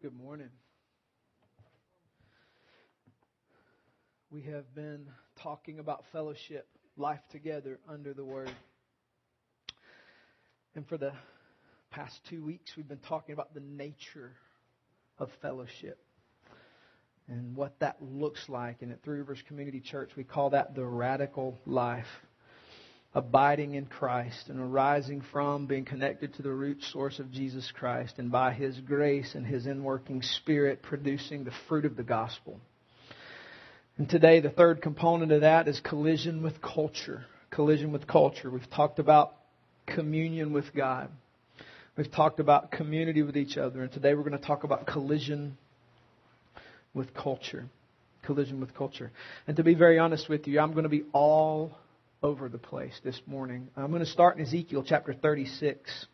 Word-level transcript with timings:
Good 0.00 0.16
morning. 0.16 0.50
We 4.30 4.42
have 4.42 4.72
been 4.72 5.08
talking 5.42 5.80
about 5.80 6.04
fellowship, 6.12 6.68
life 6.96 7.18
together 7.32 7.80
under 7.88 8.14
the 8.14 8.24
Word. 8.24 8.52
And 10.76 10.86
for 10.86 10.98
the 10.98 11.10
past 11.90 12.24
two 12.30 12.44
weeks, 12.44 12.76
we've 12.76 12.86
been 12.86 12.98
talking 13.08 13.32
about 13.32 13.54
the 13.54 13.60
nature 13.60 14.34
of 15.18 15.32
fellowship 15.42 15.98
and 17.26 17.56
what 17.56 17.80
that 17.80 17.96
looks 18.00 18.48
like. 18.48 18.82
And 18.82 18.92
at 18.92 19.02
Three 19.02 19.18
Rivers 19.18 19.42
Community 19.48 19.80
Church, 19.80 20.12
we 20.14 20.22
call 20.22 20.50
that 20.50 20.76
the 20.76 20.86
radical 20.86 21.58
life 21.66 22.20
abiding 23.18 23.74
in 23.74 23.86
Christ 23.86 24.48
and 24.48 24.60
arising 24.60 25.22
from 25.32 25.66
being 25.66 25.84
connected 25.84 26.34
to 26.34 26.42
the 26.42 26.52
root 26.52 26.82
source 26.92 27.18
of 27.18 27.32
Jesus 27.32 27.70
Christ 27.76 28.14
and 28.18 28.30
by 28.30 28.52
His 28.52 28.78
grace 28.78 29.34
and 29.34 29.44
His 29.44 29.66
inworking 29.66 30.24
Spirit 30.24 30.82
producing 30.82 31.42
the 31.42 31.50
fruit 31.68 31.84
of 31.84 31.96
the 31.96 32.04
gospel. 32.04 32.60
And 33.96 34.08
today, 34.08 34.38
the 34.38 34.50
third 34.50 34.80
component 34.80 35.32
of 35.32 35.40
that 35.40 35.66
is 35.66 35.80
collision 35.80 36.44
with 36.44 36.62
culture. 36.62 37.24
Collision 37.50 37.90
with 37.90 38.06
culture. 38.06 38.50
We've 38.50 38.70
talked 38.70 39.00
about 39.00 39.34
communion 39.84 40.52
with 40.52 40.72
God. 40.72 41.10
We've 41.96 42.10
talked 42.10 42.38
about 42.38 42.70
community 42.70 43.22
with 43.22 43.36
each 43.36 43.56
other. 43.56 43.82
And 43.82 43.90
today 43.90 44.14
we're 44.14 44.22
going 44.22 44.38
to 44.38 44.46
talk 44.46 44.62
about 44.62 44.86
collision 44.86 45.58
with 46.94 47.12
culture. 47.14 47.66
Collision 48.22 48.60
with 48.60 48.74
culture. 48.76 49.10
And 49.48 49.56
to 49.56 49.64
be 49.64 49.74
very 49.74 49.98
honest 49.98 50.28
with 50.28 50.46
you, 50.46 50.60
I'm 50.60 50.70
going 50.70 50.84
to 50.84 50.88
be 50.88 51.02
all 51.12 51.76
over 52.22 52.48
the 52.48 52.58
place 52.58 52.98
this 53.04 53.20
morning. 53.26 53.68
I'm 53.76 53.90
going 53.90 54.04
to 54.04 54.10
start 54.10 54.36
in 54.36 54.42
Ezekiel 54.42 54.84
chapter 54.86 55.12
36. 55.14 56.06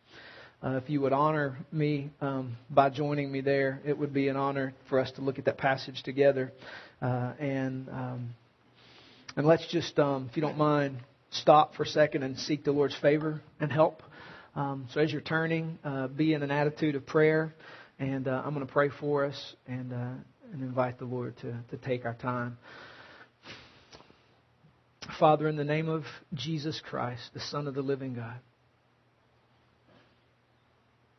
Uh, 0.63 0.77
if 0.77 0.89
you 0.89 1.01
would 1.01 1.13
honor 1.13 1.57
me 1.71 2.11
um, 2.21 2.57
by 2.69 2.89
joining 2.89 3.31
me 3.31 3.41
there, 3.41 3.81
it 3.85 3.97
would 3.97 4.13
be 4.13 4.27
an 4.27 4.35
honor 4.35 4.73
for 4.87 4.99
us 4.99 5.11
to 5.13 5.21
look 5.21 5.39
at 5.39 5.45
that 5.45 5.57
passage 5.57 6.03
together. 6.03 6.53
Uh, 7.01 7.33
and 7.39 7.89
um, 7.89 8.29
and 9.35 9.45
let's 9.45 9.67
just, 9.67 9.99
um, 9.99 10.27
if 10.29 10.37
you 10.37 10.41
don't 10.41 10.57
mind, 10.57 10.97
stop 11.29 11.75
for 11.75 11.83
a 11.83 11.87
second 11.87 12.23
and 12.23 12.37
seek 12.37 12.63
the 12.63 12.71
Lord's 12.71 12.95
favor 13.01 13.41
and 13.59 13.71
help. 13.71 14.01
Um, 14.55 14.87
so 14.93 15.01
as 15.01 15.11
you're 15.11 15.21
turning, 15.21 15.77
uh, 15.83 16.07
be 16.07 16.33
in 16.33 16.41
an 16.41 16.51
attitude 16.51 16.95
of 16.95 17.05
prayer, 17.05 17.53
and 17.99 18.27
uh, 18.27 18.43
I'm 18.45 18.53
going 18.53 18.65
to 18.65 18.71
pray 18.71 18.89
for 18.99 19.25
us 19.25 19.55
and 19.67 19.91
uh, 19.91 20.13
and 20.53 20.61
invite 20.61 20.99
the 20.99 21.05
Lord 21.05 21.35
to 21.37 21.57
to 21.71 21.77
take 21.77 22.05
our 22.05 22.13
time. 22.13 22.57
Father, 25.19 25.47
in 25.47 25.55
the 25.55 25.63
name 25.63 25.89
of 25.89 26.03
Jesus 26.33 26.81
Christ, 26.89 27.21
the 27.33 27.39
Son 27.39 27.67
of 27.67 27.73
the 27.73 27.81
living 27.81 28.15
God, 28.15 28.39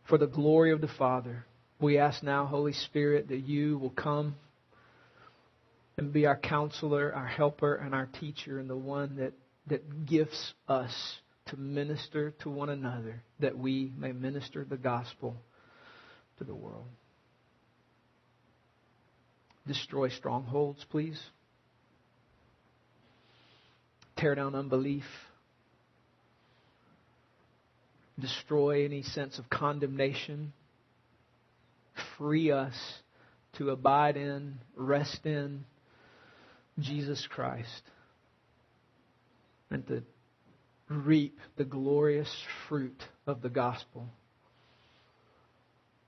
for 0.08 0.18
the 0.18 0.26
glory 0.26 0.72
of 0.72 0.80
the 0.80 0.90
Father, 0.98 1.44
we 1.80 1.98
ask 1.98 2.22
now, 2.22 2.46
Holy 2.46 2.72
Spirit, 2.72 3.28
that 3.28 3.40
you 3.46 3.78
will 3.78 3.90
come 3.90 4.36
and 5.96 6.12
be 6.12 6.26
our 6.26 6.36
counselor, 6.36 7.12
our 7.14 7.26
helper, 7.26 7.74
and 7.74 7.94
our 7.94 8.06
teacher, 8.06 8.58
and 8.58 8.68
the 8.68 8.76
one 8.76 9.16
that, 9.16 9.32
that 9.66 10.06
gifts 10.06 10.54
us 10.68 10.92
to 11.46 11.56
minister 11.56 12.32
to 12.42 12.50
one 12.50 12.68
another, 12.68 13.22
that 13.40 13.56
we 13.56 13.92
may 13.96 14.12
minister 14.12 14.64
the 14.64 14.76
gospel 14.76 15.36
to 16.38 16.44
the 16.44 16.54
world. 16.54 16.86
Destroy 19.66 20.08
strongholds, 20.08 20.84
please 20.90 21.20
tear 24.16 24.34
down 24.34 24.54
unbelief, 24.54 25.04
destroy 28.18 28.84
any 28.84 29.02
sense 29.02 29.38
of 29.38 29.48
condemnation, 29.50 30.52
free 32.16 32.50
us 32.50 32.74
to 33.58 33.70
abide 33.70 34.16
in, 34.16 34.58
rest 34.74 35.24
in 35.24 35.64
Jesus 36.78 37.26
Christ, 37.30 37.82
and 39.70 39.86
to 39.88 40.02
reap 40.88 41.38
the 41.56 41.64
glorious 41.64 42.30
fruit 42.68 43.02
of 43.26 43.42
the 43.42 43.48
gospel. 43.48 44.08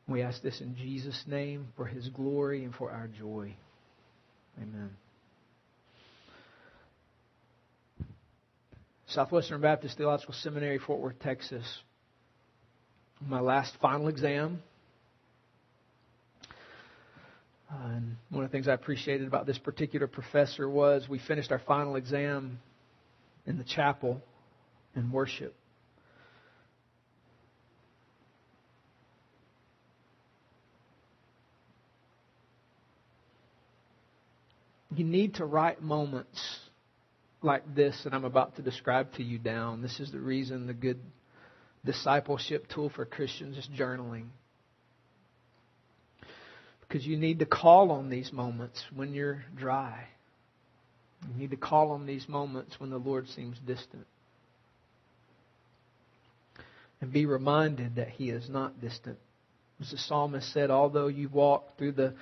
We 0.06 0.22
ask 0.22 0.42
this 0.42 0.60
in 0.60 0.76
Jesus' 0.76 1.24
name 1.26 1.68
for 1.76 1.84
his 1.84 2.08
glory 2.08 2.64
and 2.64 2.74
for 2.74 2.90
our 2.90 3.08
joy. 3.08 3.54
Amen. 4.56 4.90
Southwestern 9.08 9.62
Baptist 9.62 9.96
Theological 9.96 10.34
Seminary, 10.34 10.78
Fort 10.78 11.00
Worth, 11.00 11.18
Texas. 11.20 11.64
My 13.26 13.40
last 13.40 13.74
final 13.80 14.08
exam. 14.08 14.62
Uh, 17.72 17.76
and 17.86 18.16
one 18.28 18.44
of 18.44 18.50
the 18.50 18.52
things 18.54 18.68
I 18.68 18.74
appreciated 18.74 19.26
about 19.26 19.46
this 19.46 19.56
particular 19.56 20.06
professor 20.06 20.68
was 20.68 21.08
we 21.08 21.18
finished 21.18 21.50
our 21.50 21.58
final 21.58 21.96
exam 21.96 22.60
in 23.46 23.56
the 23.56 23.64
chapel 23.64 24.20
in 24.94 25.10
worship. 25.10 25.54
You 34.94 35.04
need 35.04 35.34
to 35.36 35.46
write 35.46 35.82
moments 35.82 36.67
like 37.42 37.74
this 37.74 38.00
that 38.04 38.12
I'm 38.12 38.24
about 38.24 38.56
to 38.56 38.62
describe 38.62 39.12
to 39.14 39.22
you 39.22 39.38
down. 39.38 39.82
This 39.82 40.00
is 40.00 40.10
the 40.10 40.18
reason 40.18 40.66
the 40.66 40.74
good 40.74 40.98
discipleship 41.84 42.66
tool 42.68 42.90
for 42.90 43.04
Christians 43.04 43.56
is 43.56 43.68
journaling. 43.76 44.26
Because 46.80 47.06
you 47.06 47.16
need 47.16 47.40
to 47.40 47.46
call 47.46 47.90
on 47.90 48.08
these 48.08 48.32
moments 48.32 48.82
when 48.94 49.12
you're 49.12 49.44
dry. 49.56 50.08
You 51.28 51.40
need 51.40 51.50
to 51.50 51.56
call 51.56 51.92
on 51.92 52.06
these 52.06 52.28
moments 52.28 52.80
when 52.80 52.90
the 52.90 52.98
Lord 52.98 53.28
seems 53.28 53.58
distant. 53.58 54.06
And 57.00 57.12
be 57.12 57.26
reminded 57.26 57.96
that 57.96 58.08
He 58.08 58.30
is 58.30 58.48
not 58.48 58.80
distant. 58.80 59.18
As 59.80 59.90
the 59.90 59.98
psalmist 59.98 60.52
said, 60.52 60.70
although 60.70 61.06
you 61.06 61.28
walk 61.28 61.76
through 61.78 61.92
the 61.92 62.14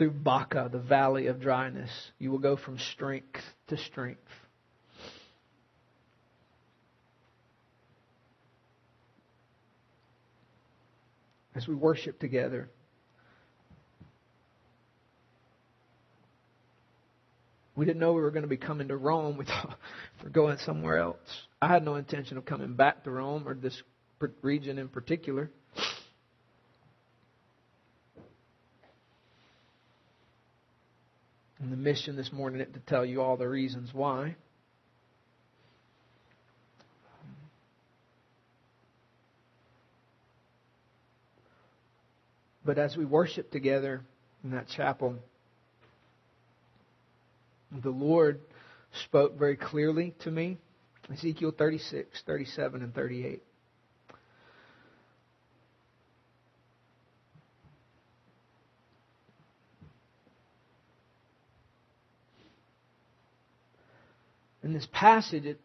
through 0.00 0.10
Baca, 0.12 0.70
the 0.72 0.78
valley 0.78 1.26
of 1.26 1.42
dryness. 1.42 1.90
You 2.18 2.30
will 2.30 2.38
go 2.38 2.56
from 2.56 2.78
strength 2.78 3.42
to 3.70 3.78
strength. 3.78 4.20
As 11.54 11.66
we 11.66 11.74
worship 11.74 12.20
together, 12.20 12.68
we 17.74 17.84
didn't 17.84 17.98
know 17.98 18.12
we 18.12 18.22
were 18.22 18.30
going 18.30 18.42
to 18.42 18.48
be 18.48 18.56
coming 18.56 18.88
to 18.88 18.96
Rome. 18.96 19.36
We 19.36 19.46
thought 19.46 19.76
we're 20.22 20.30
going 20.30 20.58
somewhere 20.58 20.98
else. 20.98 21.16
I 21.60 21.68
had 21.68 21.84
no 21.84 21.96
intention 21.96 22.36
of 22.36 22.44
coming 22.44 22.74
back 22.74 23.04
to 23.04 23.10
Rome 23.10 23.48
or 23.48 23.54
this 23.54 23.82
region 24.42 24.78
in 24.78 24.88
particular. 24.88 25.50
And 31.60 31.70
the 31.70 31.76
mission 31.76 32.16
this 32.16 32.32
morning 32.32 32.60
is 32.60 32.72
to 32.72 32.80
tell 32.80 33.04
you 33.04 33.20
all 33.20 33.36
the 33.36 33.48
reasons 33.48 33.90
why. 33.92 34.36
But 42.64 42.78
as 42.78 42.96
we 42.96 43.04
worship 43.04 43.50
together 43.50 44.02
in 44.42 44.52
that 44.52 44.68
chapel, 44.68 45.16
the 47.82 47.90
Lord 47.90 48.40
spoke 49.04 49.38
very 49.38 49.56
clearly 49.56 50.14
to 50.20 50.30
me. 50.30 50.58
Ezekiel 51.12 51.52
36, 51.56 52.22
37, 52.26 52.82
and 52.82 52.94
38. 52.94 53.42
In 64.70 64.74
this 64.74 64.86
passage, 64.92 65.46
it, 65.46 65.60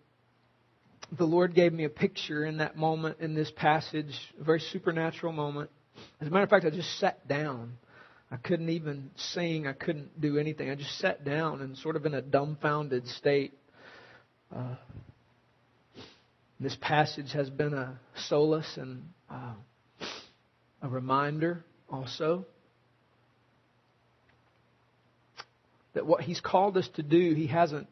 the 1.15 1.25
Lord 1.25 1.53
gave 1.53 1.71
me 1.71 1.83
a 1.83 1.89
picture 1.89 2.43
in 2.43 2.57
that 2.57 2.75
moment, 2.75 3.19
in 3.19 3.35
this 3.35 3.51
passage, 3.55 4.09
a 4.41 4.43
very 4.43 4.59
supernatural 4.59 5.31
moment. 5.31 5.69
As 6.19 6.27
a 6.27 6.31
matter 6.31 6.43
of 6.43 6.49
fact, 6.49 6.65
I 6.65 6.71
just 6.71 6.99
sat 6.99 7.27
down. 7.27 7.73
I 8.31 8.37
couldn't 8.37 8.69
even 8.69 9.11
sing. 9.15 9.67
I 9.67 9.73
couldn't 9.73 10.19
do 10.19 10.39
anything. 10.39 10.71
I 10.71 10.75
just 10.75 10.97
sat 10.97 11.23
down 11.23 11.61
and 11.61 11.77
sort 11.77 11.95
of 11.95 12.07
in 12.07 12.15
a 12.15 12.21
dumbfounded 12.23 13.07
state. 13.09 13.53
Uh, 14.53 14.73
this 16.59 16.75
passage 16.81 17.31
has 17.33 17.47
been 17.51 17.75
a 17.75 17.99
solace 18.27 18.75
and 18.77 19.03
uh, 19.29 19.53
a 20.81 20.89
reminder 20.89 21.63
also 21.91 22.43
that 25.93 26.07
what 26.07 26.21
He's 26.21 26.41
called 26.41 26.75
us 26.75 26.89
to 26.95 27.03
do, 27.03 27.35
He 27.35 27.45
hasn't 27.45 27.87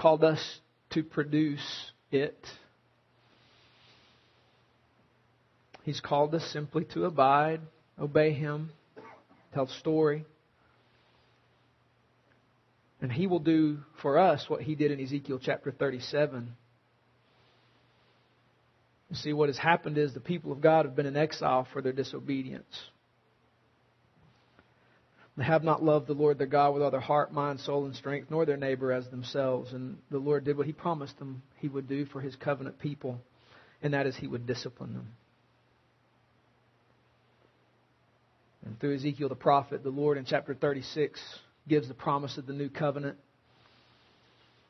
called 0.00 0.24
us 0.24 0.60
to 0.90 1.02
produce 1.02 1.92
it. 2.10 2.38
He's 5.82 6.00
called 6.00 6.34
us 6.34 6.44
simply 6.52 6.84
to 6.94 7.04
abide, 7.04 7.60
obey 7.98 8.32
Him, 8.32 8.70
tell 9.52 9.66
the 9.66 9.72
story. 9.72 10.24
And 13.02 13.12
he 13.12 13.26
will 13.26 13.40
do 13.40 13.78
for 14.02 14.18
us 14.18 14.44
what 14.48 14.60
he 14.60 14.74
did 14.74 14.90
in 14.90 15.00
Ezekiel 15.00 15.40
chapter 15.42 15.72
37. 15.72 16.50
You 19.08 19.16
see, 19.16 19.32
what 19.32 19.48
has 19.48 19.56
happened 19.56 19.96
is 19.96 20.12
the 20.12 20.20
people 20.20 20.52
of 20.52 20.60
God 20.60 20.84
have 20.84 20.94
been 20.94 21.06
in 21.06 21.16
exile 21.16 21.66
for 21.72 21.80
their 21.80 21.94
disobedience. 21.94 22.66
They 25.36 25.44
have 25.44 25.64
not 25.64 25.82
loved 25.82 26.06
the 26.06 26.14
Lord 26.14 26.38
their 26.38 26.46
God 26.46 26.74
with 26.74 26.82
all 26.82 26.90
their 26.90 27.00
heart, 27.00 27.32
mind, 27.32 27.60
soul, 27.60 27.86
and 27.86 27.94
strength, 27.94 28.30
nor 28.30 28.44
their 28.44 28.56
neighbor 28.56 28.92
as 28.92 29.08
themselves. 29.08 29.72
And 29.72 29.98
the 30.10 30.18
Lord 30.18 30.44
did 30.44 30.56
what 30.56 30.66
He 30.66 30.72
promised 30.72 31.18
them 31.18 31.42
He 31.58 31.68
would 31.68 31.88
do 31.88 32.04
for 32.06 32.20
His 32.20 32.36
covenant 32.36 32.78
people, 32.78 33.20
and 33.82 33.94
that 33.94 34.06
is 34.06 34.16
He 34.16 34.26
would 34.26 34.46
discipline 34.46 34.94
them. 34.94 35.08
And 38.64 38.78
through 38.78 38.96
Ezekiel 38.96 39.28
the 39.28 39.34
prophet, 39.34 39.82
the 39.82 39.90
Lord 39.90 40.18
in 40.18 40.24
chapter 40.24 40.54
36 40.54 41.20
gives 41.68 41.88
the 41.88 41.94
promise 41.94 42.36
of 42.36 42.46
the 42.46 42.52
new 42.52 42.68
covenant 42.68 43.16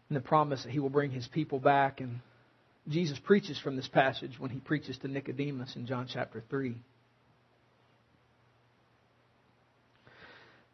and 0.08 0.16
the 0.16 0.20
promise 0.20 0.62
that 0.62 0.72
He 0.72 0.78
will 0.78 0.90
bring 0.90 1.10
His 1.10 1.26
people 1.26 1.58
back. 1.58 2.00
And 2.00 2.20
Jesus 2.88 3.18
preaches 3.18 3.58
from 3.58 3.76
this 3.76 3.88
passage 3.88 4.38
when 4.38 4.50
He 4.50 4.60
preaches 4.60 4.98
to 4.98 5.08
Nicodemus 5.08 5.74
in 5.74 5.86
John 5.86 6.06
chapter 6.12 6.42
3. 6.50 6.76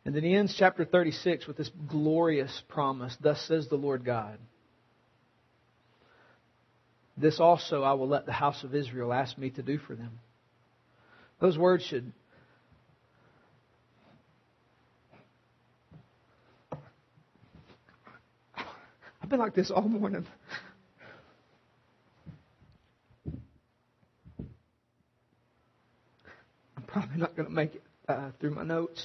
And 0.06 0.14
then 0.14 0.22
he 0.22 0.36
ends 0.36 0.54
chapter 0.56 0.84
36 0.84 1.48
with 1.48 1.56
this 1.56 1.68
glorious 1.88 2.62
promise 2.68 3.16
Thus 3.20 3.44
says 3.48 3.66
the 3.66 3.74
Lord 3.74 4.04
God. 4.04 4.38
This 7.16 7.40
also 7.40 7.82
I 7.82 7.94
will 7.94 8.06
let 8.06 8.24
the 8.24 8.30
house 8.30 8.62
of 8.62 8.72
Israel 8.72 9.12
ask 9.12 9.36
me 9.36 9.50
to 9.50 9.62
do 9.62 9.78
for 9.78 9.96
them. 9.96 10.20
Those 11.40 11.58
words 11.58 11.82
should 11.84 12.12
I've 19.20 19.28
been 19.28 19.40
like 19.40 19.56
this 19.56 19.72
all 19.72 19.88
morning. 19.88 20.24
I'm 26.76 26.84
probably 26.86 27.16
not 27.16 27.34
going 27.34 27.48
to 27.48 27.54
make 27.54 27.74
it 27.74 27.82
uh, 28.08 28.30
through 28.38 28.52
my 28.52 28.62
notes. 28.62 29.02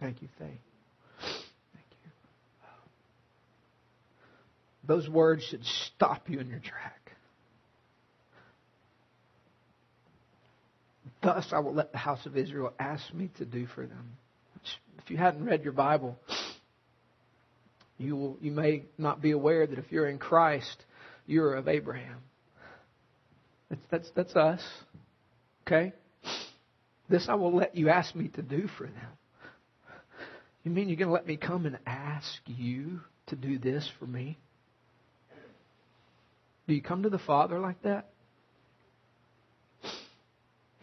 Thank 0.00 0.22
you, 0.22 0.28
Faye. 0.38 0.60
Thank 1.20 1.86
you. 1.90 2.10
Those 4.86 5.08
words 5.08 5.44
should 5.44 5.64
stop 5.64 6.28
you 6.28 6.38
in 6.38 6.48
your 6.48 6.60
track. 6.60 6.98
Thus 11.22 11.46
I 11.52 11.58
will 11.58 11.74
let 11.74 11.92
the 11.92 11.98
house 11.98 12.24
of 12.26 12.36
Israel 12.36 12.72
ask 12.78 13.12
me 13.12 13.30
to 13.38 13.44
do 13.44 13.66
for 13.66 13.84
them. 13.84 14.16
If 14.98 15.10
you 15.10 15.16
hadn't 15.16 15.44
read 15.44 15.64
your 15.64 15.72
Bible, 15.72 16.16
you 17.98 18.14
will 18.14 18.36
you 18.40 18.52
may 18.52 18.84
not 18.96 19.20
be 19.20 19.32
aware 19.32 19.66
that 19.66 19.78
if 19.78 19.90
you're 19.90 20.08
in 20.08 20.18
Christ, 20.18 20.84
you're 21.26 21.54
of 21.54 21.66
Abraham. 21.66 22.18
That's 23.68 23.82
that's 23.90 24.10
that's 24.14 24.36
us. 24.36 24.60
Okay? 25.66 25.92
This 27.08 27.26
I 27.28 27.34
will 27.34 27.54
let 27.54 27.74
you 27.74 27.88
ask 27.88 28.14
me 28.14 28.28
to 28.28 28.42
do 28.42 28.68
for 28.78 28.84
them. 28.84 29.17
You 30.68 30.74
mean 30.74 30.90
you're 30.90 30.98
going 30.98 31.08
to 31.08 31.14
let 31.14 31.26
me 31.26 31.38
come 31.38 31.64
and 31.64 31.78
ask 31.86 32.40
you 32.44 33.00
to 33.28 33.36
do 33.36 33.58
this 33.58 33.90
for 33.98 34.04
me? 34.04 34.36
Do 36.66 36.74
you 36.74 36.82
come 36.82 37.04
to 37.04 37.08
the 37.08 37.18
Father 37.18 37.58
like 37.58 37.80
that? 37.84 38.10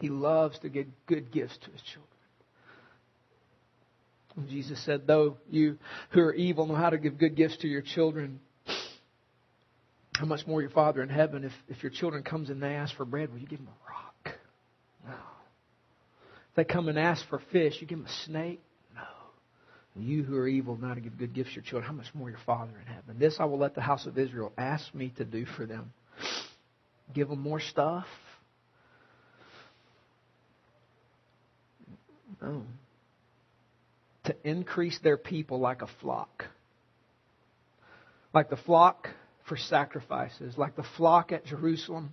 He 0.00 0.08
loves 0.08 0.58
to 0.58 0.68
give 0.68 0.88
good 1.06 1.30
gifts 1.30 1.56
to 1.58 1.70
his 1.70 1.80
children. 1.82 2.10
And 4.36 4.48
Jesus 4.48 4.84
said, 4.84 5.06
Though 5.06 5.36
you 5.48 5.78
who 6.10 6.20
are 6.20 6.34
evil 6.34 6.66
know 6.66 6.74
how 6.74 6.90
to 6.90 6.98
give 6.98 7.16
good 7.16 7.36
gifts 7.36 7.58
to 7.58 7.68
your 7.68 7.82
children, 7.82 8.40
how 10.16 10.26
much 10.26 10.48
more 10.48 10.60
your 10.62 10.70
Father 10.70 11.00
in 11.00 11.10
heaven, 11.10 11.44
if, 11.44 11.52
if 11.68 11.84
your 11.84 11.92
children 11.92 12.24
comes 12.24 12.50
and 12.50 12.60
they 12.60 12.74
ask 12.74 12.92
for 12.96 13.04
bread, 13.04 13.30
will 13.30 13.38
you 13.38 13.46
give 13.46 13.60
them 13.60 13.68
a 13.68 13.90
rock? 13.92 14.36
No. 15.06 15.12
If 15.12 16.56
they 16.56 16.64
come 16.64 16.88
and 16.88 16.98
ask 16.98 17.24
for 17.28 17.40
fish, 17.52 17.74
you 17.80 17.86
give 17.86 17.98
them 17.98 18.08
a 18.08 18.24
snake? 18.24 18.60
You 19.98 20.24
who 20.24 20.36
are 20.36 20.46
evil 20.46 20.76
not 20.76 20.94
to 20.94 21.00
give 21.00 21.18
good 21.18 21.32
gifts 21.32 21.50
to 21.50 21.54
your 21.56 21.64
children, 21.64 21.88
how 21.88 21.96
much 21.96 22.14
more 22.14 22.28
your 22.28 22.38
Father 22.44 22.72
in 22.78 22.86
heaven? 22.86 23.16
This 23.18 23.36
I 23.40 23.44
will 23.44 23.58
let 23.58 23.74
the 23.74 23.80
house 23.80 24.06
of 24.06 24.18
Israel 24.18 24.52
ask 24.58 24.94
me 24.94 25.12
to 25.16 25.24
do 25.24 25.46
for 25.46 25.64
them. 25.64 25.92
Give 27.14 27.28
them 27.28 27.40
more 27.40 27.60
stuff? 27.60 28.06
No. 32.42 32.62
To 34.24 34.36
increase 34.44 34.98
their 35.02 35.16
people 35.16 35.60
like 35.60 35.80
a 35.80 35.88
flock. 36.02 36.44
Like 38.34 38.50
the 38.50 38.56
flock 38.56 39.08
for 39.48 39.56
sacrifices, 39.56 40.58
like 40.58 40.76
the 40.76 40.84
flock 40.96 41.32
at 41.32 41.46
Jerusalem 41.46 42.12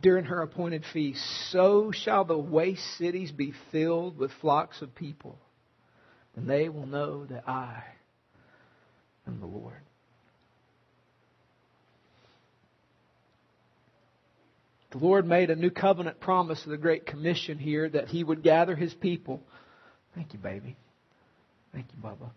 during 0.00 0.26
her 0.26 0.40
appointed 0.40 0.84
feast, 0.92 1.22
so 1.50 1.90
shall 1.90 2.24
the 2.24 2.38
waste 2.38 2.96
cities 2.96 3.32
be 3.32 3.52
filled 3.72 4.18
with 4.18 4.30
flocks 4.40 4.80
of 4.82 4.94
people 4.94 5.36
and 6.36 6.48
they 6.48 6.68
will 6.68 6.86
know 6.86 7.26
that 7.26 7.48
I 7.48 7.82
am 9.26 9.40
the 9.40 9.46
Lord. 9.46 9.80
The 14.92 14.98
Lord 14.98 15.26
made 15.26 15.50
a 15.50 15.56
new 15.56 15.70
covenant 15.70 16.20
promise 16.20 16.64
of 16.64 16.70
the 16.70 16.76
Great 16.76 17.06
Commission 17.06 17.58
here 17.58 17.88
that 17.88 18.08
He 18.08 18.22
would 18.22 18.42
gather 18.42 18.76
His 18.76 18.92
people. 18.92 19.42
Thank 20.14 20.34
you, 20.34 20.38
baby. 20.38 20.76
Thank 21.72 21.86
you, 21.96 22.02
Bubba. 22.02 22.30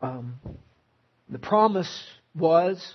Um, 0.00 0.34
the 1.28 1.38
promise 1.38 2.04
was 2.36 2.92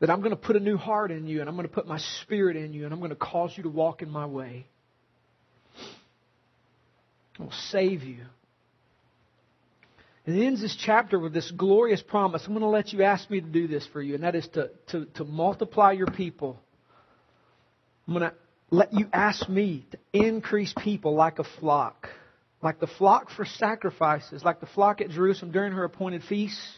that 0.00 0.10
I'm 0.10 0.20
going 0.20 0.30
to 0.30 0.36
put 0.36 0.56
a 0.56 0.60
new 0.60 0.76
heart 0.76 1.10
in 1.10 1.26
you 1.26 1.40
and 1.40 1.48
I'm 1.48 1.56
going 1.56 1.66
to 1.66 1.74
put 1.74 1.86
my 1.86 1.98
spirit 1.98 2.56
in 2.56 2.72
you 2.72 2.84
and 2.84 2.92
I'm 2.92 3.00
going 3.00 3.10
to 3.10 3.16
cause 3.16 3.52
you 3.56 3.64
to 3.64 3.68
walk 3.68 4.02
in 4.02 4.10
my 4.10 4.26
way. 4.26 4.66
I 7.38 7.42
will 7.42 7.52
save 7.52 8.02
you. 8.02 8.18
And 10.26 10.36
it 10.36 10.44
ends 10.44 10.60
this 10.60 10.76
chapter 10.76 11.18
with 11.18 11.32
this 11.32 11.50
glorious 11.50 12.02
promise. 12.02 12.44
I'm 12.46 12.52
going 12.52 12.60
to 12.60 12.68
let 12.68 12.92
you 12.92 13.02
ask 13.02 13.30
me 13.30 13.40
to 13.40 13.46
do 13.46 13.66
this 13.66 13.86
for 13.92 14.02
you, 14.02 14.14
and 14.14 14.24
that 14.24 14.34
is 14.34 14.46
to, 14.48 14.70
to, 14.88 15.06
to 15.14 15.24
multiply 15.24 15.92
your 15.92 16.08
people. 16.08 16.60
I'm 18.06 18.12
going 18.12 18.30
to 18.30 18.36
let 18.70 18.92
you 18.92 19.06
ask 19.10 19.48
me 19.48 19.86
to 19.90 19.98
increase 20.12 20.74
people 20.76 21.14
like 21.14 21.38
a 21.38 21.44
flock. 21.60 22.08
Like 22.60 22.78
the 22.78 22.86
flock 22.86 23.30
for 23.30 23.46
sacrifices, 23.46 24.44
like 24.44 24.60
the 24.60 24.66
flock 24.66 25.00
at 25.00 25.08
Jerusalem 25.08 25.52
during 25.52 25.72
her 25.72 25.84
appointed 25.84 26.22
feasts. 26.24 26.76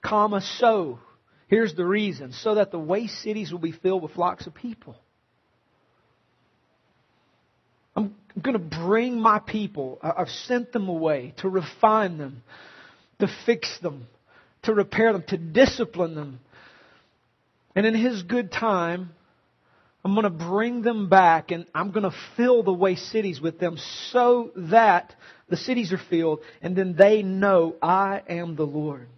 Comma, 0.00 0.40
so 0.40 1.00
Here's 1.48 1.74
the 1.74 1.84
reason 1.84 2.32
so 2.32 2.56
that 2.56 2.70
the 2.70 2.78
waste 2.78 3.20
cities 3.22 3.52
will 3.52 3.60
be 3.60 3.72
filled 3.72 4.02
with 4.02 4.12
flocks 4.12 4.46
of 4.46 4.54
people. 4.54 4.96
I'm 7.94 8.14
going 8.42 8.54
to 8.54 8.76
bring 8.78 9.20
my 9.20 9.38
people. 9.38 9.98
I've 10.02 10.28
sent 10.28 10.72
them 10.72 10.88
away 10.88 11.34
to 11.38 11.48
refine 11.48 12.18
them, 12.18 12.42
to 13.20 13.28
fix 13.46 13.78
them, 13.78 14.06
to 14.64 14.74
repair 14.74 15.12
them, 15.12 15.24
to 15.28 15.38
discipline 15.38 16.14
them. 16.14 16.40
And 17.74 17.86
in 17.86 17.94
His 17.94 18.22
good 18.22 18.50
time, 18.50 19.10
I'm 20.04 20.14
going 20.14 20.24
to 20.24 20.30
bring 20.30 20.82
them 20.82 21.08
back 21.08 21.50
and 21.50 21.66
I'm 21.74 21.90
going 21.90 22.04
to 22.04 22.16
fill 22.36 22.62
the 22.62 22.72
waste 22.72 23.10
cities 23.10 23.40
with 23.40 23.58
them 23.58 23.76
so 24.10 24.52
that 24.54 25.14
the 25.48 25.56
cities 25.56 25.92
are 25.92 26.00
filled 26.10 26.40
and 26.62 26.76
then 26.76 26.94
they 26.96 27.22
know 27.22 27.76
I 27.82 28.22
am 28.28 28.56
the 28.56 28.66
Lord. 28.66 29.08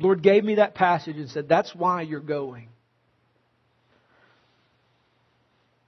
Lord 0.00 0.22
gave 0.22 0.42
me 0.44 0.56
that 0.56 0.74
passage 0.74 1.16
and 1.16 1.28
said, 1.28 1.48
That's 1.48 1.74
why 1.74 2.02
you're 2.02 2.20
going. 2.20 2.68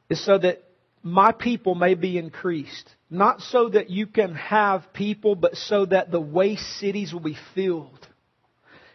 Is 0.09 0.25
so 0.25 0.37
that 0.39 0.63
my 1.03 1.33
people 1.33 1.75
may 1.75 1.95
be 1.95 2.19
increased. 2.19 2.89
Not 3.11 3.41
so 3.41 3.71
that 3.71 3.91
you 3.91 4.07
can 4.07 4.35
have 4.35 4.93
people, 4.93 5.35
but 5.35 5.57
so 5.57 5.87
that 5.87 6.11
the 6.11 6.21
waste 6.21 6.79
cities 6.79 7.13
will 7.13 7.21
be 7.21 7.37
filled. 7.55 8.07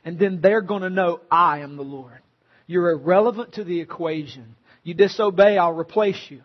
And 0.06 0.18
then 0.18 0.40
they're 0.42 0.62
going 0.62 0.84
to 0.84 0.90
know 0.90 1.20
I 1.30 1.60
am 1.60 1.76
the 1.76 1.84
Lord. 1.84 2.20
You're 2.68 2.92
irrelevant 2.92 3.54
to 3.54 3.64
the 3.64 3.82
equation. 3.82 4.56
You 4.84 4.94
disobey, 4.94 5.58
I'll 5.58 5.74
replace 5.74 6.24
you. 6.30 6.42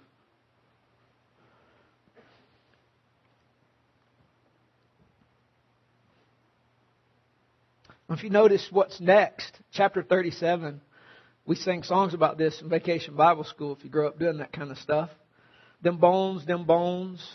If 8.13 8.23
you 8.23 8.31
notice 8.31 8.69
what's 8.71 9.01
next, 9.01 9.59
chapter 9.73 10.03
37, 10.03 10.83
we 11.47 11.57
sing 11.57 11.83
songs 11.83 12.13
about 12.13 12.37
this 12.37 12.61
in 12.61 12.69
vacation 12.69 13.17
Bible 13.17 13.45
school 13.45 13.75
if 13.75 13.83
you 13.85 13.91
grow 13.91 14.07
up 14.07 14.19
doing 14.19 14.39
that 14.39 14.53
kind 14.53 14.71
of 14.71 14.77
stuff. 14.79 15.09
Them 15.81 15.97
bones, 15.97 16.45
them 16.45 16.65
bones, 16.65 17.27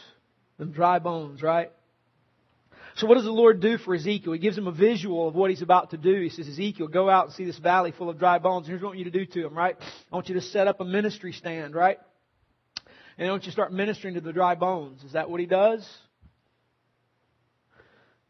them 0.59 0.71
dry 0.71 0.99
bones, 0.99 1.41
right? 1.41 1.71
So 2.95 3.07
what 3.07 3.15
does 3.15 3.23
the 3.23 3.31
Lord 3.31 3.59
do 3.59 3.79
for 3.79 3.95
Ezekiel? 3.95 4.33
He 4.33 4.39
gives 4.39 4.57
him 4.57 4.67
a 4.67 4.71
visual 4.71 5.27
of 5.27 5.35
what 5.35 5.49
he's 5.49 5.63
about 5.63 5.91
to 5.91 5.97
do. 5.97 6.21
He 6.21 6.29
says, 6.29 6.47
Ezekiel, 6.47 6.87
go 6.87 7.09
out 7.09 7.25
and 7.25 7.33
see 7.33 7.45
this 7.45 7.57
valley 7.57 7.91
full 7.91 8.09
of 8.09 8.19
dry 8.19 8.37
bones. 8.37 8.67
Here's 8.67 8.81
what 8.81 8.87
I 8.87 8.89
want 8.89 8.99
you 8.99 9.05
to 9.05 9.11
do 9.11 9.25
to 9.25 9.43
them, 9.43 9.57
right? 9.57 9.75
I 10.11 10.15
want 10.15 10.29
you 10.29 10.35
to 10.35 10.41
set 10.41 10.67
up 10.67 10.79
a 10.79 10.85
ministry 10.85 11.31
stand, 11.31 11.73
right? 11.73 11.97
And 13.17 13.27
I 13.27 13.31
want 13.31 13.43
you 13.43 13.51
to 13.51 13.53
start 13.53 13.73
ministering 13.73 14.13
to 14.13 14.21
the 14.21 14.33
dry 14.33 14.53
bones. 14.53 15.03
Is 15.03 15.13
that 15.13 15.29
what 15.29 15.39
he 15.39 15.47
does? 15.47 15.87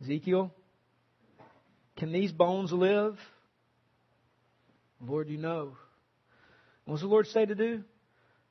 Ezekiel, 0.02 0.54
can 1.98 2.12
these 2.12 2.32
bones 2.32 2.72
live? 2.72 3.18
Lord, 5.02 5.30
you 5.30 5.38
know. 5.38 5.76
What 6.86 6.96
does 6.96 7.02
the 7.02 7.08
Lord 7.08 7.28
say 7.28 7.46
to 7.46 7.56
do? 7.56 7.84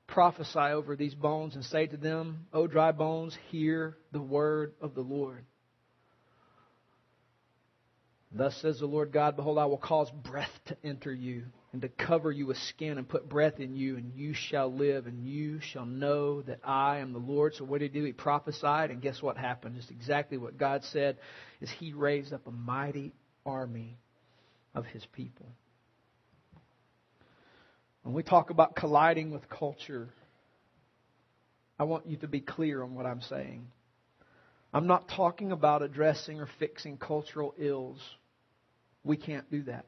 Prophesy 0.06 0.58
over 0.58 0.94
these 0.94 1.14
bones 1.14 1.54
and 1.54 1.64
say 1.64 1.86
to 1.86 1.96
them, 1.96 2.46
O 2.52 2.66
dry 2.66 2.92
bones, 2.92 3.36
hear 3.50 3.96
the 4.12 4.20
word 4.20 4.74
of 4.80 4.94
the 4.94 5.00
Lord. 5.00 5.44
Thus 8.30 8.56
says 8.60 8.78
the 8.78 8.86
Lord 8.86 9.12
God, 9.12 9.36
Behold, 9.36 9.58
I 9.58 9.66
will 9.66 9.78
cause 9.78 10.10
breath 10.10 10.50
to 10.66 10.76
enter 10.84 11.12
you, 11.12 11.44
and 11.72 11.80
to 11.82 11.88
cover 11.88 12.30
you 12.30 12.46
with 12.46 12.58
skin, 12.58 12.98
and 12.98 13.08
put 13.08 13.28
breath 13.28 13.60
in 13.60 13.74
you, 13.74 13.96
and 13.96 14.12
you 14.14 14.34
shall 14.34 14.72
live, 14.72 15.06
and 15.06 15.24
you 15.24 15.60
shall 15.60 15.86
know 15.86 16.42
that 16.42 16.60
I 16.62 16.98
am 16.98 17.12
the 17.12 17.18
Lord. 17.18 17.54
So 17.54 17.64
what 17.64 17.80
did 17.80 17.92
he 17.92 18.00
do? 18.00 18.04
He 18.04 18.12
prophesied, 18.12 18.90
and 18.90 19.00
guess 19.00 19.22
what 19.22 19.38
happened? 19.38 19.76
Just 19.76 19.90
exactly 19.90 20.36
what 20.36 20.58
God 20.58 20.84
said 20.84 21.16
is 21.60 21.70
he 21.70 21.94
raised 21.94 22.32
up 22.32 22.46
a 22.46 22.50
mighty 22.50 23.14
army 23.46 23.96
of 24.74 24.84
his 24.84 25.06
people. 25.06 25.46
When 28.02 28.14
we 28.14 28.22
talk 28.22 28.50
about 28.50 28.76
colliding 28.76 29.30
with 29.30 29.48
culture, 29.48 30.10
I 31.78 31.84
want 31.84 32.06
you 32.06 32.16
to 32.18 32.28
be 32.28 32.40
clear 32.40 32.82
on 32.82 32.94
what 32.94 33.06
I'm 33.06 33.22
saying. 33.22 33.66
I'm 34.72 34.86
not 34.86 35.08
talking 35.08 35.52
about 35.52 35.82
addressing 35.82 36.40
or 36.40 36.48
fixing 36.58 36.98
cultural 36.98 37.54
ills. 37.58 38.00
We 39.04 39.16
can't 39.16 39.50
do 39.50 39.62
that. 39.64 39.86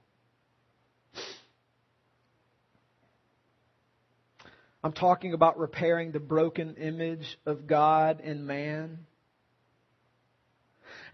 I'm 4.82 4.92
talking 4.92 5.34
about 5.34 5.58
repairing 5.58 6.12
the 6.12 6.20
broken 6.20 6.76
image 6.76 7.38
of 7.44 7.66
God 7.66 8.20
in 8.20 8.46
man 8.46 9.06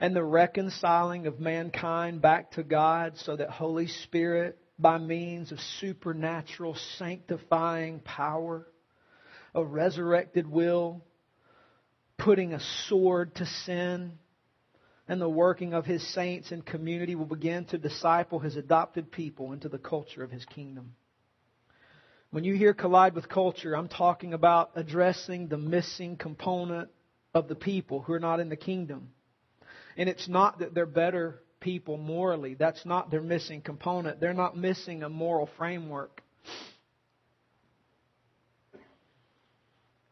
and 0.00 0.14
the 0.14 0.24
reconciling 0.24 1.26
of 1.26 1.40
mankind 1.40 2.20
back 2.20 2.52
to 2.52 2.62
God 2.62 3.14
so 3.18 3.36
that 3.36 3.50
Holy 3.50 3.86
Spirit 3.86 4.58
by 4.78 4.98
means 4.98 5.52
of 5.52 5.60
supernatural 5.80 6.76
sanctifying 6.98 8.00
power, 8.00 8.66
a 9.54 9.64
resurrected 9.64 10.50
will, 10.50 11.04
putting 12.18 12.52
a 12.52 12.60
sword 12.88 13.34
to 13.36 13.46
sin, 13.46 14.18
and 15.06 15.20
the 15.20 15.28
working 15.28 15.74
of 15.74 15.84
his 15.84 16.06
saints 16.14 16.50
and 16.50 16.64
community 16.64 17.14
will 17.14 17.26
begin 17.26 17.64
to 17.66 17.78
disciple 17.78 18.38
his 18.38 18.56
adopted 18.56 19.12
people 19.12 19.52
into 19.52 19.68
the 19.68 19.78
culture 19.78 20.24
of 20.24 20.30
his 20.30 20.44
kingdom. 20.46 20.94
When 22.30 22.42
you 22.42 22.54
hear 22.54 22.74
collide 22.74 23.14
with 23.14 23.28
culture, 23.28 23.76
I'm 23.76 23.88
talking 23.88 24.34
about 24.34 24.72
addressing 24.74 25.46
the 25.46 25.58
missing 25.58 26.16
component 26.16 26.90
of 27.32 27.46
the 27.46 27.54
people 27.54 28.00
who 28.00 28.12
are 28.12 28.18
not 28.18 28.40
in 28.40 28.48
the 28.48 28.56
kingdom. 28.56 29.10
And 29.96 30.08
it's 30.08 30.28
not 30.28 30.58
that 30.58 30.74
they're 30.74 30.86
better 30.86 31.40
people 31.60 31.96
morally. 31.96 32.54
That's 32.54 32.84
not 32.84 33.10
their 33.10 33.22
missing 33.22 33.60
component. 33.60 34.20
They're 34.20 34.34
not 34.34 34.56
missing 34.56 35.02
a 35.02 35.08
moral 35.08 35.48
framework. 35.56 36.22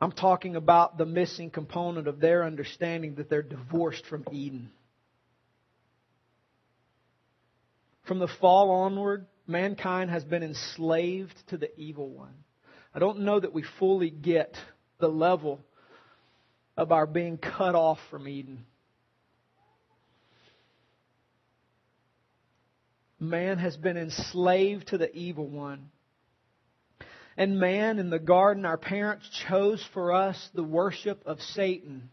I'm 0.01 0.13
talking 0.13 0.57
about 0.57 0.99
the 0.99 1.07
missing 1.07 1.51
component 1.51 2.09
of 2.09 2.19
their 2.19 2.45
understanding 2.45 3.17
that 3.17 3.31
they're 3.31 3.43
divorced 3.43 4.05
from 4.07 4.25
Eden. 4.33 4.71
From 8.05 8.19
the 8.19 8.29
fall 8.41 8.71
onward, 8.71 9.27
mankind 9.47 10.11
has 10.11 10.25
been 10.25 10.43
enslaved 10.43 11.35
to 11.49 11.57
the 11.57 11.71
evil 11.79 12.09
one. 12.09 12.35
I 12.95 12.99
don't 12.99 13.21
know 13.21 13.39
that 13.39 13.53
we 13.53 13.65
fully 13.79 14.11
get 14.11 14.57
the 14.99 15.09
level 15.09 15.61
of 16.77 16.91
our 16.91 17.07
being 17.07 17.39
cut 17.39 17.75
off 17.75 17.99
from 18.11 18.27
Eden. 18.27 18.67
Man 23.23 23.59
has 23.59 23.77
been 23.77 23.97
enslaved 23.97 24.89
to 24.89 24.99
the 24.99 25.15
evil 25.15 25.47
one. 25.47 25.91
And 27.37 27.59
man, 27.59 27.99
in 27.99 28.11
the 28.11 28.19
garden, 28.19 28.67
our 28.67 28.77
parents 28.77 29.27
chose 29.49 29.83
for 29.95 30.13
us 30.13 30.51
the 30.55 30.63
worship 30.63 31.23
of 31.25 31.41
Satan 31.41 32.11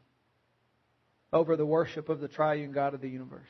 over 1.33 1.57
the 1.57 1.65
worship 1.65 2.09
of 2.09 2.19
the 2.19 2.27
triune 2.27 2.71
God 2.71 2.93
of 2.93 3.01
the 3.01 3.09
universe. 3.09 3.41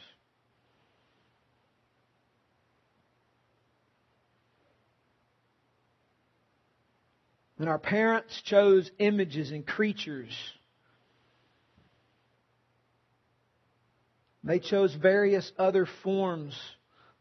And 7.60 7.68
our 7.68 7.78
parents 7.78 8.42
chose 8.46 8.90
images 9.00 9.52
and 9.52 9.68
creatures. 9.68 10.32
They 14.46 14.60
chose 14.60 14.96
various 14.96 15.52
other 15.58 15.86
forms 16.04 16.58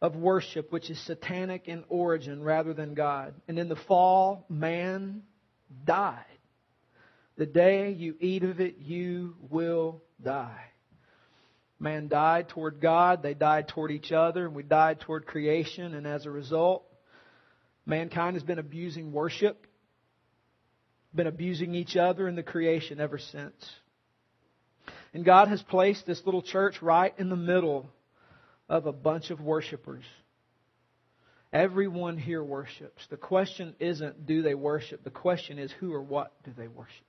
of 0.01 0.15
worship, 0.15 0.71
which 0.71 0.91
is 0.91 0.99
satanic 1.07 1.67
in 1.67 1.85
origin 1.89 2.43
rather 2.43 2.73
than 2.73 2.95
God. 2.95 3.35
And 3.49 3.59
in 3.59 3.69
the 3.69 3.77
fall, 3.77 4.47
man 4.49 5.23
died. 5.85 6.25
The 7.37 7.47
day 7.47 7.93
you 7.93 8.17
eat 8.21 8.43
of 8.45 8.61
it, 8.61 8.79
you 8.79 9.35
will 9.51 10.03
die. 10.23 10.65
Man 11.81 12.09
died 12.09 12.49
toward 12.49 12.81
God, 12.81 13.23
they 13.23 13.35
died 13.35 13.69
toward 13.69 13.93
each 13.93 14.11
other, 14.11 14.47
and 14.47 14.55
we 14.55 14.65
died 14.65 15.01
toward 15.01 15.27
creation, 15.27 15.95
and 15.95 16.07
as 16.07 16.27
a 16.27 16.31
result, 16.31 16.85
mankind 17.87 18.35
has 18.35 18.43
been 18.43 18.59
abusing 18.59 19.13
worship, 19.13 19.65
been 21.15 21.29
abusing 21.29 21.77
each 21.77 21.97
other 21.97 22.27
in 22.27 22.35
the 22.35 22.43
creation 22.43 23.01
ever 23.01 23.19
since. 23.19 23.55
And 25.15 25.25
God 25.25 25.49
has 25.49 25.63
placed 25.63 26.05
this 26.05 26.23
little 26.25 26.43
church 26.43 26.83
right 26.83 27.15
in 27.17 27.29
the 27.29 27.37
middle 27.37 27.89
of 28.69 28.87
a 28.87 28.93
bunch 28.93 29.31
of 29.31 29.41
worshipers. 29.41 30.05
Everyone 31.53 32.19
here 32.19 32.45
worships. 32.45 33.07
The 33.09 33.17
question 33.17 33.75
isn't 33.81 34.27
do 34.27 34.43
they 34.43 34.55
worship? 34.55 35.03
The 35.03 35.11
question 35.11 35.59
is 35.59 35.73
who 35.81 35.93
or 35.93 36.03
what 36.03 36.33
do 36.45 36.53
they 36.57 36.69
worship? 36.69 37.05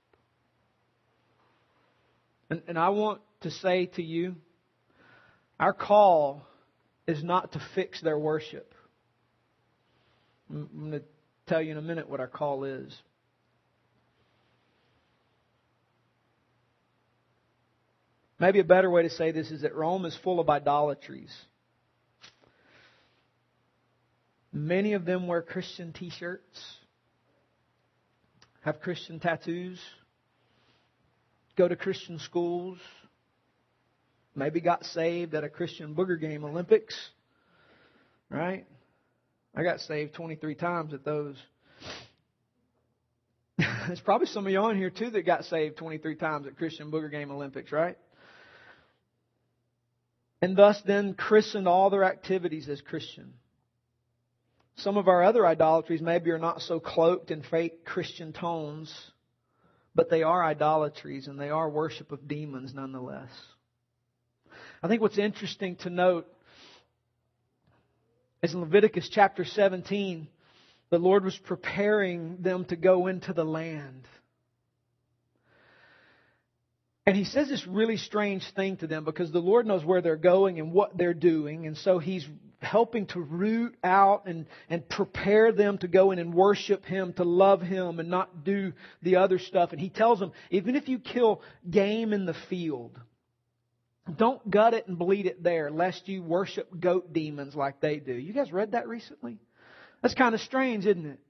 And, 2.48 2.62
and 2.66 2.78
I 2.78 2.88
want 2.88 3.20
to 3.42 3.50
say 3.50 3.86
to 3.94 4.02
you, 4.02 4.36
our 5.58 5.74
call 5.74 6.42
is 7.06 7.22
not 7.22 7.52
to 7.52 7.60
fix 7.74 8.00
their 8.00 8.18
worship. 8.18 8.74
I'm 10.48 10.68
going 10.78 10.92
to 10.92 11.02
tell 11.46 11.60
you 11.60 11.72
in 11.72 11.76
a 11.76 11.82
minute 11.82 12.08
what 12.08 12.18
our 12.20 12.28
call 12.28 12.64
is. 12.64 12.96
Maybe 18.38 18.58
a 18.58 18.64
better 18.64 18.90
way 18.90 19.02
to 19.02 19.10
say 19.10 19.32
this 19.32 19.50
is 19.50 19.62
that 19.62 19.74
Rome 19.74 20.06
is 20.06 20.18
full 20.24 20.40
of 20.40 20.48
idolatries. 20.48 21.30
Many 24.52 24.94
of 24.94 25.04
them 25.04 25.26
wear 25.26 25.42
Christian 25.42 25.92
t 25.92 26.10
shirts, 26.10 26.60
have 28.62 28.80
Christian 28.80 29.20
tattoos, 29.20 29.80
go 31.56 31.68
to 31.68 31.76
Christian 31.76 32.18
schools, 32.18 32.78
maybe 34.34 34.60
got 34.60 34.84
saved 34.84 35.34
at 35.34 35.44
a 35.44 35.48
Christian 35.48 35.94
booger 35.94 36.20
game 36.20 36.44
Olympics, 36.44 36.96
right? 38.28 38.66
I 39.54 39.62
got 39.62 39.80
saved 39.80 40.14
23 40.14 40.54
times 40.54 40.94
at 40.94 41.04
those. 41.04 41.36
There's 43.58 44.00
probably 44.00 44.26
some 44.28 44.46
of 44.46 44.52
you 44.52 44.58
on 44.58 44.76
here 44.76 44.90
too 44.90 45.10
that 45.10 45.26
got 45.26 45.44
saved 45.44 45.76
23 45.76 46.14
times 46.16 46.46
at 46.46 46.56
Christian 46.56 46.90
Booger 46.90 47.10
Game 47.10 47.30
Olympics, 47.30 47.72
right? 47.72 47.98
And 50.40 50.56
thus 50.56 50.80
then 50.86 51.14
christened 51.14 51.68
all 51.68 51.90
their 51.90 52.04
activities 52.04 52.68
as 52.68 52.80
Christian. 52.80 53.34
Some 54.82 54.96
of 54.96 55.08
our 55.08 55.22
other 55.22 55.46
idolatries 55.46 56.00
maybe 56.00 56.30
are 56.30 56.38
not 56.38 56.62
so 56.62 56.80
cloaked 56.80 57.30
in 57.30 57.42
fake 57.42 57.84
Christian 57.84 58.32
tones, 58.32 58.94
but 59.94 60.08
they 60.08 60.22
are 60.22 60.42
idolatries 60.42 61.26
and 61.26 61.38
they 61.38 61.50
are 61.50 61.68
worship 61.68 62.12
of 62.12 62.26
demons 62.26 62.72
nonetheless. 62.72 63.30
I 64.82 64.88
think 64.88 65.02
what's 65.02 65.18
interesting 65.18 65.76
to 65.76 65.90
note 65.90 66.26
is 68.42 68.54
in 68.54 68.60
Leviticus 68.60 69.10
chapter 69.10 69.44
17, 69.44 70.28
the 70.88 70.98
Lord 70.98 71.24
was 71.24 71.36
preparing 71.36 72.38
them 72.40 72.64
to 72.66 72.76
go 72.76 73.06
into 73.06 73.34
the 73.34 73.44
land. 73.44 74.08
And 77.04 77.14
he 77.14 77.24
says 77.24 77.48
this 77.48 77.66
really 77.66 77.98
strange 77.98 78.50
thing 78.54 78.78
to 78.78 78.86
them 78.86 79.04
because 79.04 79.30
the 79.30 79.40
Lord 79.40 79.66
knows 79.66 79.84
where 79.84 80.00
they're 80.00 80.16
going 80.16 80.58
and 80.58 80.72
what 80.72 80.96
they're 80.96 81.12
doing. 81.12 81.66
And 81.66 81.76
so 81.76 81.98
he's 81.98 82.26
helping 82.60 83.06
to 83.06 83.20
root 83.20 83.76
out 83.82 84.26
and, 84.26 84.46
and 84.68 84.88
prepare 84.88 85.52
them 85.52 85.78
to 85.78 85.88
go 85.88 86.10
in 86.10 86.18
and 86.18 86.34
worship 86.34 86.84
him, 86.84 87.12
to 87.14 87.24
love 87.24 87.62
him 87.62 87.98
and 87.98 88.10
not 88.10 88.44
do 88.44 88.72
the 89.02 89.16
other 89.16 89.38
stuff. 89.38 89.72
And 89.72 89.80
he 89.80 89.88
tells 89.88 90.18
them, 90.18 90.32
even 90.50 90.76
if 90.76 90.88
you 90.88 90.98
kill 90.98 91.42
game 91.68 92.12
in 92.12 92.26
the 92.26 92.36
field, 92.48 92.98
don't 94.16 94.50
gut 94.50 94.74
it 94.74 94.88
and 94.88 94.98
bleed 94.98 95.26
it 95.26 95.42
there, 95.42 95.70
lest 95.70 96.08
you 96.08 96.22
worship 96.22 96.68
goat 96.78 97.12
demons 97.12 97.54
like 97.54 97.80
they 97.80 97.96
do. 97.96 98.12
You 98.12 98.32
guys 98.32 98.52
read 98.52 98.72
that 98.72 98.88
recently? 98.88 99.38
That's 100.02 100.14
kind 100.14 100.34
of 100.34 100.40
strange, 100.40 100.86
isn't 100.86 101.06
it? 101.06 101.20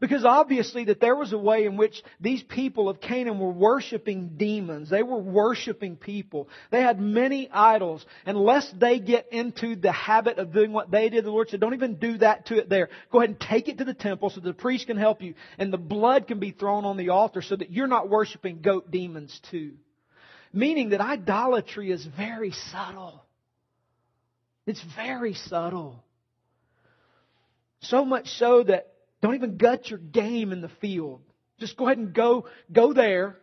Because 0.00 0.24
obviously 0.24 0.84
that 0.84 1.00
there 1.00 1.16
was 1.16 1.32
a 1.32 1.38
way 1.38 1.64
in 1.64 1.76
which 1.76 2.02
these 2.20 2.40
people 2.40 2.88
of 2.88 3.00
Canaan 3.00 3.40
were 3.40 3.50
worshiping 3.50 4.34
demons. 4.36 4.90
They 4.90 5.02
were 5.02 5.18
worshiping 5.18 5.96
people. 5.96 6.48
They 6.70 6.80
had 6.80 7.00
many 7.00 7.50
idols. 7.50 8.06
Unless 8.24 8.72
they 8.78 9.00
get 9.00 9.32
into 9.32 9.74
the 9.74 9.90
habit 9.90 10.38
of 10.38 10.52
doing 10.52 10.72
what 10.72 10.92
they 10.92 11.08
did, 11.08 11.24
the 11.24 11.32
Lord 11.32 11.48
said, 11.48 11.58
don't 11.58 11.74
even 11.74 11.96
do 11.96 12.18
that 12.18 12.46
to 12.46 12.58
it 12.58 12.68
there. 12.68 12.90
Go 13.10 13.18
ahead 13.18 13.30
and 13.30 13.40
take 13.40 13.66
it 13.66 13.78
to 13.78 13.84
the 13.84 13.94
temple 13.94 14.30
so 14.30 14.40
the 14.40 14.52
priest 14.52 14.86
can 14.86 14.96
help 14.96 15.20
you 15.20 15.34
and 15.58 15.72
the 15.72 15.78
blood 15.78 16.28
can 16.28 16.38
be 16.38 16.52
thrown 16.52 16.84
on 16.84 16.96
the 16.96 17.08
altar 17.08 17.42
so 17.42 17.56
that 17.56 17.72
you're 17.72 17.88
not 17.88 18.08
worshiping 18.08 18.60
goat 18.60 18.92
demons 18.92 19.40
too. 19.50 19.72
Meaning 20.52 20.90
that 20.90 21.00
idolatry 21.00 21.90
is 21.90 22.06
very 22.06 22.52
subtle. 22.52 23.24
It's 24.64 24.82
very 24.94 25.34
subtle. 25.34 26.04
So 27.80 28.04
much 28.04 28.28
so 28.28 28.62
that 28.62 28.92
don't 29.20 29.34
even 29.34 29.56
gut 29.56 29.90
your 29.90 29.98
game 29.98 30.52
in 30.52 30.60
the 30.60 30.70
field. 30.80 31.20
Just 31.58 31.76
go 31.76 31.86
ahead 31.86 31.98
and 31.98 32.12
go, 32.14 32.46
go 32.70 32.92
there. 32.92 33.36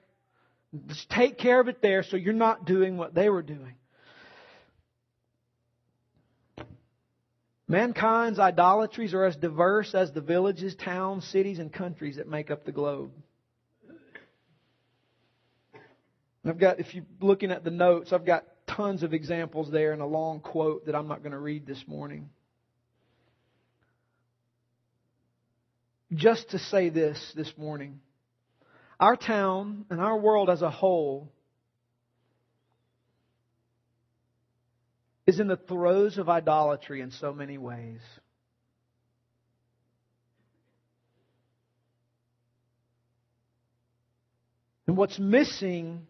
Just 0.88 1.10
take 1.10 1.38
care 1.38 1.60
of 1.60 1.67
it 1.67 1.82
there 1.82 2.03
so 2.03 2.17
you're 2.17 2.34
not 2.34 2.65
doing 2.65 2.98
what 2.98 3.13
they 3.13 3.29
were 3.29 3.41
doing. 3.41 3.75
Mankind's 7.67 8.38
idolatries 8.39 9.13
are 9.13 9.25
as 9.25 9.36
diverse 9.36 9.96
as 9.96 10.12
the 10.12 10.22
villages, 10.22 10.75
towns, 10.75 11.25
cities, 11.25 11.58
and 11.60 11.74
countries 11.74 12.17
that 12.17 12.27
make 12.27 12.51
up 12.51 12.63
the 12.63 12.72
globe. 12.72 13.12
I've 16.48 16.60
got, 16.60 16.79
if 16.79 16.94
you're 16.94 17.05
looking 17.22 17.51
at 17.51 17.63
the 17.63 17.72
notes, 17.72 18.13
I've 18.13 18.25
got 18.25 18.46
tons 18.67 19.01
of 19.01 19.13
examples 19.15 19.72
there 19.72 19.94
and 19.94 20.01
a 20.01 20.05
long 20.05 20.41
quote 20.41 20.86
that 20.86 20.94
I'm 20.96 21.08
not 21.08 21.24
going 21.24 21.32
to 21.32 21.39
read 21.39 21.65
this 21.65 21.84
morning. 21.88 22.29
Just 26.13 26.51
to 26.51 26.59
say 26.59 26.89
this 26.89 27.33
this 27.35 27.51
morning. 27.57 28.00
Our 29.00 29.15
town 29.15 29.85
and 29.89 30.00
our 30.00 30.17
world 30.17 30.50
as 30.50 30.62
a 30.62 30.69
whole 30.69 31.31
is 35.27 35.39
in 35.39 35.47
the 35.47 35.57
throes 35.57 36.17
of 36.17 36.29
idolatry 36.29 37.01
in 37.01 37.12
so 37.12 37.33
many 37.33 37.57
ways. 37.57 38.00
And 44.88 44.95
what's 44.95 45.17
missing 45.17 46.05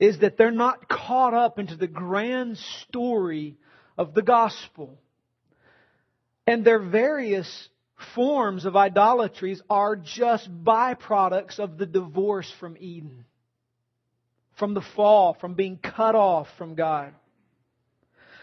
is 0.00 0.20
that 0.20 0.36
they're 0.36 0.50
not 0.50 0.88
caught 0.88 1.34
up 1.34 1.58
into 1.58 1.76
the 1.76 1.86
grand 1.86 2.56
story 2.88 3.56
of 3.98 4.14
the 4.14 4.22
gospel. 4.22 4.98
And 6.46 6.64
their 6.64 6.78
various 6.78 7.68
forms 8.14 8.64
of 8.64 8.76
idolatries 8.76 9.62
are 9.70 9.96
just 9.96 10.50
byproducts 10.64 11.58
of 11.58 11.78
the 11.78 11.86
divorce 11.86 12.52
from 12.60 12.76
Eden, 12.78 13.24
from 14.58 14.74
the 14.74 14.84
fall, 14.94 15.34
from 15.40 15.54
being 15.54 15.78
cut 15.78 16.14
off 16.14 16.48
from 16.58 16.74
God. 16.74 17.12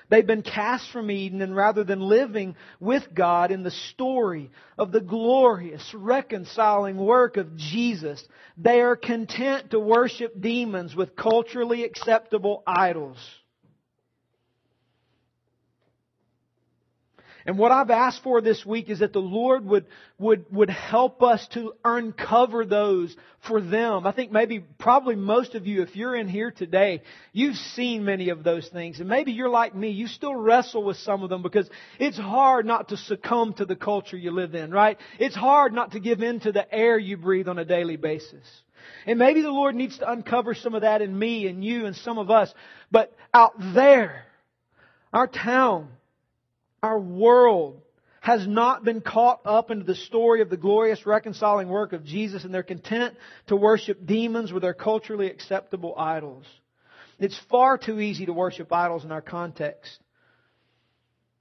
They've 0.10 0.26
been 0.26 0.44
cast 0.44 0.92
from 0.92 1.10
Eden, 1.10 1.42
and 1.42 1.56
rather 1.56 1.84
than 1.84 2.02
living 2.02 2.56
with 2.80 3.04
God 3.13 3.52
in 3.52 3.63
the 3.63 3.72
story 3.72 4.52
of 4.78 4.92
the 4.92 5.02
glorious 5.02 5.94
reconciling 5.94 6.98
work 6.98 7.38
of 7.38 7.56
Jesus, 7.56 8.24
they 8.58 8.82
are 8.82 8.96
content 8.96 9.72
to 9.72 9.80
worship 9.80 10.39
demons 10.39 10.96
with 10.96 11.16
culturally 11.16 11.84
acceptable 11.84 12.63
idols. 12.68 13.18
And 17.46 17.58
what 17.58 17.72
I've 17.72 17.90
asked 17.90 18.24
for 18.24 18.40
this 18.40 18.66
week 18.66 18.90
is 18.90 19.00
that 19.00 19.12
the 19.12 19.20
Lord 19.20 19.66
would, 19.66 19.86
would, 20.18 20.46
would 20.52 20.70
help 20.70 21.22
us 21.22 21.46
to 21.50 21.74
uncover 21.84 22.66
those 22.66 23.16
for 23.48 23.60
them. 23.60 24.08
I 24.08 24.14
think 24.14 24.32
maybe, 24.32 24.60
probably 24.80 25.16
most 25.16 25.54
of 25.54 25.68
you, 25.68 25.82
if 25.82 25.96
you're 25.96 26.16
in 26.16 26.30
here 26.30 26.52
today, 26.52 27.02
you've 27.34 27.58
seen 27.58 28.06
many 28.06 28.30
of 28.30 28.44
those 28.44 28.70
things. 28.70 29.02
And 29.02 29.10
maybe 29.10 29.34
you're 29.34 29.50
like 29.50 29.76
me, 29.76 29.90
you 29.90 30.08
still 30.08 30.36
wrestle 30.36 30.84
with 30.84 30.98
some 30.98 31.22
of 31.24 31.30
them 31.30 31.42
because 31.42 31.70
it's 32.00 32.18
hard 32.18 32.66
not 32.66 32.90
to 32.90 32.98
succumb 32.98 33.54
to 33.56 33.66
the 33.66 33.76
culture 33.76 34.18
you 34.18 34.32
live 34.32 34.56
in, 34.56 34.72
right? 34.72 34.98
It's 35.20 35.36
hard 35.36 35.74
not 35.74 35.92
to 35.92 36.00
give 36.00 36.22
in 36.22 36.40
to 36.42 36.54
the 36.54 36.74
air 36.74 36.98
you 36.98 37.18
breathe 37.18 37.50
on 37.50 37.60
a 37.60 37.66
daily 37.66 37.98
basis. 37.98 38.46
And 39.06 39.20
maybe 39.20 39.42
the 39.42 39.52
Lord 39.52 39.76
needs 39.76 39.98
to 39.98 40.10
uncover 40.10 40.54
some 40.54 40.76
of 40.76 40.82
that 40.82 41.02
in 41.02 41.18
me 41.18 41.48
and 41.48 41.64
you 41.64 41.86
and 41.86 41.96
some 41.96 42.18
of 42.18 42.32
us. 42.32 42.54
But 42.92 43.14
out 43.34 43.54
there, 43.74 44.24
our 45.12 45.28
town, 45.28 45.90
our 46.84 47.00
world 47.00 47.82
has 48.19 48.46
not 48.46 48.84
been 48.84 49.02
caught 49.02 49.39
up 49.46 49.72
into 49.72 49.86
the 49.86 49.96
story 49.96 50.41
of 50.41 50.50
the 50.50 50.58
glorious 50.58 51.06
reconciling 51.06 51.69
work 51.69 51.93
of 51.93 52.06
Jesus 52.06 52.43
and 52.43 52.54
they're 52.54 52.63
content 52.63 53.15
to 53.48 53.56
worship 53.56 54.06
demons 54.06 54.52
with 54.52 54.62
their 54.63 54.74
culturally 54.74 55.28
acceptable 55.28 55.96
idols. 55.98 56.46
It's 57.19 57.39
far 57.50 57.78
too 57.78 58.00
easy 58.00 58.26
to 58.26 58.34
worship 58.34 58.72
idols 58.72 59.06
in 59.06 59.12
our 59.12 59.22
context. 59.22 59.98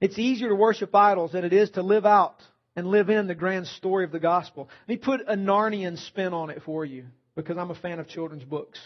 It's 0.01 0.19
easier 0.19 0.49
to 0.49 0.55
worship 0.55 0.95
idols 0.95 1.33
than 1.33 1.45
it 1.45 1.53
is 1.53 1.71
to 1.71 1.83
live 1.83 2.07
out 2.07 2.41
and 2.75 2.87
live 2.87 3.11
in 3.11 3.27
the 3.27 3.35
grand 3.35 3.67
story 3.67 4.05
of 4.05 4.13
the 4.13 4.19
gospel. 4.19 4.69
Let 4.83 4.89
me 4.89 4.97
put 4.97 5.21
a 5.27 5.37
Narnian 5.37 5.99
spin 5.99 6.33
on 6.33 6.51
it 6.51 6.63
for 6.65 6.85
you 6.85 7.05
because 7.37 7.57
I'm 7.57 7.71
a 7.71 7.77
fan 7.77 8.01
of 8.01 8.09
children's 8.09 8.45
books. 8.45 8.81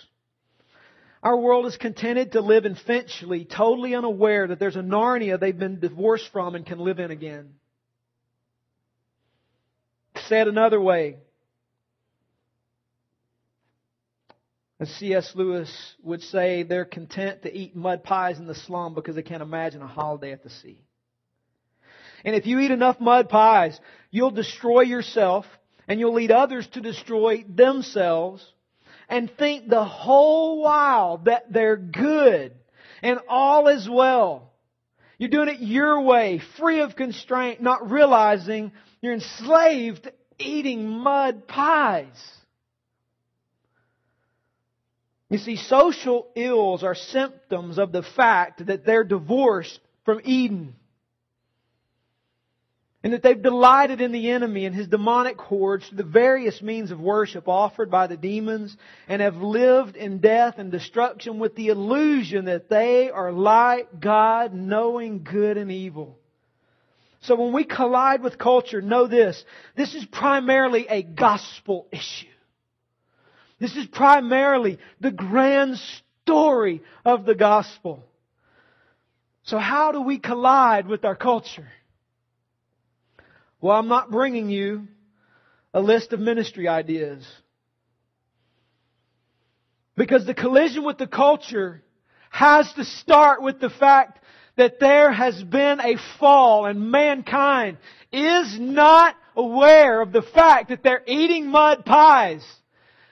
Our 1.27 1.37
world 1.37 1.67
is 1.67 1.77
contented 1.77 2.33
to 2.33 2.41
live 2.41 2.67
in 2.67 2.77
Finchley, 2.77 3.45
totally 3.45 3.97
unaware 3.97 4.47
that 4.47 4.61
there's 4.61 4.77
a 4.77 4.81
Narnia 4.81 5.41
they've 5.41 5.59
been 5.59 5.81
divorced 5.81 6.29
from 6.31 6.55
and 6.55 6.65
can 6.65 6.79
live 6.79 7.01
in 7.01 7.11
again. 7.11 7.55
Said 10.29 10.47
another 10.47 10.81
way, 10.81 11.17
as 14.79 14.89
C.S. 14.89 15.33
Lewis 15.35 15.97
would 16.01 16.23
say, 16.23 16.63
they're 16.63 16.85
content 16.85 17.43
to 17.43 17.53
eat 17.53 17.75
mud 17.75 18.05
pies 18.05 18.39
in 18.39 18.47
the 18.47 18.55
slum 18.55 18.95
because 18.95 19.17
they 19.17 19.23
can't 19.23 19.43
imagine 19.43 19.83
a 19.83 19.89
holiday 19.89 20.31
at 20.31 20.45
the 20.45 20.51
sea. 20.51 20.81
And 22.25 22.37
if 22.37 22.47
you 22.47 22.61
eat 22.61 22.71
enough 22.71 23.01
mud 23.01 23.29
pies, 23.29 23.77
you'll 24.13 24.31
destroy 24.31 24.83
yourself 24.83 25.45
and 25.89 25.99
you'll 25.99 26.15
lead 26.15 26.31
others 26.31 26.69
to 26.75 26.81
destroy 26.81 27.45
themselves 27.49 28.47
and 29.09 29.31
think 29.37 29.69
the 29.69 29.85
whole 29.85 30.63
while 30.63 31.19
that 31.19 31.53
they're 31.53 31.77
good 31.77 32.53
and 33.03 33.21
all 33.29 33.69
is 33.69 33.89
well. 33.89 34.53
You're 35.19 35.31
doing 35.31 35.49
it 35.49 35.61
your 35.61 36.01
way, 36.03 36.41
free 36.59 36.81
of 36.81 36.97
constraint, 36.97 37.63
not 37.63 37.91
realizing 37.91 38.73
you're 39.01 39.15
enslaved 39.15 40.11
eating 40.39 40.89
mud 40.89 41.47
pies. 41.47 42.33
You 45.31 45.39
see, 45.39 45.57
social 45.57 46.29
ills 46.37 46.85
are 46.85 46.95
symptoms 46.95 47.79
of 47.79 47.93
the 47.93 48.03
fact 48.03 48.67
that 48.67 48.85
they're 48.85 49.05
divorced 49.05 49.81
from 50.05 50.21
Eden 50.25 50.77
and 53.07 53.13
that 53.13 53.23
they've 53.23 53.41
delighted 53.41 54.01
in 54.01 54.11
the 54.11 54.33
enemy 54.33 54.65
and 54.65 54.75
his 54.75 54.89
demonic 54.89 55.39
hordes 55.39 55.87
through 55.87 55.99
the 55.99 56.03
various 56.03 56.61
means 56.61 56.91
of 56.91 56.99
worship 56.99 57.47
offered 57.47 57.89
by 57.89 58.09
the 58.09 58.17
demons 58.17 58.77
and 59.07 59.23
have 59.23 59.37
lived 59.37 59.95
in 59.95 60.19
death 60.19 60.57
and 60.59 60.73
destruction 60.73 61.39
with 61.39 61.55
the 61.55 61.69
illusion 61.69 62.47
that 62.47 62.69
they 62.69 63.09
are 63.09 63.31
like 63.31 64.01
God, 64.01 64.53
knowing 64.55 65.23
good 65.23 65.57
and 65.57 65.71
evil. 65.71 66.19
So 67.21 67.37
when 67.37 67.53
we 67.53 67.63
collide 67.63 68.25
with 68.25 68.39
culture, 68.39 68.83
know 68.83 69.07
this. 69.07 69.45
This 69.77 69.95
is 69.95 70.05
primarily 70.07 70.89
a 70.89 71.05
gospel 71.05 71.87
issue. 71.93 72.27
This 73.61 73.77
is 73.77 73.87
primarily 73.87 74.81
the 74.99 75.13
grand 75.13 75.79
story 76.25 76.83
of 77.05 77.25
the 77.25 77.37
gospel. 77.37 78.03
So 79.45 79.59
how 79.59 79.93
do 79.93 80.01
we 80.01 80.19
collide 80.19 80.89
with 80.89 81.05
our 81.05 81.15
culture? 81.15 81.69
Well, 83.61 83.77
I'm 83.77 83.89
not 83.89 84.11
bringing 84.11 84.51
you 84.51 84.89
a 85.73 85.81
list 85.81 86.13
of 86.13 86.21
ministry 86.21 86.69
ideas. 86.69 87.27
Because 89.97 90.27
the 90.27 90.35
collision 90.35 90.85
with 90.85 90.99
the 90.99 91.07
culture 91.07 91.83
has 92.31 92.71
to 92.75 92.85
start 92.85 93.43
with 93.43 93.61
the 93.61 93.71
fact 93.71 94.19
that 94.57 94.79
there 94.79 95.13
has 95.13 95.43
been 95.43 95.81
a 95.81 95.97
fall 96.19 96.67
and 96.67 96.91
mankind 96.91 97.79
is 98.13 98.59
not 98.59 99.15
aware 99.35 100.01
of 100.01 100.13
the 100.13 100.23
fact 100.23 100.71
that 100.71 100.83
they're 100.83 101.03
eating 101.07 101.49
mud 101.49 101.85
pies 101.85 102.45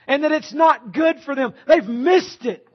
and 0.07 0.25
that 0.25 0.33
it's 0.33 0.53
not 0.53 0.93
good 0.93 1.21
for 1.21 1.35
them. 1.35 1.55
They've 1.67 1.87
missed 1.87 2.45
it. 2.45 2.67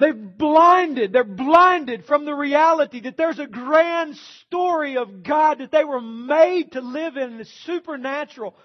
They've 0.00 0.38
blinded, 0.38 1.12
they're 1.12 1.24
blinded 1.24 2.06
from 2.06 2.24
the 2.24 2.34
reality 2.34 3.02
that 3.02 3.18
there's 3.18 3.38
a 3.38 3.46
grand 3.46 4.16
story 4.46 4.96
of 4.96 5.22
God 5.22 5.58
that 5.58 5.70
they 5.70 5.84
were 5.84 6.00
made 6.00 6.72
to 6.72 6.80
live 6.80 7.18
in, 7.18 7.36
the 7.36 7.44
supernatural, 7.66 8.56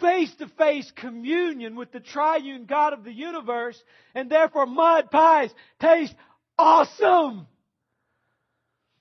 face 0.00 0.32
to 0.36 0.46
face 0.46 0.92
communion 0.94 1.74
with 1.74 1.90
the 1.90 1.98
triune 1.98 2.66
God 2.66 2.92
of 2.92 3.02
the 3.02 3.12
universe, 3.12 3.82
and 4.14 4.30
therefore 4.30 4.66
mud 4.66 5.10
pies 5.10 5.52
taste 5.80 6.14
awesome. 6.56 7.48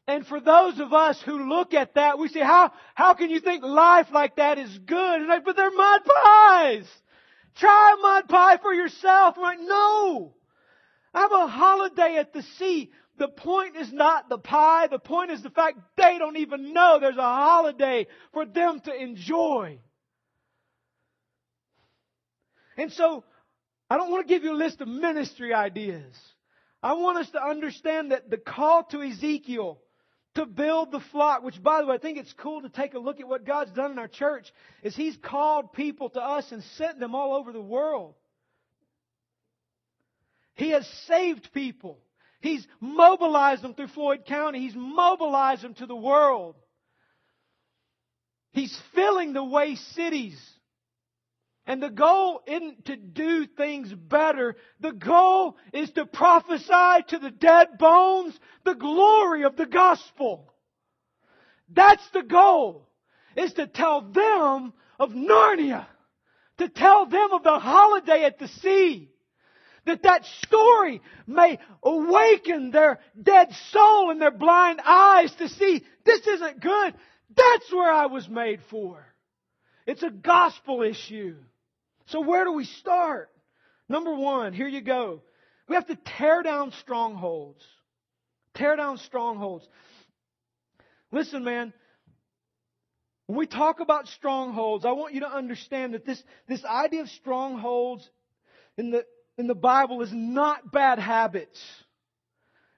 And 0.08 0.26
for 0.26 0.42
those 0.42 0.80
of 0.80 0.94
us 0.94 1.22
who 1.22 1.48
look 1.48 1.76
at 1.76 1.94
that, 1.94 2.18
we 2.18 2.28
say, 2.28 2.40
how, 2.40 2.72
how 2.96 3.14
can 3.14 3.30
you 3.30 3.40
think 3.40 3.64
life 3.64 4.08
like 4.12 4.38
that 4.38 4.58
is 4.58 4.80
good? 4.80 5.22
And 5.22 5.28
like, 5.28 5.46
but 5.46 5.56
they're 5.56 5.70
mud 5.70 6.02
pies. 6.04 6.88
Try 7.56 7.94
a 7.96 8.02
mud 8.02 8.28
pie 8.28 8.58
for 8.58 8.74
yourself. 8.74 9.36
I'm 9.38 9.44
like, 9.44 9.60
no. 9.62 10.34
Have 11.14 11.32
a 11.32 11.48
holiday 11.48 12.18
at 12.18 12.34
the 12.34 12.44
sea. 12.58 12.92
The 13.18 13.28
point 13.28 13.76
is 13.76 13.94
not 13.94 14.30
the 14.30 14.40
pie. 14.40 14.88
The 14.88 15.00
point 15.00 15.32
is 15.32 15.44
the 15.44 15.52
fact 15.52 15.78
they 15.96 16.18
don't 16.18 16.38
even 16.38 16.74
know 16.74 16.98
there's 17.00 17.18
a 17.18 17.22
holiday 17.22 18.08
for 18.34 18.46
them 18.46 18.80
to 18.82 18.94
enjoy. 18.94 19.80
And 22.76 22.92
so, 22.92 23.24
I 23.90 23.98
don't 23.98 24.10
want 24.10 24.28
to 24.28 24.34
give 24.34 24.44
you 24.44 24.54
a 24.54 24.58
list 24.58 24.82
of 24.82 24.88
ministry 24.88 25.54
ideas. 25.54 26.16
I 26.82 26.94
want 26.94 27.20
us 27.20 27.30
to 27.32 27.44
understand 27.44 28.12
that 28.12 28.32
the 28.32 28.38
call 28.38 28.84
to 28.86 29.02
Ezekiel 29.02 29.80
to 30.36 30.48
build 30.48 30.92
the 30.92 31.00
flock, 31.00 31.44
which 31.44 31.62
by 31.62 31.82
the 31.82 31.88
way, 31.88 31.96
I 31.96 32.00
think 32.00 32.18
it's 32.18 32.34
cool 32.34 32.64
to 32.64 32.70
take 32.70 32.96
a 32.96 33.00
look 33.00 33.20
at 33.20 33.28
what 33.28 33.46
God's 33.46 33.72
done 33.72 33.92
in 33.92 34.00
our 34.00 34.08
church, 34.08 34.52
is 34.82 34.96
He's 34.96 35.16
called 35.18 35.74
people 35.74 36.10
to 36.10 36.20
us 36.20 36.52
and 36.52 36.64
sent 36.76 37.00
them 37.00 37.14
all 37.14 37.36
over 37.36 37.52
the 37.52 37.62
world. 37.62 38.16
He 40.56 40.70
has 40.70 40.88
saved 41.08 41.52
people. 41.54 42.00
He's 42.42 42.68
mobilized 42.80 43.62
them 43.62 43.74
through 43.74 43.88
Floyd 43.88 44.26
County. 44.26 44.60
He's 44.60 44.76
mobilized 44.76 45.64
them 45.64 45.74
to 45.76 45.86
the 45.86 45.96
world. 45.96 46.56
He's 48.52 48.78
filling 48.94 49.34
the 49.34 49.44
way 49.44 49.76
cities. 49.76 50.40
And 51.66 51.82
the 51.82 51.90
goal 51.90 52.42
isn't 52.46 52.86
to 52.86 52.98
do 52.98 53.48
things 53.48 53.94
better. 53.94 54.58
The 54.82 54.92
goal 54.92 55.56
is 55.72 55.90
to 55.92 56.06
prophesy 56.06 57.04
to 57.08 57.20
the 57.20 57.32
dead 57.32 57.78
bones 57.78 58.38
the 58.66 58.76
glory 58.76 59.44
of 59.44 59.56
the 59.56 59.66
gospel. 59.66 60.54
That's 61.70 62.08
the 62.10 62.24
goal. 62.24 62.90
Is 63.36 63.54
to 63.54 63.66
tell 63.66 64.02
them 64.02 64.74
of 65.00 65.12
Narnia. 65.12 65.88
To 66.58 66.68
tell 66.68 67.06
them 67.06 67.32
of 67.32 67.44
the 67.44 67.58
holiday 67.58 68.26
at 68.26 68.38
the 68.38 68.50
sea. 68.50 69.13
That 69.86 70.04
that 70.04 70.26
story 70.44 71.02
may 71.28 71.60
awaken 71.84 72.72
their 72.72 73.00
dead 73.22 73.52
soul 73.72 74.12
and 74.12 74.22
their 74.22 74.32
blind 74.32 74.80
eyes 74.84 75.34
to 75.36 75.50
see 75.50 75.84
this 76.06 76.26
isn't 76.26 76.62
good. 76.62 76.94
That's 77.36 77.72
where 77.72 77.92
I 77.92 78.06
was 78.06 78.30
made 78.30 78.62
for. 78.70 79.06
It's 79.86 80.04
a 80.04 80.10
gospel 80.10 80.84
issue. 80.84 81.36
So 82.08 82.22
where 82.22 82.46
do 82.46 82.54
we 82.54 82.66
start? 82.66 83.30
Number 83.90 84.16
one, 84.16 84.54
here 84.54 84.68
you 84.68 84.82
go. 84.82 85.22
We 85.68 85.76
have 85.76 85.88
to 85.88 85.98
tear 86.18 86.44
down 86.44 86.72
strongholds. 86.80 87.64
Tear 88.56 88.76
down 88.76 88.98
strongholds. 89.00 89.68
Listen, 91.12 91.44
man. 91.44 91.74
When 93.28 93.38
we 93.38 93.48
talk 93.48 93.80
about 93.80 94.08
strongholds, 94.08 94.86
I 94.86 94.92
want 94.92 95.14
you 95.14 95.22
to 95.22 95.30
understand 95.30 95.94
that 95.94 96.06
this, 96.06 96.22
this 96.48 96.64
idea 96.66 97.02
of 97.02 97.10
strongholds 97.10 98.08
in 98.78 98.92
the, 98.92 99.06
in 99.38 99.48
the 99.48 99.56
Bible 99.56 100.02
is 100.02 100.12
not 100.14 100.72
bad 100.72 101.00
habits. 101.00 101.60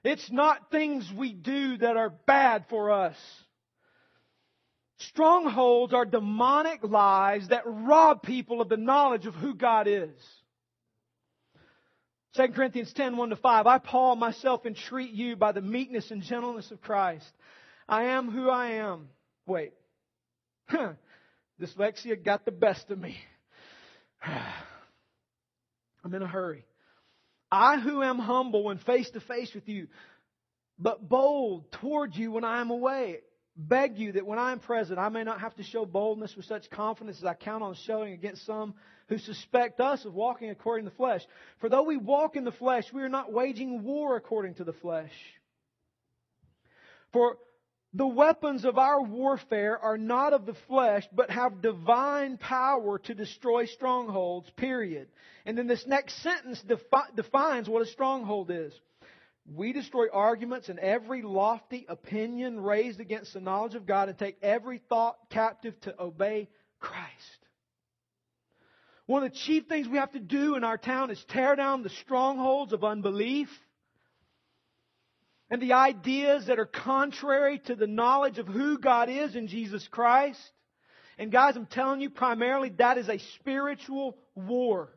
It's 0.04 0.30
not 0.30 0.70
things 0.70 1.10
we 1.16 1.32
do 1.32 1.78
that 1.78 1.96
are 1.96 2.10
bad 2.26 2.66
for 2.70 2.92
us. 2.92 3.16
Strongholds 4.98 5.92
are 5.92 6.06
demonic 6.06 6.82
lies 6.82 7.48
that 7.48 7.64
rob 7.66 8.22
people 8.22 8.60
of 8.60 8.68
the 8.68 8.76
knowledge 8.76 9.26
of 9.26 9.34
who 9.34 9.54
God 9.54 9.86
is. 9.88 10.16
2 12.36 12.48
Corinthians 12.48 12.92
10, 12.92 13.16
1 13.16 13.30
to 13.30 13.36
5. 13.36 13.66
I, 13.66 13.78
Paul, 13.78 14.16
myself 14.16 14.64
entreat 14.64 15.10
you 15.10 15.36
by 15.36 15.52
the 15.52 15.60
meekness 15.60 16.10
and 16.10 16.22
gentleness 16.22 16.70
of 16.70 16.80
Christ. 16.80 17.30
I 17.88 18.04
am 18.04 18.30
who 18.30 18.48
I 18.48 18.72
am. 18.72 19.08
Wait. 19.46 19.72
Dyslexia 21.60 22.22
got 22.22 22.44
the 22.44 22.52
best 22.52 22.90
of 22.90 22.98
me. 22.98 23.16
I'm 26.06 26.14
in 26.14 26.22
a 26.22 26.28
hurry. 26.28 26.64
I 27.50 27.78
who 27.78 28.02
am 28.02 28.18
humble 28.18 28.64
when 28.64 28.78
face 28.78 29.10
to 29.10 29.20
face 29.20 29.52
with 29.54 29.68
you, 29.68 29.88
but 30.78 31.08
bold 31.08 31.70
toward 31.72 32.16
you 32.16 32.32
when 32.32 32.44
I 32.44 32.60
am 32.60 32.70
away 32.70 33.20
beg 33.56 33.98
you 33.98 34.12
that 34.12 34.26
when 34.26 34.38
I 34.38 34.52
am 34.52 34.60
present, 34.60 34.98
I 34.98 35.08
may 35.08 35.24
not 35.24 35.40
have 35.40 35.54
to 35.56 35.62
show 35.62 35.86
boldness 35.86 36.36
with 36.36 36.44
such 36.44 36.68
confidence 36.70 37.18
as 37.18 37.24
I 37.24 37.34
count 37.34 37.62
on 37.62 37.74
showing 37.86 38.12
against 38.12 38.44
some 38.44 38.74
who 39.08 39.18
suspect 39.18 39.80
us 39.80 40.04
of 40.04 40.14
walking 40.14 40.50
according 40.50 40.84
to 40.84 40.90
the 40.90 40.96
flesh. 40.96 41.22
For 41.60 41.68
though 41.68 41.84
we 41.84 41.96
walk 41.96 42.36
in 42.36 42.44
the 42.44 42.52
flesh, 42.52 42.84
we 42.92 43.02
are 43.02 43.08
not 43.08 43.32
waging 43.32 43.82
war 43.82 44.16
according 44.16 44.54
to 44.54 44.64
the 44.64 44.74
flesh. 44.74 45.12
For 47.12 47.38
the 47.96 48.06
weapons 48.06 48.66
of 48.66 48.76
our 48.76 49.02
warfare 49.02 49.78
are 49.78 49.96
not 49.96 50.34
of 50.34 50.44
the 50.44 50.56
flesh, 50.68 51.04
but 51.12 51.30
have 51.30 51.62
divine 51.62 52.36
power 52.36 52.98
to 52.98 53.14
destroy 53.14 53.64
strongholds, 53.64 54.50
period. 54.50 55.08
And 55.46 55.56
then 55.56 55.66
this 55.66 55.86
next 55.86 56.22
sentence 56.22 56.60
defi- 56.60 57.14
defines 57.14 57.70
what 57.70 57.80
a 57.80 57.86
stronghold 57.86 58.50
is. 58.50 58.74
We 59.50 59.72
destroy 59.72 60.08
arguments 60.12 60.68
and 60.68 60.78
every 60.78 61.22
lofty 61.22 61.86
opinion 61.88 62.60
raised 62.60 63.00
against 63.00 63.32
the 63.32 63.40
knowledge 63.40 63.74
of 63.74 63.86
God 63.86 64.10
and 64.10 64.18
take 64.18 64.36
every 64.42 64.82
thought 64.90 65.16
captive 65.30 65.80
to 65.82 65.94
obey 65.98 66.50
Christ. 66.78 67.00
One 69.06 69.22
of 69.22 69.32
the 69.32 69.38
chief 69.38 69.68
things 69.68 69.88
we 69.88 69.98
have 69.98 70.12
to 70.12 70.20
do 70.20 70.56
in 70.56 70.64
our 70.64 70.76
town 70.76 71.10
is 71.10 71.24
tear 71.30 71.56
down 71.56 71.82
the 71.82 71.90
strongholds 71.90 72.74
of 72.74 72.84
unbelief 72.84 73.48
and 75.50 75.62
the 75.62 75.74
ideas 75.74 76.46
that 76.46 76.58
are 76.58 76.66
contrary 76.66 77.60
to 77.66 77.74
the 77.74 77.86
knowledge 77.86 78.38
of 78.38 78.46
who 78.46 78.78
God 78.78 79.08
is 79.08 79.36
in 79.36 79.46
Jesus 79.46 79.86
Christ. 79.88 80.40
And 81.18 81.30
guys, 81.30 81.56
I'm 81.56 81.66
telling 81.66 82.00
you, 82.00 82.10
primarily 82.10 82.70
that 82.78 82.98
is 82.98 83.08
a 83.08 83.18
spiritual 83.38 84.16
war. 84.34 84.90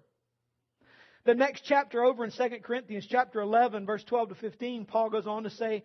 The 1.26 1.36
next 1.36 1.64
chapter 1.66 2.04
over 2.04 2.24
in 2.24 2.32
2 2.32 2.50
Corinthians 2.64 3.08
chapter 3.10 3.42
11 3.42 3.86
verse 3.86 4.04
12 4.06 4.30
to 4.30 4.36
15, 4.36 4.86
Paul 4.86 5.10
goes 5.10 5.28
on 5.28 5.44
to 5.44 5.50
say, 5.50 5.84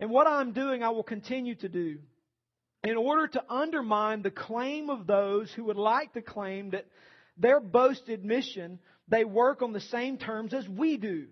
And 0.00 0.10
what 0.10 0.26
I'm 0.26 0.52
doing 0.52 0.82
I 0.82 0.90
will 0.90 1.04
continue 1.04 1.54
to 1.56 1.68
do 1.68 1.98
in 2.82 2.96
order 2.96 3.28
to 3.28 3.44
undermine 3.48 4.22
the 4.22 4.30
claim 4.30 4.90
of 4.90 5.06
those 5.06 5.52
who 5.52 5.64
would 5.64 5.76
like 5.76 6.14
to 6.14 6.22
claim 6.22 6.70
that 6.70 6.86
their 7.36 7.60
boasted 7.60 8.24
mission, 8.24 8.78
they 9.08 9.24
work 9.24 9.62
on 9.62 9.72
the 9.72 9.80
same 9.80 10.18
terms 10.18 10.54
as 10.54 10.68
we 10.68 10.96
do. 10.96 11.26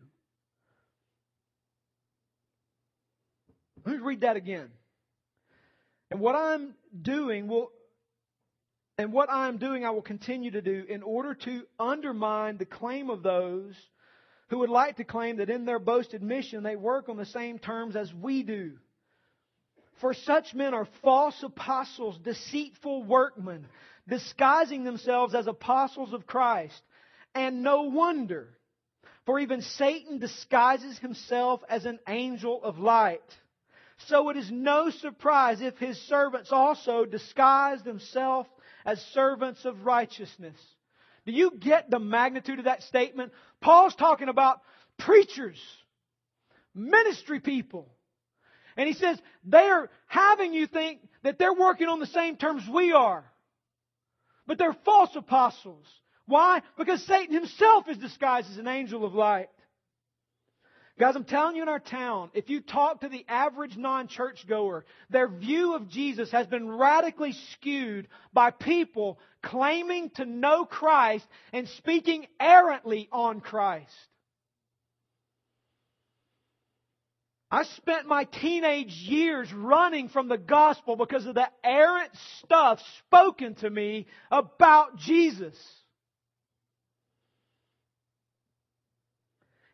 Let 3.85 3.97
me 3.97 4.03
read 4.03 4.21
that 4.23 4.37
again. 4.37 4.69
And 6.11 6.21
what 6.21 6.35
I'm 6.35 6.75
doing 7.01 7.49
will 7.49 7.71
and 8.99 9.13
what 9.13 9.31
I 9.31 9.47
am 9.47 9.59
doing, 9.59 9.85
I 9.85 9.91
will 9.91 10.03
continue 10.03 10.51
to 10.51 10.61
do 10.61 10.85
in 10.89 11.05
order 11.05 11.35
to 11.35 11.63
undermine 11.79 12.59
the 12.59 12.67
claim 12.67 13.11
of 13.11 13.23
those 13.23 13.75
who 14.49 14.59
would 14.59 14.71
like 14.71 14.97
to 14.97 15.05
claim 15.05 15.37
that 15.37 15.51
in 15.51 15.65
their 15.65 15.79
boasted 15.79 16.21
mission 16.21 16.65
they 16.65 16.75
work 16.75 17.09
on 17.09 17.17
the 17.17 17.25
same 17.25 17.61
terms 17.61 17.95
as 17.95 18.13
we 18.13 18.43
do. 18.43 18.73
For 20.01 20.15
such 20.15 20.53
men 20.53 20.75
are 20.75 20.89
false 21.03 21.41
apostles, 21.45 22.19
deceitful 22.19 23.05
workmen, 23.05 23.67
disguising 24.09 24.83
themselves 24.83 25.35
as 25.35 25.47
apostles 25.47 26.13
of 26.13 26.27
Christ. 26.27 26.81
And 27.37 27.63
no 27.63 27.83
wonder, 27.83 28.49
for 29.27 29.39
even 29.39 29.63
Satan 29.63 30.19
disguises 30.19 30.99
himself 30.99 31.61
as 31.69 31.85
an 31.85 32.01
angel 32.09 32.63
of 32.65 32.79
light. 32.79 33.21
So 34.07 34.31
it 34.31 34.37
is 34.37 34.51
no 34.51 34.91
surprise 34.91 35.61
if 35.61 35.77
his 35.79 36.01
servants 36.03 36.53
also 36.53 37.05
disguise 37.05 37.83
themselves 37.83 38.49
as 38.85 39.01
servants 39.13 39.65
of 39.65 39.85
righteousness. 39.85 40.57
Do 41.27 41.33
you 41.33 41.53
get 41.59 41.91
the 41.91 41.99
magnitude 41.99 42.59
of 42.59 42.65
that 42.67 42.83
statement? 42.85 43.33
Paul's 43.61 43.95
talking 43.95 44.29
about 44.29 44.61
preachers, 44.99 45.59
ministry 46.75 47.41
people. 47.41 47.89
And 48.77 48.87
he 48.87 48.95
says 48.95 49.19
they're 49.45 49.91
having 50.07 50.55
you 50.55 50.69
think 50.69 51.01
that 51.25 51.39
they're 51.39 51.53
working 51.53 51.89
on 51.89 51.99
the 51.99 52.07
same 52.07 52.37
terms 52.37 52.63
we 52.73 52.93
are. 52.93 53.25
But 54.47 54.57
they're 54.57 54.77
false 54.85 55.15
apostles. 55.17 55.85
Why? 56.27 56.63
Because 56.79 57.05
Satan 57.05 57.35
himself 57.35 57.89
is 57.89 57.99
disguised 57.99 58.51
as 58.51 58.59
an 58.59 58.69
angel 58.69 59.05
of 59.05 59.15
light. 59.15 59.49
Guys, 60.99 61.15
I'm 61.15 61.25
telling 61.25 61.55
you 61.55 61.63
in 61.63 61.69
our 61.69 61.79
town, 61.79 62.31
if 62.35 62.51
you 62.51 62.61
talk 62.61 63.03
to 63.03 63.09
the 63.09 63.25
average 63.29 63.77
non-churchgoer, 63.77 64.85
their 65.11 65.29
view 65.29 65.75
of 65.75 65.89
Jesus 65.89 66.33
has 66.33 66.49
been 66.49 66.69
radically 66.69 67.35
skewed 67.53 68.09
by 68.33 68.51
people 68.51 69.21
claiming 69.41 70.11
to 70.17 70.25
know 70.25 70.65
Christ 70.65 71.25
and 71.53 71.69
speaking 71.69 72.27
errantly 72.41 73.09
on 73.13 73.41
Christ. 73.41 73.93
I 77.49 77.63
spent 77.63 78.09
my 78.09 78.25
teenage 78.25 78.93
years 78.93 79.51
running 79.53 80.09
from 80.09 80.29
the 80.29 80.37
gospel 80.37 80.97
because 80.97 81.27
of 81.27 81.37
the 81.37 81.49
errant 81.63 82.11
stuff 82.43 82.81
spoken 83.07 83.55
to 83.57 83.71
me 83.71 84.07
about 84.33 84.97
Jesus. 84.97 85.57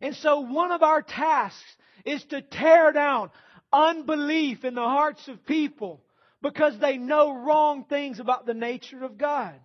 And 0.05 0.15
so 0.17 0.41
one 0.41 0.71
of 0.71 0.83
our 0.83 1.01
tasks 1.01 1.75
is 2.05 2.23
to 2.25 2.43
tear 2.43 2.91
down 2.91 3.31
unbelief 3.73 4.63
in 4.63 4.75
the 4.75 4.81
hearts 4.81 5.27
of 5.27 5.43
people 5.47 6.03
because 6.43 6.77
they 6.77 6.97
know 6.97 7.35
wrong 7.35 7.85
things 7.89 8.19
about 8.19 8.45
the 8.45 8.53
nature 8.53 9.03
of 9.03 9.17
God. 9.17 9.55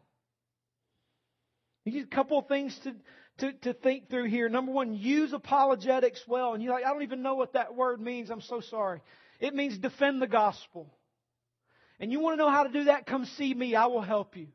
A 1.87 2.05
couple 2.07 2.38
of 2.38 2.48
things 2.48 2.74
to, 2.85 2.94
to, 3.38 3.53
to 3.64 3.74
think 3.74 4.09
through 4.09 4.31
here. 4.31 4.48
Number 4.48 4.72
one, 4.72 4.94
use 4.94 5.35
apologetics 5.35 6.22
well. 6.26 6.55
And 6.55 6.62
you're 6.62 6.72
like, 6.72 6.87
I 6.87 6.88
don't 6.94 7.03
even 7.03 7.20
know 7.20 7.35
what 7.35 7.53
that 7.53 7.74
word 7.74 8.00
means. 8.00 8.31
I'm 8.31 8.40
so 8.40 8.62
sorry. 8.62 9.03
It 9.40 9.55
means 9.55 9.76
defend 9.76 10.22
the 10.22 10.26
gospel. 10.26 10.90
And 11.98 12.11
you 12.11 12.18
want 12.18 12.38
to 12.38 12.42
know 12.42 12.50
how 12.50 12.62
to 12.62 12.72
do 12.72 12.85
that? 12.85 13.05
Come 13.05 13.26
see 13.26 13.53
me. 13.53 13.74
I 13.74 13.88
will 13.88 14.00
help 14.00 14.38
you. 14.38 14.46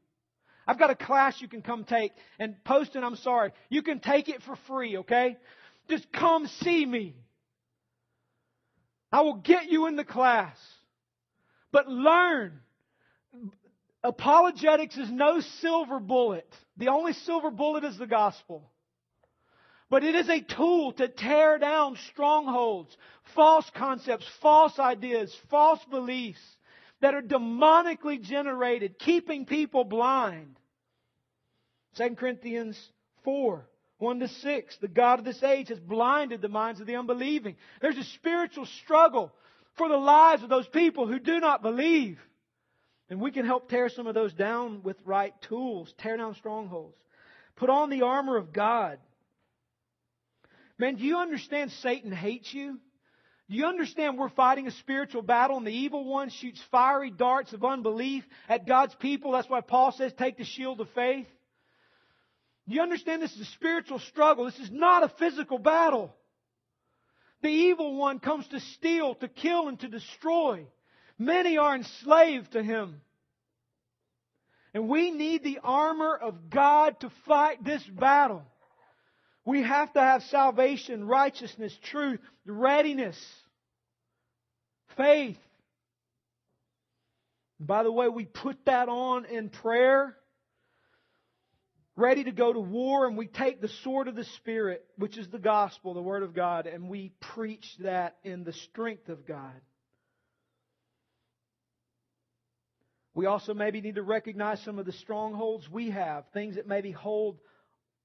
I've 0.67 0.79
got 0.79 0.89
a 0.89 0.95
class 0.95 1.39
you 1.41 1.47
can 1.47 1.61
come 1.61 1.83
take 1.83 2.11
and 2.39 2.55
post 2.63 2.95
it. 2.95 3.03
I'm 3.03 3.17
sorry. 3.17 3.51
You 3.69 3.83
can 3.83 3.99
take 3.99 4.29
it 4.29 4.41
for 4.41 4.55
free, 4.67 4.97
okay? 4.97 5.37
Just 5.89 6.11
come 6.11 6.47
see 6.47 6.85
me. 6.85 7.15
I 9.11 9.21
will 9.21 9.35
get 9.35 9.69
you 9.69 9.87
in 9.87 9.95
the 9.95 10.03
class. 10.03 10.57
But 11.71 11.87
learn. 11.87 12.59
Apologetics 14.03 14.97
is 14.97 15.09
no 15.09 15.39
silver 15.61 15.99
bullet. 15.99 16.51
The 16.77 16.89
only 16.89 17.13
silver 17.13 17.49
bullet 17.49 17.83
is 17.83 17.97
the 17.97 18.07
gospel. 18.07 18.71
But 19.89 20.03
it 20.03 20.15
is 20.15 20.29
a 20.29 20.41
tool 20.41 20.93
to 20.93 21.07
tear 21.07 21.59
down 21.59 21.97
strongholds, 22.11 22.95
false 23.35 23.69
concepts, 23.75 24.25
false 24.41 24.79
ideas, 24.79 25.35
false 25.49 25.83
beliefs 25.89 26.41
that 27.01 27.13
are 27.13 27.21
demonically 27.21 28.21
generated, 28.21 28.97
keeping 28.97 29.45
people 29.45 29.83
blind. 29.83 30.59
2 31.97 32.15
Corinthians 32.15 32.77
4 33.23 33.67
1 33.99 34.19
to 34.19 34.27
6. 34.27 34.77
The 34.77 34.87
God 34.87 35.19
of 35.19 35.25
this 35.25 35.41
age 35.43 35.69
has 35.69 35.79
blinded 35.79 36.41
the 36.41 36.49
minds 36.49 36.81
of 36.81 36.87
the 36.87 36.95
unbelieving. 36.95 37.55
There's 37.81 37.97
a 37.97 38.03
spiritual 38.03 38.65
struggle 38.83 39.31
for 39.75 39.87
the 39.87 39.97
lives 39.97 40.43
of 40.43 40.49
those 40.49 40.67
people 40.67 41.07
who 41.07 41.19
do 41.19 41.39
not 41.39 41.61
believe. 41.61 42.19
And 43.09 43.21
we 43.21 43.31
can 43.31 43.45
help 43.45 43.69
tear 43.69 43.89
some 43.89 44.07
of 44.07 44.15
those 44.15 44.33
down 44.33 44.81
with 44.83 44.97
right 45.05 45.33
tools, 45.43 45.93
tear 45.99 46.17
down 46.17 46.35
strongholds. 46.35 46.97
Put 47.55 47.69
on 47.69 47.89
the 47.89 48.01
armor 48.01 48.37
of 48.37 48.51
God. 48.51 48.99
Man, 50.77 50.95
do 50.95 51.03
you 51.03 51.17
understand 51.17 51.71
Satan 51.71 52.11
hates 52.11 52.53
you? 52.53 52.79
Do 53.49 53.55
you 53.55 53.65
understand 53.65 54.17
we're 54.17 54.29
fighting 54.29 54.65
a 54.65 54.71
spiritual 54.71 55.21
battle 55.21 55.57
and 55.57 55.67
the 55.67 55.71
evil 55.71 56.03
one 56.03 56.29
shoots 56.29 56.61
fiery 56.71 57.11
darts 57.11 57.53
of 57.53 57.63
unbelief 57.63 58.25
at 58.49 58.67
God's 58.67 58.95
people? 58.95 59.31
That's 59.31 59.49
why 59.49 59.61
Paul 59.61 59.91
says 59.91 60.11
take 60.17 60.37
the 60.37 60.43
shield 60.43 60.81
of 60.81 60.89
faith. 60.95 61.27
Do 62.67 62.75
you 62.75 62.81
understand 62.81 63.21
this 63.21 63.33
is 63.35 63.41
a 63.41 63.51
spiritual 63.51 63.99
struggle? 63.99 64.45
This 64.45 64.59
is 64.59 64.71
not 64.71 65.03
a 65.03 65.09
physical 65.19 65.59
battle. 65.59 66.15
The 67.41 67.49
evil 67.49 67.95
one 67.95 68.19
comes 68.19 68.47
to 68.47 68.59
steal, 68.59 69.15
to 69.15 69.27
kill, 69.27 69.67
and 69.67 69.79
to 69.81 69.87
destroy. 69.87 70.65
Many 71.19 71.57
are 71.57 71.75
enslaved 71.75 72.53
to 72.53 72.63
him. 72.63 73.01
And 74.73 74.89
we 74.89 75.11
need 75.11 75.43
the 75.43 75.59
armor 75.63 76.15
of 76.15 76.49
God 76.49 76.99
to 77.01 77.11
fight 77.27 77.63
this 77.63 77.83
battle. 77.83 78.43
We 79.45 79.61
have 79.61 79.93
to 79.93 80.01
have 80.01 80.23
salvation, 80.23 81.05
righteousness, 81.05 81.77
truth, 81.83 82.19
readiness, 82.47 83.17
faith. 84.97 85.37
By 87.59 87.83
the 87.83 87.91
way, 87.91 88.09
we 88.09 88.25
put 88.25 88.57
that 88.65 88.89
on 88.89 89.25
in 89.25 89.49
prayer, 89.49 90.17
ready 91.95 92.23
to 92.23 92.31
go 92.31 92.51
to 92.51 92.59
war, 92.59 93.07
and 93.07 93.17
we 93.17 93.27
take 93.27 93.61
the 93.61 93.69
sword 93.83 94.07
of 94.07 94.15
the 94.15 94.25
Spirit, 94.37 94.85
which 94.97 95.17
is 95.17 95.27
the 95.29 95.39
gospel, 95.39 95.93
the 95.93 96.01
Word 96.01 96.23
of 96.23 96.33
God, 96.33 96.67
and 96.67 96.89
we 96.89 97.13
preach 97.33 97.65
that 97.79 98.17
in 98.23 98.43
the 98.43 98.53
strength 98.53 99.09
of 99.09 99.25
God. 99.25 99.53
We 103.13 103.27
also 103.27 103.53
maybe 103.53 103.79
need 103.79 103.95
to 103.95 104.03
recognize 104.03 104.61
some 104.63 104.77
of 104.77 104.85
the 104.85 104.91
strongholds 104.91 105.69
we 105.69 105.91
have, 105.91 106.25
things 106.33 106.55
that 106.55 106.67
maybe 106.67 106.91
hold 106.91 107.39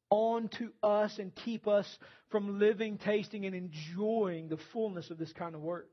on 0.09 0.48
to 0.59 0.72
us 0.85 1.18
and 1.18 1.35
keep 1.35 1.66
us 1.66 1.98
from 2.31 2.61
living, 2.61 2.96
tasting, 2.98 3.44
and 3.44 3.55
enjoying 3.55 4.48
the 4.48 4.59
fullness 4.72 5.11
of 5.11 5.18
this 5.18 5.33
kind 5.33 5.57
of 5.57 5.61
work. 5.61 5.88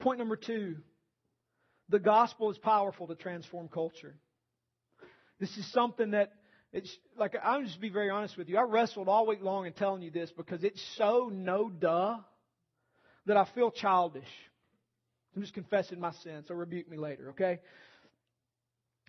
Point 0.00 0.18
number 0.18 0.34
two 0.34 0.78
the 1.88 1.98
gospel 1.98 2.50
is 2.50 2.58
powerful 2.58 3.06
to 3.08 3.14
transform 3.14 3.68
culture. 3.68 4.14
This 5.38 5.56
is 5.56 5.70
something 5.72 6.12
that 6.12 6.32
it's 6.72 6.94
like 7.18 7.34
I'm 7.42 7.66
just 7.66 7.80
be 7.80 7.90
very 7.90 8.10
honest 8.10 8.36
with 8.36 8.48
you. 8.48 8.56
I 8.56 8.62
wrestled 8.62 9.08
all 9.08 9.26
week 9.26 9.42
long 9.42 9.66
in 9.66 9.72
telling 9.72 10.02
you 10.02 10.10
this 10.10 10.30
because 10.36 10.64
it's 10.64 10.82
so 10.96 11.30
no 11.32 11.68
duh 11.68 12.16
that 13.26 13.36
I 13.36 13.44
feel 13.54 13.70
childish. 13.70 14.28
I'm 15.34 15.42
just 15.42 15.54
confessing 15.54 16.00
my 16.00 16.12
sin, 16.22 16.44
so 16.46 16.54
rebuke 16.54 16.88
me 16.88 16.96
later, 16.96 17.30
okay? 17.30 17.60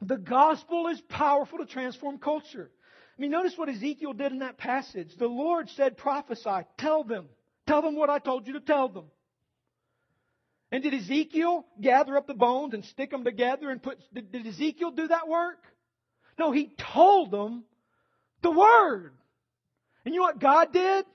The 0.01 0.17
gospel 0.17 0.88
is 0.88 1.01
powerful 1.09 1.59
to 1.59 1.65
transform 1.65 2.17
culture. 2.17 2.69
I 3.17 3.21
mean, 3.21 3.31
notice 3.31 3.53
what 3.57 3.69
Ezekiel 3.69 4.13
did 4.13 4.31
in 4.31 4.39
that 4.39 4.57
passage. 4.57 5.09
The 5.17 5.27
Lord 5.27 5.69
said, 5.71 5.97
prophesy, 5.97 6.65
tell 6.77 7.03
them. 7.03 7.27
Tell 7.67 7.81
them 7.81 7.95
what 7.95 8.09
I 8.09 8.19
told 8.19 8.47
you 8.47 8.53
to 8.53 8.59
tell 8.59 8.89
them. 8.89 9.05
And 10.73 10.81
did 10.81 10.95
Ezekiel 10.95 11.67
gather 11.79 12.17
up 12.17 12.25
the 12.25 12.33
bones 12.33 12.73
and 12.73 12.83
stick 12.83 13.12
them 13.12 13.23
together 13.23 13.69
and 13.69 13.81
put, 13.81 13.99
did, 14.12 14.31
did 14.31 14.47
Ezekiel 14.47 14.89
do 14.89 15.07
that 15.07 15.27
work? 15.27 15.63
No, 16.39 16.51
he 16.51 16.73
told 16.95 17.29
them 17.29 17.63
the 18.41 18.49
word. 18.49 19.13
And 20.03 20.15
you 20.15 20.19
know 20.19 20.25
what 20.25 20.39
God 20.39 20.73
did? 20.73 21.05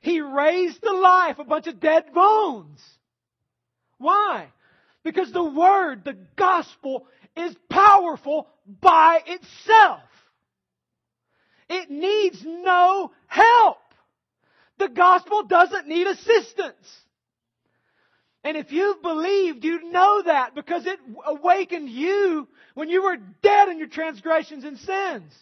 He 0.00 0.22
raised 0.22 0.80
to 0.82 0.92
life 0.92 1.38
a 1.38 1.44
bunch 1.44 1.66
of 1.66 1.78
dead 1.78 2.14
bones. 2.14 2.80
Why? 3.98 4.48
Because 5.04 5.30
the 5.30 5.44
word, 5.44 6.02
the 6.02 6.16
gospel, 6.34 7.06
is 7.36 7.54
powerful 7.68 8.48
by 8.80 9.20
itself. 9.26 10.00
It 11.68 11.90
needs 11.90 12.42
no 12.46 13.12
help. 13.26 13.76
The 14.78 14.88
gospel 14.88 15.42
doesn't 15.42 15.86
need 15.86 16.06
assistance. 16.06 17.05
And 18.46 18.56
if 18.56 18.70
you've 18.70 19.02
believed, 19.02 19.64
you 19.64 19.90
know 19.90 20.22
that 20.22 20.54
because 20.54 20.86
it 20.86 21.00
awakened 21.26 21.90
you 21.90 22.46
when 22.74 22.88
you 22.88 23.02
were 23.02 23.16
dead 23.42 23.70
in 23.70 23.78
your 23.80 23.88
transgressions 23.88 24.62
and 24.62 24.78
sins. 24.78 25.32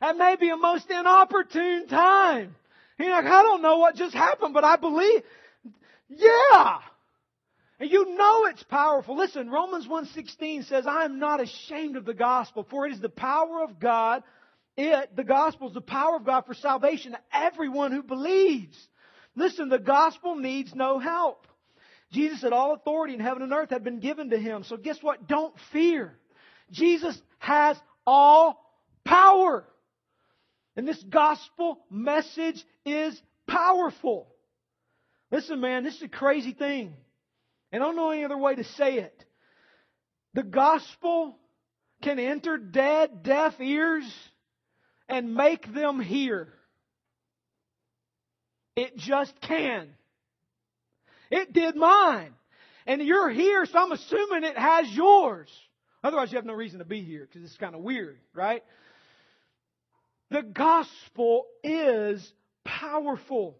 That 0.00 0.16
may 0.16 0.34
be 0.36 0.48
a 0.48 0.56
most 0.56 0.90
inopportune 0.90 1.88
time. 1.88 2.56
You're 2.98 3.10
like, 3.10 3.26
I 3.26 3.42
don't 3.42 3.60
know 3.60 3.76
what 3.76 3.96
just 3.96 4.14
happened, 4.14 4.54
but 4.54 4.64
I 4.64 4.76
believe. 4.76 5.20
Yeah! 6.08 6.78
And 7.80 7.90
you 7.90 8.16
know 8.16 8.46
it's 8.46 8.62
powerful. 8.62 9.14
Listen, 9.14 9.50
Romans 9.50 9.86
1.16 9.86 10.68
says, 10.68 10.86
I 10.86 11.04
am 11.04 11.18
not 11.18 11.42
ashamed 11.42 11.96
of 11.98 12.06
the 12.06 12.14
gospel, 12.14 12.66
for 12.70 12.86
it 12.86 12.94
is 12.94 13.00
the 13.00 13.10
power 13.10 13.62
of 13.62 13.78
God. 13.78 14.22
It, 14.74 15.14
the 15.14 15.22
gospel 15.22 15.68
is 15.68 15.74
the 15.74 15.82
power 15.82 16.16
of 16.16 16.24
God 16.24 16.46
for 16.46 16.54
salvation 16.54 17.12
to 17.12 17.20
everyone 17.30 17.92
who 17.92 18.02
believes. 18.02 18.78
Listen, 19.36 19.68
the 19.68 19.78
gospel 19.78 20.34
needs 20.34 20.74
no 20.74 20.98
help. 20.98 21.46
Jesus 22.12 22.40
said 22.40 22.52
all 22.52 22.74
authority 22.74 23.14
in 23.14 23.20
heaven 23.20 23.42
and 23.42 23.52
earth 23.52 23.70
had 23.70 23.84
been 23.84 24.00
given 24.00 24.30
to 24.30 24.38
him. 24.38 24.64
So 24.64 24.76
guess 24.76 24.98
what? 25.02 25.28
Don't 25.28 25.54
fear. 25.72 26.18
Jesus 26.70 27.20
has 27.38 27.76
all 28.06 28.64
power. 29.04 29.64
And 30.76 30.86
this 30.86 31.02
gospel 31.02 31.80
message 31.90 32.64
is 32.86 33.20
powerful. 33.46 34.28
Listen, 35.30 35.60
man, 35.60 35.84
this 35.84 35.96
is 35.96 36.02
a 36.02 36.08
crazy 36.08 36.52
thing. 36.52 36.94
And 37.72 37.82
I 37.82 37.86
don't 37.86 37.96
know 37.96 38.10
any 38.10 38.24
other 38.24 38.38
way 38.38 38.54
to 38.54 38.64
say 38.64 38.98
it. 38.98 39.24
The 40.34 40.42
gospel 40.42 41.36
can 42.02 42.18
enter 42.18 42.56
dead, 42.56 43.22
deaf 43.22 43.60
ears 43.60 44.10
and 45.08 45.34
make 45.34 45.72
them 45.74 46.00
hear. 46.00 46.48
It 48.76 48.96
just 48.96 49.38
can. 49.40 49.88
It 51.30 51.52
did 51.52 51.76
mine. 51.76 52.34
And 52.86 53.02
you're 53.02 53.28
here, 53.28 53.66
so 53.66 53.78
I'm 53.78 53.92
assuming 53.92 54.44
it 54.44 54.56
has 54.56 54.88
yours. 54.90 55.50
Otherwise, 56.02 56.32
you 56.32 56.36
have 56.36 56.46
no 56.46 56.54
reason 56.54 56.78
to 56.78 56.84
be 56.84 57.02
here 57.02 57.26
because 57.26 57.44
it's 57.44 57.58
kind 57.58 57.74
of 57.74 57.82
weird, 57.82 58.18
right? 58.32 58.62
The 60.30 60.42
gospel 60.42 61.46
is 61.62 62.32
powerful. 62.64 63.58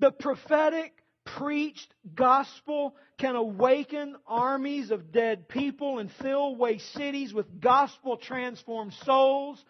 The 0.00 0.10
prophetic 0.10 0.92
preached 1.24 1.92
gospel 2.14 2.96
can 3.18 3.36
awaken 3.36 4.16
armies 4.26 4.90
of 4.90 5.12
dead 5.12 5.48
people 5.48 5.98
and 5.98 6.10
fill 6.22 6.46
away 6.46 6.78
cities 6.78 7.34
with 7.34 7.60
gospel 7.60 8.16
transformed 8.16 8.92
souls 9.04 9.62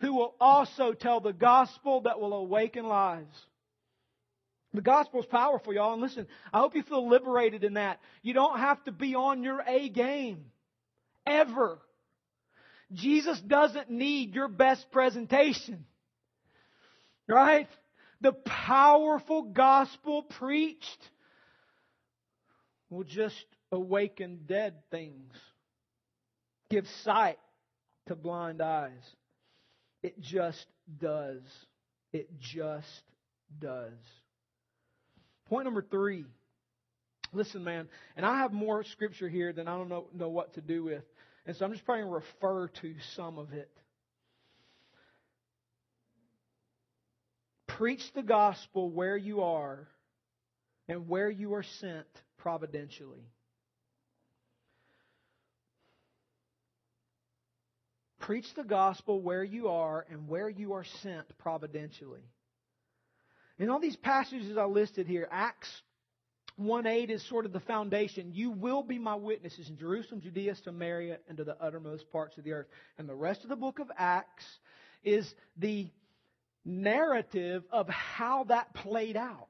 who 0.00 0.14
will 0.14 0.34
also 0.40 0.92
tell 0.92 1.20
the 1.20 1.32
gospel 1.32 2.02
that 2.02 2.20
will 2.20 2.32
awaken 2.32 2.86
lives. 2.86 3.34
The 4.72 4.82
gospel 4.82 5.20
is 5.20 5.26
powerful, 5.26 5.74
y'all. 5.74 5.92
And 5.92 6.02
listen, 6.02 6.26
I 6.52 6.60
hope 6.60 6.76
you 6.76 6.82
feel 6.82 7.08
liberated 7.08 7.64
in 7.64 7.74
that. 7.74 8.00
You 8.22 8.34
don't 8.34 8.58
have 8.58 8.82
to 8.84 8.92
be 8.92 9.14
on 9.14 9.42
your 9.42 9.62
A 9.66 9.88
game. 9.88 10.44
Ever. 11.26 11.78
Jesus 12.92 13.40
doesn't 13.40 13.90
need 13.90 14.34
your 14.34 14.48
best 14.48 14.90
presentation. 14.90 15.84
Right? 17.28 17.68
The 18.20 18.32
powerful 18.32 19.42
gospel 19.42 20.22
preached 20.22 21.10
will 22.90 23.04
just 23.04 23.46
awaken 23.72 24.40
dead 24.46 24.74
things, 24.90 25.32
give 26.70 26.86
sight 27.04 27.38
to 28.08 28.16
blind 28.16 28.60
eyes. 28.60 28.90
It 30.02 30.20
just 30.20 30.66
does. 30.98 31.42
It 32.12 32.38
just 32.40 33.02
does. 33.60 33.92
Point 35.50 35.64
number 35.64 35.82
three. 35.82 36.24
Listen, 37.32 37.64
man, 37.64 37.88
and 38.16 38.24
I 38.24 38.38
have 38.38 38.52
more 38.52 38.84
scripture 38.84 39.28
here 39.28 39.52
than 39.52 39.66
I 39.68 39.76
don't 39.76 39.88
know, 39.88 40.06
know 40.14 40.28
what 40.28 40.54
to 40.54 40.60
do 40.60 40.84
with. 40.84 41.02
And 41.44 41.56
so 41.56 41.64
I'm 41.64 41.72
just 41.72 41.84
trying 41.84 42.04
to 42.04 42.10
refer 42.10 42.68
to 42.68 42.94
some 43.16 43.36
of 43.36 43.52
it. 43.52 43.70
Preach 47.66 48.02
the 48.14 48.22
gospel 48.22 48.90
where 48.90 49.16
you 49.16 49.42
are 49.42 49.88
and 50.88 51.08
where 51.08 51.30
you 51.30 51.54
are 51.54 51.64
sent 51.80 52.06
providentially. 52.38 53.26
Preach 58.20 58.46
the 58.54 58.64
gospel 58.64 59.20
where 59.20 59.42
you 59.42 59.68
are 59.68 60.06
and 60.10 60.28
where 60.28 60.48
you 60.48 60.74
are 60.74 60.84
sent 61.02 61.26
providentially. 61.38 62.22
In 63.60 63.68
all 63.68 63.78
these 63.78 63.96
passages 63.96 64.56
I 64.56 64.64
listed 64.64 65.06
here, 65.06 65.28
Acts 65.30 65.68
1 66.56 66.86
8 66.86 67.10
is 67.10 67.22
sort 67.28 67.44
of 67.44 67.52
the 67.52 67.60
foundation. 67.60 68.32
You 68.32 68.50
will 68.50 68.82
be 68.82 68.98
my 68.98 69.14
witnesses 69.14 69.68
in 69.68 69.76
Jerusalem, 69.76 70.22
Judea, 70.22 70.56
Samaria, 70.64 71.18
and 71.28 71.36
to 71.36 71.44
the 71.44 71.62
uttermost 71.62 72.10
parts 72.10 72.38
of 72.38 72.44
the 72.44 72.52
earth. 72.52 72.68
And 72.96 73.06
the 73.06 73.14
rest 73.14 73.42
of 73.42 73.50
the 73.50 73.56
book 73.56 73.78
of 73.78 73.90
Acts 73.98 74.46
is 75.04 75.30
the 75.58 75.90
narrative 76.64 77.62
of 77.70 77.86
how 77.90 78.44
that 78.44 78.72
played 78.72 79.16
out. 79.16 79.48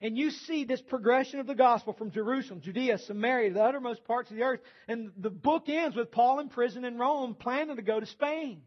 And 0.00 0.18
you 0.18 0.30
see 0.30 0.64
this 0.64 0.82
progression 0.82 1.38
of 1.38 1.46
the 1.46 1.54
gospel 1.54 1.92
from 1.92 2.10
Jerusalem, 2.10 2.62
Judea, 2.62 2.98
Samaria, 2.98 3.52
the 3.52 3.62
uttermost 3.62 4.04
parts 4.04 4.28
of 4.32 4.36
the 4.36 4.42
earth. 4.42 4.60
And 4.88 5.12
the 5.16 5.30
book 5.30 5.68
ends 5.68 5.96
with 5.96 6.10
Paul 6.10 6.40
in 6.40 6.48
prison 6.48 6.84
in 6.84 6.98
Rome, 6.98 7.36
planning 7.36 7.76
to 7.76 7.82
go 7.82 8.00
to 8.00 8.06
Spain. 8.06 8.62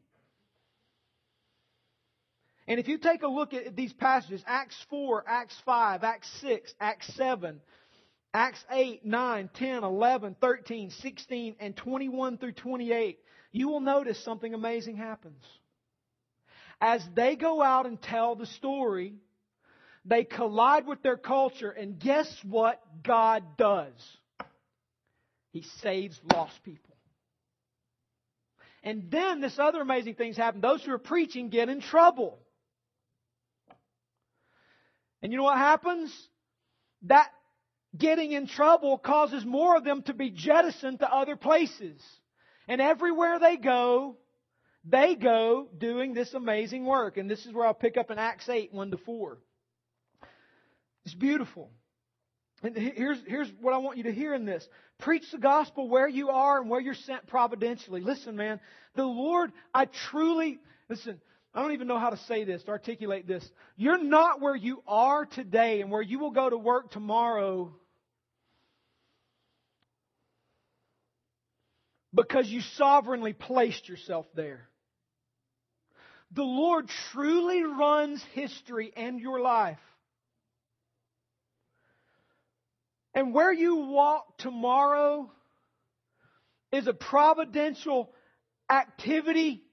And 2.67 2.79
if 2.79 2.87
you 2.87 2.97
take 2.97 3.21
a 3.21 3.27
look 3.27 3.53
at 3.53 3.75
these 3.75 3.93
passages, 3.93 4.43
Acts 4.47 4.75
4, 4.89 5.23
Acts 5.27 5.55
5, 5.65 6.03
Acts 6.03 6.29
6, 6.41 6.73
Acts 6.79 7.13
7, 7.13 7.61
Acts 8.33 8.65
8, 8.71 9.05
9, 9.05 9.49
10, 9.53 9.83
11, 9.83 10.35
13, 10.41 10.89
16, 10.89 11.55
and 11.59 11.77
21 11.77 12.37
through 12.37 12.53
28, 12.53 13.19
you 13.51 13.69
will 13.69 13.81
notice 13.81 14.21
something 14.23 14.53
amazing 14.53 14.97
happens. 14.97 15.43
As 16.81 17.01
they 17.15 17.35
go 17.35 17.61
out 17.61 17.85
and 17.85 18.01
tell 18.01 18.35
the 18.35 18.47
story, 18.47 19.13
they 20.03 20.23
collide 20.23 20.87
with 20.87 21.01
their 21.01 21.17
culture, 21.17 21.71
and 21.71 21.99
guess 21.99 22.27
what 22.43 22.81
God 23.03 23.43
does? 23.57 23.93
He 25.51 25.63
saves 25.81 26.19
lost 26.33 26.61
people. 26.63 26.95
And 28.83 29.09
then 29.09 29.39
this 29.39 29.57
other 29.57 29.81
amazing 29.81 30.15
things 30.15 30.35
happen. 30.35 30.61
Those 30.61 30.83
who 30.83 30.91
are 30.91 30.99
preaching 30.99 31.49
get 31.49 31.69
in 31.69 31.79
trouble. 31.79 32.39
And 35.25 35.31
you 35.31 35.39
know 35.39 35.45
what 35.45 35.57
happens? 35.57 36.15
That 37.07 37.31
getting 37.97 38.33
in 38.33 38.45
trouble 38.45 38.99
causes 38.99 39.43
more 39.43 39.75
of 39.75 39.83
them 39.83 40.03
to 40.03 40.13
be 40.13 40.29
jettisoned 40.29 40.99
to 40.99 41.11
other 41.11 41.35
places. 41.35 41.99
And 42.67 42.79
everywhere 42.79 43.39
they 43.39 43.57
go, 43.57 44.17
they 44.87 45.15
go 45.15 45.67
doing 45.75 46.13
this 46.13 46.35
amazing 46.35 46.85
work. 46.85 47.17
And 47.17 47.27
this 47.27 47.43
is 47.43 47.53
where 47.53 47.65
I'll 47.65 47.73
pick 47.73 47.97
up 47.97 48.11
in 48.11 48.19
Acts 48.19 48.47
8, 48.47 48.71
1 48.71 48.91
to 48.91 48.97
4. 48.97 49.39
It's 51.05 51.15
beautiful. 51.15 51.71
And 52.61 52.77
here's, 52.77 53.17
here's 53.25 53.51
what 53.59 53.73
I 53.73 53.79
want 53.79 53.97
you 53.97 54.03
to 54.03 54.13
hear 54.13 54.35
in 54.35 54.45
this. 54.45 54.63
Preach 54.99 55.23
the 55.31 55.39
gospel 55.39 55.89
where 55.89 56.07
you 56.07 56.29
are 56.29 56.61
and 56.61 56.69
where 56.69 56.79
you're 56.79 56.93
sent 56.93 57.25
providentially. 57.25 58.01
Listen, 58.01 58.35
man, 58.35 58.59
the 58.93 59.05
Lord, 59.05 59.51
I 59.73 59.85
truly, 59.85 60.59
listen, 60.87 61.19
I 61.55 61.61
don't 61.61 61.71
even 61.71 61.87
know 61.87 61.97
how 61.97 62.09
to 62.09 62.17
say 62.27 62.43
this, 62.43 62.61
to 62.63 62.71
articulate 62.71 63.27
this. 63.27 63.49
You're 63.77 64.03
not 64.03 64.41
where 64.41 64.55
you 64.55 64.83
are 64.87 65.25
today 65.25 65.81
and 65.81 65.89
where 65.89 66.01
you 66.01 66.19
will 66.19 66.31
go 66.31 66.49
to 66.49 66.57
work 66.57 66.91
tomorrow 66.91 67.73
because 72.13 72.47
you 72.47 72.61
sovereignly 72.75 73.33
placed 73.33 73.87
yourself 73.87 74.25
there. 74.35 74.67
The 76.31 76.43
Lord 76.43 76.89
truly 77.11 77.63
runs 77.63 78.21
history 78.33 78.91
and 78.95 79.19
your 79.19 79.39
life 79.39 79.79
And 83.15 83.33
where 83.33 83.53
you 83.53 83.77
walk 83.77 84.37
tomorrow 84.39 85.31
is 86.73 86.85
a 86.85 86.93
providential 86.93 88.11
activity 88.69 89.63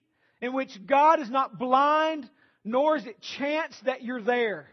in 0.43 0.53
which 0.53 0.85
God 0.85 1.21
is 1.21 1.31
not 1.31 1.57
blind, 1.57 2.29
nor 2.65 2.97
is 2.97 3.07
it 3.07 3.23
chance 3.39 3.79
that 3.85 4.03
you're 4.03 4.21
there. 4.21 4.67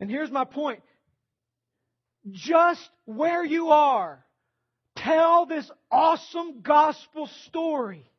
And 0.00 0.10
here's 0.10 0.30
my 0.30 0.44
point. 0.44 0.80
Just 2.30 2.88
where 3.04 3.44
you 3.44 3.68
are, 3.68 4.24
tell 4.96 5.44
this 5.44 5.70
awesome 5.90 6.62
gospel 6.62 7.28
story. 7.46 8.10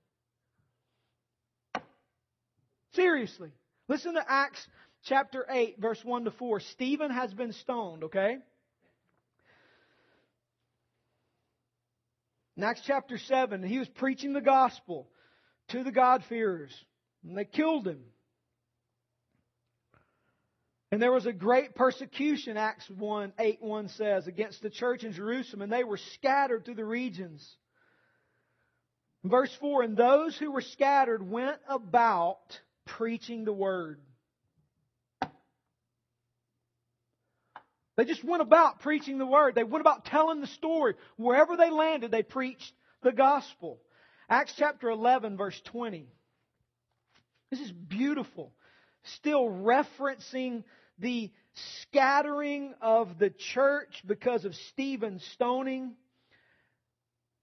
Seriously. 2.94 3.52
Listen 3.88 4.14
to 4.14 4.24
Acts 4.26 4.66
chapter 5.06 5.46
8, 5.50 5.80
verse 5.80 6.04
1 6.04 6.26
to 6.26 6.32
4. 6.32 6.60
Stephen 6.60 7.10
has 7.10 7.34
been 7.34 7.54
stoned, 7.54 8.04
okay? 8.04 8.38
In 12.56 12.64
Acts 12.64 12.82
chapter 12.86 13.18
7, 13.18 13.64
he 13.64 13.80
was 13.80 13.88
preaching 13.90 14.34
the 14.34 14.42
gospel 14.42 15.08
to 15.72 15.84
the 15.84 15.92
God-fearers, 15.92 16.74
and 17.24 17.38
they 17.38 17.46
killed 17.46 17.88
him. 17.88 18.02
And 20.92 21.02
there 21.02 21.12
was 21.12 21.26
a 21.26 21.32
great 21.32 21.74
persecution, 21.74 22.58
Acts 22.58 22.90
1, 22.90 23.34
8 23.40 23.62
1 23.62 23.88
says, 23.90 24.28
against 24.28 24.62
the 24.62 24.70
church 24.70 25.04
in 25.04 25.14
Jerusalem, 25.14 25.62
and 25.62 25.72
they 25.72 25.86
were 25.86 26.00
scattered 26.16 26.66
through 26.66 26.76
the 26.76 26.86
regions. 26.86 27.48
Verse 29.24 29.56
4 29.62 29.84
And 29.84 29.96
those 29.96 30.38
who 30.38 30.52
were 30.52 30.62
scattered 30.62 31.28
went 31.28 31.58
about 31.70 32.60
preaching 32.86 33.46
the 33.46 33.54
word. 33.54 34.02
They 37.98 38.06
just 38.06 38.24
went 38.24 38.42
about 38.42 38.80
preaching 38.80 39.18
the 39.18 39.26
word. 39.26 39.54
They 39.56 39.64
went 39.64 39.82
about 39.82 40.06
telling 40.06 40.42
the 40.42 40.48
story. 40.48 40.96
Wherever 41.18 41.56
they 41.56 41.70
landed, 41.70 42.10
they 42.10 42.24
preached 42.24 42.74
the 43.04 43.12
gospel. 43.12 43.80
Acts 44.32 44.54
chapter 44.58 44.90
11, 44.90 45.36
verse 45.36 45.60
20. 45.66 46.08
This 47.50 47.60
is 47.60 47.70
beautiful. 47.70 48.54
Still 49.18 49.50
referencing 49.50 50.64
the 51.00 51.32
scattering 51.82 52.74
of 52.82 53.20
the 53.20 53.30
church 53.30 54.02
because 54.08 54.46
of 54.46 54.56
Stephen's 54.70 55.22
stoning. 55.34 55.96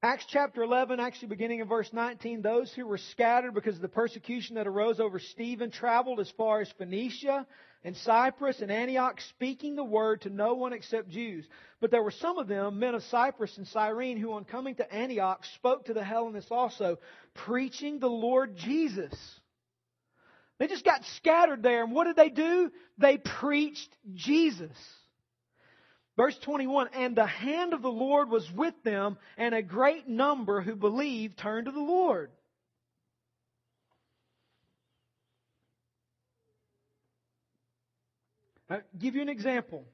Acts 0.01 0.27
chapter 0.29 0.63
11, 0.63 1.01
actually 1.01 1.27
beginning 1.27 1.59
in 1.59 1.67
verse 1.67 1.93
19, 1.93 2.41
those 2.41 2.73
who 2.73 2.87
were 2.87 2.99
scattered 2.99 3.53
because 3.53 3.75
of 3.75 3.83
the 3.83 3.89
persecution 3.89 4.55
that 4.55 4.69
arose 4.69 5.01
over 5.01 5.19
Stephen 5.19 5.73
traveled 5.73 6.21
as 6.21 6.31
far 6.37 6.61
as 6.61 6.71
Phoenicia 6.79 7.45
and 7.83 7.97
Cyprus 7.97 8.61
and 8.61 8.71
Antioch, 8.71 9.21
speaking 9.21 9.75
the 9.75 9.83
word 9.83 10.21
to 10.21 10.31
no 10.31 10.55
one 10.55 10.73
except 10.73 11.09
Jews. 11.09 11.49
But 11.81 11.91
there 11.91 12.03
were 12.03 12.13
some 12.13 12.39
of 12.39 12.47
them, 12.47 12.79
men 12.79 12.95
of 12.95 13.03
Cyprus 13.05 13.59
and 13.59 13.67
Cyrene, 13.67 14.19
who 14.19 14.35
on 14.35 14.45
coming 14.45 14.77
to 14.77 14.95
Antioch 14.95 15.45
spoke 15.57 15.87
to 15.87 15.95
the 15.95 16.05
Hellenists 16.05 16.53
also, 16.53 17.01
preaching 17.35 17.99
the 17.99 18.07
Lord 18.07 18.57
Jesus. 18.57 19.13
They 20.61 20.69
just 20.69 20.85
got 20.85 21.05
scattered 21.17 21.65
there, 21.65 21.83
and 21.83 21.93
what 21.93 22.05
did 22.05 22.15
they 22.15 22.31
do? 22.31 22.71
They 22.99 23.17
preached 23.17 23.93
Jesus. 24.15 24.71
Verse 26.19 26.37
21, 26.39 26.89
and 26.95 27.14
the 27.14 27.25
hand 27.25 27.73
of 27.73 27.81
the 27.81 27.89
Lord 27.89 28.29
was 28.29 28.51
with 28.51 28.75
them, 28.83 29.19
and 29.37 29.55
a 29.55 29.62
great 29.62 30.09
number 30.09 30.61
who 30.61 30.75
believed 30.75 31.39
turned 31.39 31.66
to 31.66 31.71
the 31.71 31.79
Lord. 31.79 32.33
I'll 38.69 38.83
give 38.99 39.14
you 39.14 39.23
an 39.23 39.29
example. 39.29 39.85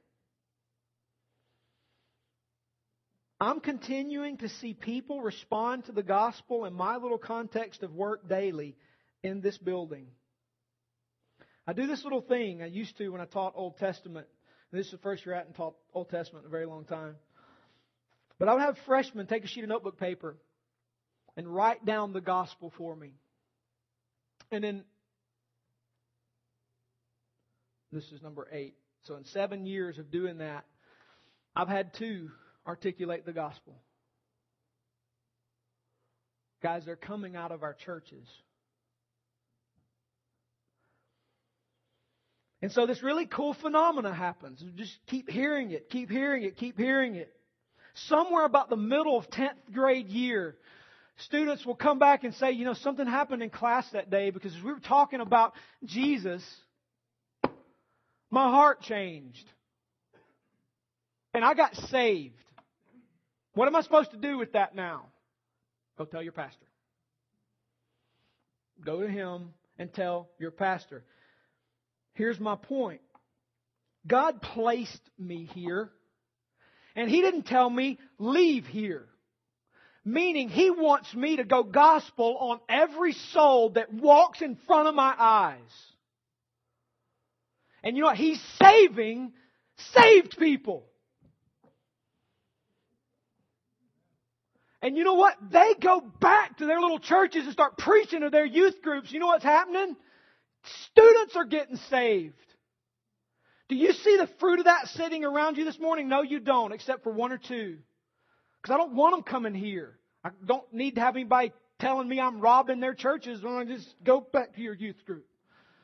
I'm 3.39 3.61
continuing 3.61 4.39
to 4.39 4.49
see 4.49 4.73
people 4.73 5.21
respond 5.21 5.85
to 5.85 5.93
the 5.93 6.03
gospel 6.03 6.65
in 6.65 6.73
my 6.73 6.97
little 6.97 7.19
context 7.19 7.83
of 7.83 7.93
work 7.93 8.27
daily 8.27 8.77
in 9.23 9.43
this 9.43 9.59
building. 9.59 10.07
I 11.67 11.75
do 11.75 11.87
this 11.87 12.03
little 12.03 12.23
thing 12.23 12.63
I 12.63 12.67
used 12.67 12.97
to 12.97 13.11
when 13.11 13.21
I 13.21 13.27
taught 13.27 13.53
Old 13.57 13.77
Testament 13.77 14.27
this 14.75 14.87
is 14.87 14.93
the 14.93 14.99
first 14.99 15.25
year 15.25 15.35
I 15.35 15.39
hadn't 15.39 15.55
taught 15.55 15.75
Old 15.93 16.11
Testament 16.11 16.45
in 16.45 16.49
a 16.49 16.51
very 16.51 16.67
long 16.67 16.85
time. 16.85 17.17
But 18.39 18.49
I 18.49 18.55
would 18.55 18.63
have 18.63 18.79
freshmen 18.87 19.27
take 19.27 19.45
a 19.45 19.47
sheet 19.47 19.63
of 19.63 19.71
notebook 19.71 19.99
paper 19.99 20.37
and 21.37 21.47
write 21.47 21.85
down 21.85 22.13
the 22.13 22.21
gospel 22.21 22.73
for 22.77 22.95
me. 22.95 23.13
And 24.51 24.65
then, 24.65 24.85
this 27.93 28.05
is 28.13 28.23
number 28.23 28.49
eight. 28.53 28.75
So 29.05 29.17
in 29.17 29.25
seven 29.25 29.67
years 29.67 29.99
of 29.99 30.11
doing 30.11 30.39
that, 30.39 30.65
I've 31.55 31.69
had 31.69 31.95
two 31.95 32.31
articulate 32.67 33.25
the 33.27 33.33
gospel. 33.33 33.75
Guys, 36.63 36.85
they're 36.85 36.97
coming 36.97 37.37
out 37.37 37.53
of 37.53 37.63
our 37.63 37.75
churches. 37.75 38.27
And 42.65 42.73
so 42.73 42.87
this 42.87 43.03
really 43.03 43.27
cool 43.27 43.53
phenomena 43.53 44.15
happens. 44.15 44.65
Just 44.75 44.97
keep 45.07 45.29
hearing 45.29 45.73
it, 45.73 45.91
keep 45.91 46.11
hearing 46.11 46.45
it, 46.45 46.57
keep 46.57 46.79
hearing 46.79 47.15
it. 47.15 47.31
Somewhere 47.93 48.47
about 48.47 48.71
the 48.71 48.77
middle 48.77 49.19
of 49.19 49.29
10th 49.29 49.71
grade 49.71 50.09
year, 50.09 50.57
students 51.19 51.67
will 51.67 51.75
come 51.75 51.99
back 51.99 52.25
and 52.25 52.33
say, 52.37 52.53
you 52.53 52.65
know, 52.65 52.73
something 52.73 53.07
happened 53.07 53.43
in 53.43 53.51
class 53.51 53.87
that 53.91 54.09
day 54.09 54.31
because 54.31 54.55
we 54.65 54.73
were 54.73 54.81
talking 54.81 55.21
about 55.21 55.53
Jesus. 55.85 56.43
My 58.31 58.49
heart 58.49 58.81
changed. 58.81 59.45
And 61.35 61.45
I 61.45 61.53
got 61.53 61.75
saved. 61.91 62.33
What 63.53 63.69
am 63.69 63.77
I 63.77 63.83
supposed 63.83 64.13
to 64.13 64.17
do 64.17 64.39
with 64.39 64.53
that 64.53 64.75
now? 64.75 65.09
Go 65.99 66.07
tell 66.07 66.23
your 66.23 66.33
pastor. 66.33 66.65
Go 68.83 69.03
to 69.03 69.07
him 69.07 69.51
and 69.79 69.93
tell 69.93 70.31
your 70.39 70.51
pastor. 70.51 71.05
Here's 72.15 72.41
my 72.41 72.57
point 72.57 73.01
God 74.07 74.41
placed 74.41 75.01
me 75.19 75.49
here, 75.55 75.91
and 76.97 77.11
He 77.11 77.21
didn't 77.21 77.45
tell 77.47 77.69
me, 77.69 77.99
leave 78.19 78.67
here. 78.67 79.07
Meaning, 80.05 80.49
He 80.49 80.71
wants 80.71 81.13
me 81.15 81.37
to 81.37 81.45
go 81.45 81.63
gospel 81.63 82.37
on 82.39 82.61
every 82.69 83.13
soul 83.13 83.71
that 83.71 83.93
walks 83.93 84.43
in 84.43 84.57
front 84.67 84.89
of 84.89 84.95
my 84.95 85.15
eyes. 85.19 85.59
And 87.83 87.97
you 87.97 88.03
know 88.03 88.09
what? 88.09 88.17
He's 88.17 88.41
saving 88.63 89.33
saved 89.93 90.37
people. 90.39 90.85
And 94.83 94.97
you 94.97 95.05
know 95.05 95.15
what? 95.15 95.37
They 95.51 95.75
go 95.81 96.03
back 96.21 96.59
to 96.59 96.67
their 96.67 96.81
little 96.81 96.99
churches 96.99 97.45
and 97.45 97.53
start 97.53 97.79
preaching 97.79 98.21
to 98.21 98.31
their 98.31 98.45
youth 98.45 98.83
groups. 98.83 99.11
You 99.11 99.19
know 99.19 99.29
what's 99.29 99.45
happening? 99.45 99.97
Students 100.65 101.37
are 101.37 101.45
getting 101.45 101.77
saved. 101.77 102.35
Do 103.69 103.77
you 103.77 103.93
see 103.93 104.17
the 104.17 104.29
fruit 104.39 104.59
of 104.59 104.67
that 104.67 104.89
sitting 104.89 105.25
around 105.25 105.57
you 105.57 105.65
this 105.65 105.79
morning? 105.79 106.09
No, 106.09 106.23
you 106.23 106.41
don't, 106.41 106.73
except 106.73 107.03
for 107.03 107.13
one 107.13 107.33
or 107.33 107.39
two. 107.39 107.79
Because 108.61 108.75
I 108.75 108.79
don't 108.79 108.95
want 108.95 109.15
them 109.15 109.23
coming 109.23 109.55
here. 109.55 109.99
I 110.23 110.31
don't 110.45 110.71
need 110.73 110.95
to 110.97 111.01
have 111.01 111.17
anybody 111.17 111.53
telling 111.79 112.09
me 112.09 112.21
I'm 112.21 112.41
robbing 112.41 112.81
their 112.81 112.95
churches 112.95 113.43
when 113.43 113.55
I 113.55 113.65
just 113.65 113.95
go 114.03 114.21
back 114.21 114.55
to 114.55 114.61
your 114.61 114.75
youth 114.75 115.05
group. 115.07 115.27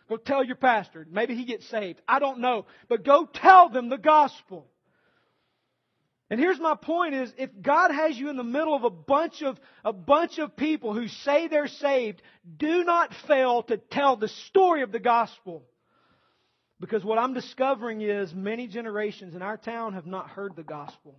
Go 0.08 0.16
tell 0.16 0.44
your 0.44 0.56
pastor. 0.56 1.06
Maybe 1.10 1.34
he 1.36 1.44
gets 1.44 1.66
saved. 1.68 2.00
I 2.08 2.18
don't 2.18 2.40
know. 2.40 2.66
But 2.88 3.04
go 3.04 3.26
tell 3.26 3.68
them 3.68 3.88
the 3.88 3.98
gospel. 3.98 4.66
And 6.30 6.38
here's 6.38 6.60
my 6.60 6.76
point 6.76 7.14
is 7.14 7.32
if 7.38 7.50
God 7.60 7.90
has 7.90 8.16
you 8.16 8.30
in 8.30 8.36
the 8.36 8.44
middle 8.44 8.74
of 8.74 8.84
a 8.84 8.90
bunch 8.90 9.42
of 9.42 9.58
a 9.84 9.92
bunch 9.92 10.38
of 10.38 10.56
people 10.56 10.94
who 10.94 11.08
say 11.08 11.48
they're 11.48 11.66
saved, 11.66 12.22
do 12.56 12.84
not 12.84 13.12
fail 13.26 13.64
to 13.64 13.76
tell 13.76 14.16
the 14.16 14.28
story 14.28 14.82
of 14.82 14.92
the 14.92 15.00
gospel. 15.00 15.64
Because 16.78 17.04
what 17.04 17.18
I'm 17.18 17.34
discovering 17.34 18.00
is 18.00 18.32
many 18.32 18.68
generations 18.68 19.34
in 19.34 19.42
our 19.42 19.56
town 19.56 19.94
have 19.94 20.06
not 20.06 20.30
heard 20.30 20.54
the 20.54 20.62
gospel. 20.62 21.18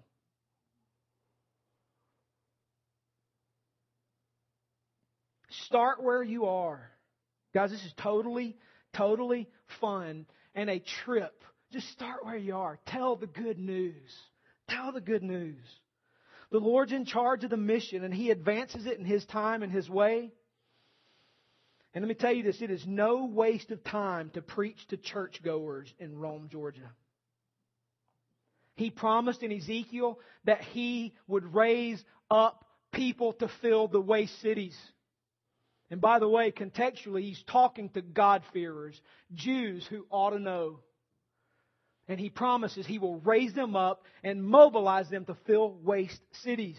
Start 5.65 6.01
where 6.01 6.23
you 6.23 6.45
are. 6.45 6.89
Guys, 7.53 7.69
this 7.69 7.83
is 7.83 7.93
totally, 7.97 8.55
totally 8.93 9.49
fun 9.81 10.25
and 10.55 10.69
a 10.69 10.81
trip. 11.03 11.43
Just 11.73 11.89
start 11.91 12.25
where 12.25 12.37
you 12.37 12.55
are. 12.55 12.79
Tell 12.87 13.17
the 13.17 13.27
good 13.27 13.59
news. 13.59 14.09
Tell 14.71 14.91
the 14.91 15.01
good 15.01 15.23
news. 15.23 15.63
The 16.51 16.59
Lord's 16.59 16.91
in 16.91 17.05
charge 17.05 17.43
of 17.43 17.49
the 17.49 17.57
mission 17.57 18.03
and 18.03 18.13
He 18.13 18.31
advances 18.31 18.85
it 18.85 18.99
in 18.99 19.05
His 19.05 19.25
time 19.25 19.63
and 19.63 19.71
His 19.71 19.89
way. 19.89 20.31
And 21.93 22.03
let 22.03 22.09
me 22.09 22.15
tell 22.15 22.33
you 22.33 22.43
this 22.43 22.61
it 22.61 22.71
is 22.71 22.85
no 22.87 23.25
waste 23.25 23.71
of 23.71 23.83
time 23.83 24.29
to 24.31 24.41
preach 24.41 24.87
to 24.87 24.97
churchgoers 24.97 25.93
in 25.99 26.17
Rome, 26.17 26.47
Georgia. 26.49 26.89
He 28.75 28.89
promised 28.89 29.43
in 29.43 29.51
Ezekiel 29.51 30.19
that 30.45 30.61
He 30.61 31.13
would 31.27 31.53
raise 31.53 32.03
up 32.29 32.65
people 32.91 33.33
to 33.33 33.49
fill 33.61 33.87
the 33.87 34.01
waste 34.01 34.41
cities. 34.41 34.77
And 35.89 35.99
by 35.99 36.19
the 36.19 36.29
way, 36.29 36.51
contextually, 36.51 37.23
He's 37.23 37.43
talking 37.43 37.89
to 37.89 38.01
God-fearers, 38.01 38.99
Jews 39.33 39.85
who 39.87 40.05
ought 40.09 40.31
to 40.31 40.39
know 40.39 40.79
and 42.11 42.19
he 42.19 42.29
promises 42.29 42.85
he 42.85 42.99
will 42.99 43.21
raise 43.21 43.53
them 43.53 43.73
up 43.73 44.03
and 44.21 44.43
mobilize 44.43 45.09
them 45.09 45.23
to 45.23 45.33
fill 45.47 45.77
waste 45.81 46.19
cities. 46.43 46.77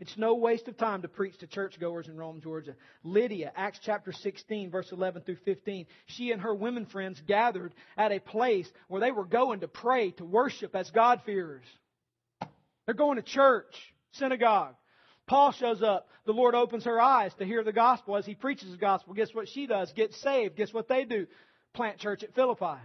It's 0.00 0.18
no 0.18 0.34
waste 0.34 0.66
of 0.66 0.76
time 0.76 1.02
to 1.02 1.08
preach 1.08 1.38
to 1.38 1.46
churchgoers 1.46 2.08
in 2.08 2.16
Rome, 2.16 2.40
Georgia. 2.42 2.74
Lydia, 3.04 3.52
Acts 3.54 3.78
chapter 3.80 4.10
16, 4.10 4.72
verse 4.72 4.90
11 4.90 5.22
through 5.22 5.36
15. 5.44 5.86
She 6.06 6.32
and 6.32 6.42
her 6.42 6.52
women 6.52 6.84
friends 6.84 7.22
gathered 7.28 7.74
at 7.96 8.10
a 8.10 8.18
place 8.18 8.68
where 8.88 9.00
they 9.00 9.12
were 9.12 9.24
going 9.24 9.60
to 9.60 9.68
pray, 9.68 10.10
to 10.10 10.24
worship 10.24 10.74
as 10.74 10.90
God-fearers. 10.90 11.64
They're 12.86 12.94
going 12.96 13.18
to 13.18 13.22
church, 13.22 13.72
synagogue. 14.14 14.74
Paul 15.28 15.52
shows 15.52 15.80
up. 15.80 16.08
The 16.24 16.32
Lord 16.32 16.56
opens 16.56 16.86
her 16.86 17.00
eyes 17.00 17.32
to 17.34 17.44
hear 17.44 17.62
the 17.62 17.72
gospel 17.72 18.16
as 18.16 18.26
he 18.26 18.34
preaches 18.34 18.72
the 18.72 18.78
gospel. 18.78 19.14
Guess 19.14 19.32
what 19.32 19.48
she 19.48 19.68
does? 19.68 19.92
Get 19.92 20.12
saved. 20.14 20.56
Guess 20.56 20.74
what 20.74 20.88
they 20.88 21.04
do? 21.04 21.28
Plant 21.72 21.98
church 21.98 22.24
at 22.24 22.34
Philippi. 22.34 22.80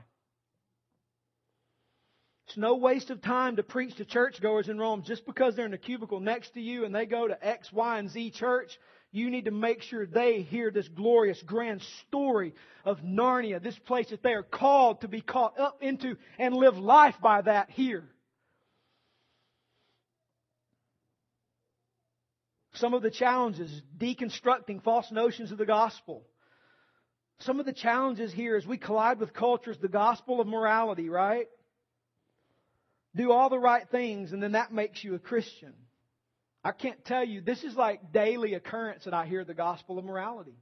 It's 2.52 2.58
no 2.58 2.76
waste 2.76 3.12
of 3.12 3.22
time 3.22 3.56
to 3.56 3.64
preach 3.64 3.95
to 3.95 4.04
churchgoers 4.04 4.68
in 4.68 4.78
Rome 4.78 5.04
just 5.04 5.26
because 5.26 5.56
they're 5.56 5.66
in 5.66 5.74
a 5.74 5.78
cubicle 5.78 6.20
next 6.20 6.56
to 6.56 6.60
you 6.60 6.84
and 6.84 6.93
they 6.93 7.06
go 7.06 7.26
to 7.26 7.47
X, 7.47 7.72
Y, 7.72 7.97
and 7.97 8.10
Z 8.10 8.32
church. 8.32 8.78
You 9.14 9.30
need 9.30 9.45
to 9.45 9.52
make 9.52 9.82
sure 9.84 10.06
they 10.06 10.41
hear 10.41 10.70
this 10.70 10.89
glorious, 10.89 11.41
grand 11.43 11.82
story 12.10 12.54
of 12.84 12.99
Narnia, 13.04 13.64
this 13.64 13.80
place 13.80 14.10
that 14.10 14.22
they 14.22 14.34
are 14.34 14.43
called 14.43 14.99
to 14.99 15.08
be 15.08 15.22
caught 15.22 15.58
up 15.58 15.82
into 15.82 16.18
and 16.38 16.54
live 16.54 16.78
life 16.78 17.16
by 17.24 17.41
that 17.41 17.70
here. 17.70 18.04
Some 22.74 22.93
of 22.93 23.02
the 23.02 23.12
challenges, 23.12 23.82
deconstructing 23.97 24.84
false 24.84 25.10
notions 25.10 25.54
of 25.54 25.58
the 25.58 25.66
gospel. 25.66 26.26
Some 27.39 27.62
of 27.62 27.66
the 27.66 27.72
challenges 27.72 28.34
here 28.34 28.58
as 28.58 28.68
we 28.68 28.78
collide 28.78 29.22
with 29.22 29.32
cultures, 29.32 29.78
the 29.82 29.88
gospel 29.88 30.41
of 30.41 30.47
morality, 30.47 31.08
right? 31.08 31.47
Do 33.16 33.32
all 33.32 33.49
the 33.49 33.59
right 33.59 33.88
things, 33.89 34.32
and 34.32 34.41
then 34.41 34.53
that 34.53 34.74
makes 34.74 35.03
you 35.03 35.16
a 35.16 35.20
Christian. 35.20 35.74
I 36.64 36.72
can't 36.72 37.03
tell 37.05 37.24
you, 37.24 37.41
this 37.41 37.64
is 37.64 37.76
like 37.76 38.14
daily 38.14 38.53
occurrence 38.53 39.05
that 39.05 39.14
I 39.14 39.26
hear 39.26 39.43
the 39.43 39.53
gospel 39.53 39.97
of 39.97 40.05
morality. 40.05 40.55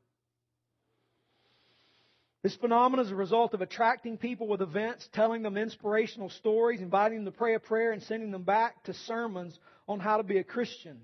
This 2.41 2.55
phenomenon 2.55 3.05
is 3.05 3.11
a 3.11 3.15
result 3.15 3.53
of 3.53 3.61
attracting 3.61 4.17
people 4.17 4.47
with 4.47 4.61
events, 4.61 5.07
telling 5.13 5.41
them 5.41 5.57
inspirational 5.57 6.29
stories, 6.29 6.79
inviting 6.79 7.25
them 7.25 7.33
to 7.33 7.37
pray 7.37 7.53
a 7.53 7.59
prayer, 7.59 7.91
and 7.91 8.01
sending 8.01 8.31
them 8.31 8.43
back 8.43 8.81
to 8.85 8.93
sermons 8.93 9.59
on 9.89 9.99
how 9.99 10.17
to 10.17 10.23
be 10.23 10.37
a 10.37 10.43
Christian. 10.43 11.01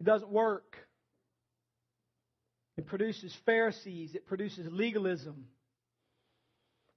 It 0.00 0.04
doesn't 0.04 0.30
work. 0.30 0.76
It 2.76 2.86
produces 2.86 3.34
Pharisees, 3.46 4.14
it 4.14 4.26
produces 4.26 4.70
legalism, 4.70 5.46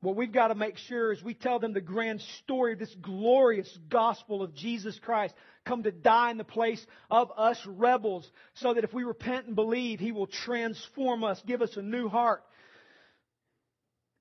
what 0.01 0.15
we've 0.15 0.31
got 0.31 0.49
to 0.49 0.55
make 0.55 0.77
sure 0.77 1.11
is 1.11 1.23
we 1.23 1.33
tell 1.33 1.59
them 1.59 1.73
the 1.73 1.81
grand 1.81 2.21
story 2.43 2.73
of 2.73 2.79
this 2.79 2.95
glorious 3.01 3.67
gospel 3.89 4.43
of 4.43 4.53
Jesus 4.53 4.99
Christ 4.99 5.33
come 5.65 5.83
to 5.83 5.91
die 5.91 6.29
in 6.31 6.37
the 6.37 6.43
place 6.43 6.85
of 7.09 7.31
us 7.35 7.59
rebels 7.65 8.29
so 8.55 8.73
that 8.75 8.83
if 8.83 8.93
we 8.93 9.03
repent 9.03 9.47
and 9.47 9.55
believe, 9.55 9.99
He 9.99 10.11
will 10.11 10.27
transform 10.27 11.23
us, 11.23 11.41
give 11.47 11.61
us 11.61 11.75
a 11.77 11.81
new 11.81 12.09
heart. 12.09 12.43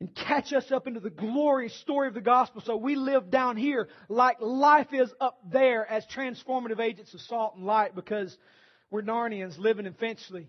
and 0.00 0.14
catch 0.14 0.52
us 0.54 0.70
up 0.70 0.86
into 0.86 1.00
the 1.00 1.10
glorious 1.10 1.78
story 1.80 2.08
of 2.08 2.14
the 2.14 2.20
gospel 2.20 2.62
so 2.64 2.76
we 2.76 2.96
live 2.96 3.30
down 3.30 3.56
here 3.56 3.88
like 4.08 4.36
life 4.40 4.92
is 4.92 5.10
up 5.20 5.38
there 5.50 5.90
as 5.90 6.04
transformative 6.14 6.80
agents 6.80 7.14
of 7.14 7.20
salt 7.20 7.54
and 7.56 7.64
light 7.64 7.94
because 7.94 8.36
we're 8.90 9.02
Narnians 9.02 9.58
living 9.58 9.84
in 9.84 9.94
Finchley. 9.94 10.48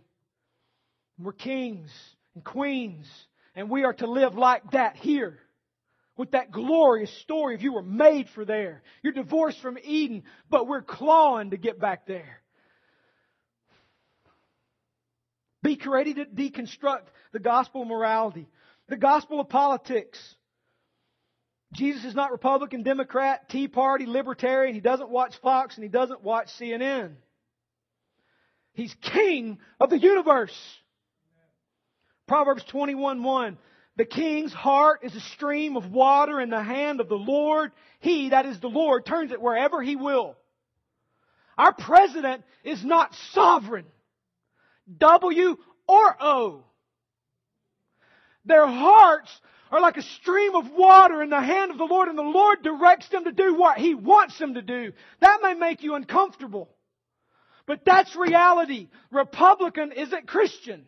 We're 1.19 1.33
kings 1.33 1.89
and 2.35 2.43
queens 2.43 3.07
and 3.57 3.71
we 3.71 3.83
are 3.83 3.93
to 3.93 4.05
live 4.05 4.35
like 4.35 4.71
that 4.71 4.95
here 4.97 5.39
with 6.15 6.31
that 6.31 6.51
glorious 6.51 7.11
story 7.21 7.55
of 7.55 7.61
you 7.63 7.73
were 7.73 7.81
made 7.81 8.29
for 8.35 8.45
there. 8.45 8.83
You're 9.01 9.13
divorced 9.13 9.59
from 9.61 9.79
Eden, 9.83 10.23
but 10.47 10.67
we're 10.67 10.83
clawing 10.83 11.49
to 11.49 11.57
get 11.57 11.79
back 11.79 12.05
there. 12.05 12.41
Be 15.63 15.79
ready 15.87 16.13
to 16.13 16.25
deconstruct 16.25 17.07
the 17.33 17.39
gospel 17.39 17.81
of 17.81 17.87
morality, 17.87 18.47
the 18.89 18.95
gospel 18.95 19.39
of 19.39 19.49
politics. 19.49 20.19
Jesus 21.73 22.05
is 22.05 22.15
not 22.15 22.31
Republican, 22.31 22.83
Democrat, 22.83 23.49
Tea 23.49 23.67
Party, 23.67 24.05
Libertarian. 24.05 24.75
He 24.75 24.81
doesn't 24.81 25.09
watch 25.09 25.33
Fox 25.41 25.75
and 25.75 25.83
he 25.83 25.89
doesn't 25.89 26.23
watch 26.23 26.47
CNN. 26.61 27.15
He's 28.73 28.95
king 29.01 29.57
of 29.79 29.89
the 29.89 29.97
universe. 29.97 30.55
Proverbs 32.27 32.63
21 32.65 33.23
1. 33.23 33.57
The 33.95 34.05
king's 34.05 34.53
heart 34.53 34.99
is 35.03 35.15
a 35.15 35.19
stream 35.19 35.75
of 35.75 35.91
water 35.91 36.39
in 36.39 36.49
the 36.49 36.61
hand 36.61 37.01
of 37.01 37.09
the 37.09 37.15
Lord. 37.15 37.71
He, 37.99 38.29
that 38.29 38.45
is 38.45 38.59
the 38.59 38.67
Lord, 38.67 39.05
turns 39.05 39.31
it 39.31 39.41
wherever 39.41 39.81
he 39.81 39.95
will. 39.95 40.37
Our 41.57 41.73
president 41.73 42.43
is 42.63 42.83
not 42.85 43.15
sovereign. 43.31 43.85
W 44.99 45.57
or 45.87 46.23
O. 46.23 46.63
Their 48.45 48.67
hearts 48.67 49.31
are 49.71 49.81
like 49.81 49.97
a 49.97 50.01
stream 50.01 50.55
of 50.55 50.71
water 50.71 51.21
in 51.21 51.29
the 51.29 51.41
hand 51.41 51.71
of 51.71 51.77
the 51.77 51.83
Lord, 51.83 52.07
and 52.07 52.17
the 52.17 52.21
Lord 52.21 52.63
directs 52.63 53.09
them 53.09 53.25
to 53.25 53.31
do 53.31 53.55
what 53.55 53.77
He 53.77 53.95
wants 53.95 54.37
them 54.37 54.53
to 54.53 54.61
do. 54.61 54.93
That 55.19 55.39
may 55.41 55.55
make 55.55 55.83
you 55.83 55.95
uncomfortable. 55.95 56.69
But 57.65 57.83
that's 57.83 58.15
reality. 58.15 58.87
Republican 59.11 59.91
isn't 59.91 60.27
Christian. 60.27 60.85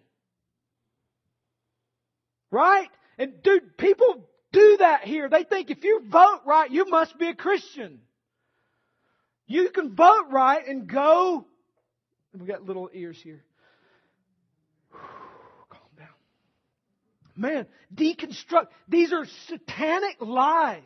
Right? 2.52 2.90
And 3.18 3.44
dude, 3.44 3.78
people 3.78 4.28
do 4.52 4.78
that 4.80 5.04
here. 5.04 5.30
They 5.30 5.44
think 5.44 5.70
if 5.70 5.84
you 5.84 6.02
vote 6.08 6.42
right, 6.46 6.72
you 6.72 6.86
must 6.86 7.18
be 7.20 7.28
a 7.28 7.36
Christian. 7.36 8.00
You 9.46 9.70
can 9.70 9.96
vote 9.96 10.28
right 10.32 10.66
and 10.68 10.88
go. 10.88 11.46
We 12.38 12.46
got 12.46 12.64
little 12.64 12.90
ears 12.94 13.20
here. 13.22 13.44
Calm 14.92 15.82
down. 15.98 16.08
Man, 17.36 17.66
deconstruct. 17.94 18.68
These 18.88 19.12
are 19.12 19.26
satanic 19.48 20.18
lies. 20.22 20.82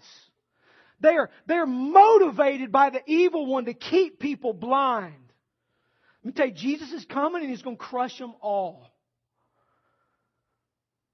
They 1.02 1.16
are, 1.16 1.30
they're 1.46 1.66
motivated 1.66 2.72
by 2.72 2.90
the 2.90 3.02
evil 3.06 3.46
one 3.46 3.66
to 3.66 3.74
keep 3.74 4.20
people 4.20 4.54
blind. 4.54 5.14
Let 6.24 6.26
me 6.26 6.32
tell 6.32 6.48
you, 6.48 6.54
Jesus 6.54 6.94
is 6.94 7.06
coming 7.06 7.42
and 7.42 7.50
he's 7.50 7.62
going 7.62 7.76
to 7.76 7.84
crush 7.84 8.18
them 8.18 8.34
all 8.40 8.93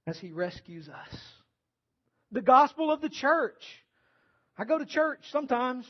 as 0.09 0.17
He 0.19 0.31
rescues 0.31 0.89
us. 0.89 1.19
The 2.31 2.41
gospel 2.41 2.91
of 2.91 3.01
the 3.01 3.09
church. 3.09 3.63
I 4.57 4.65
go 4.65 4.77
to 4.77 4.85
church 4.85 5.19
sometimes. 5.31 5.85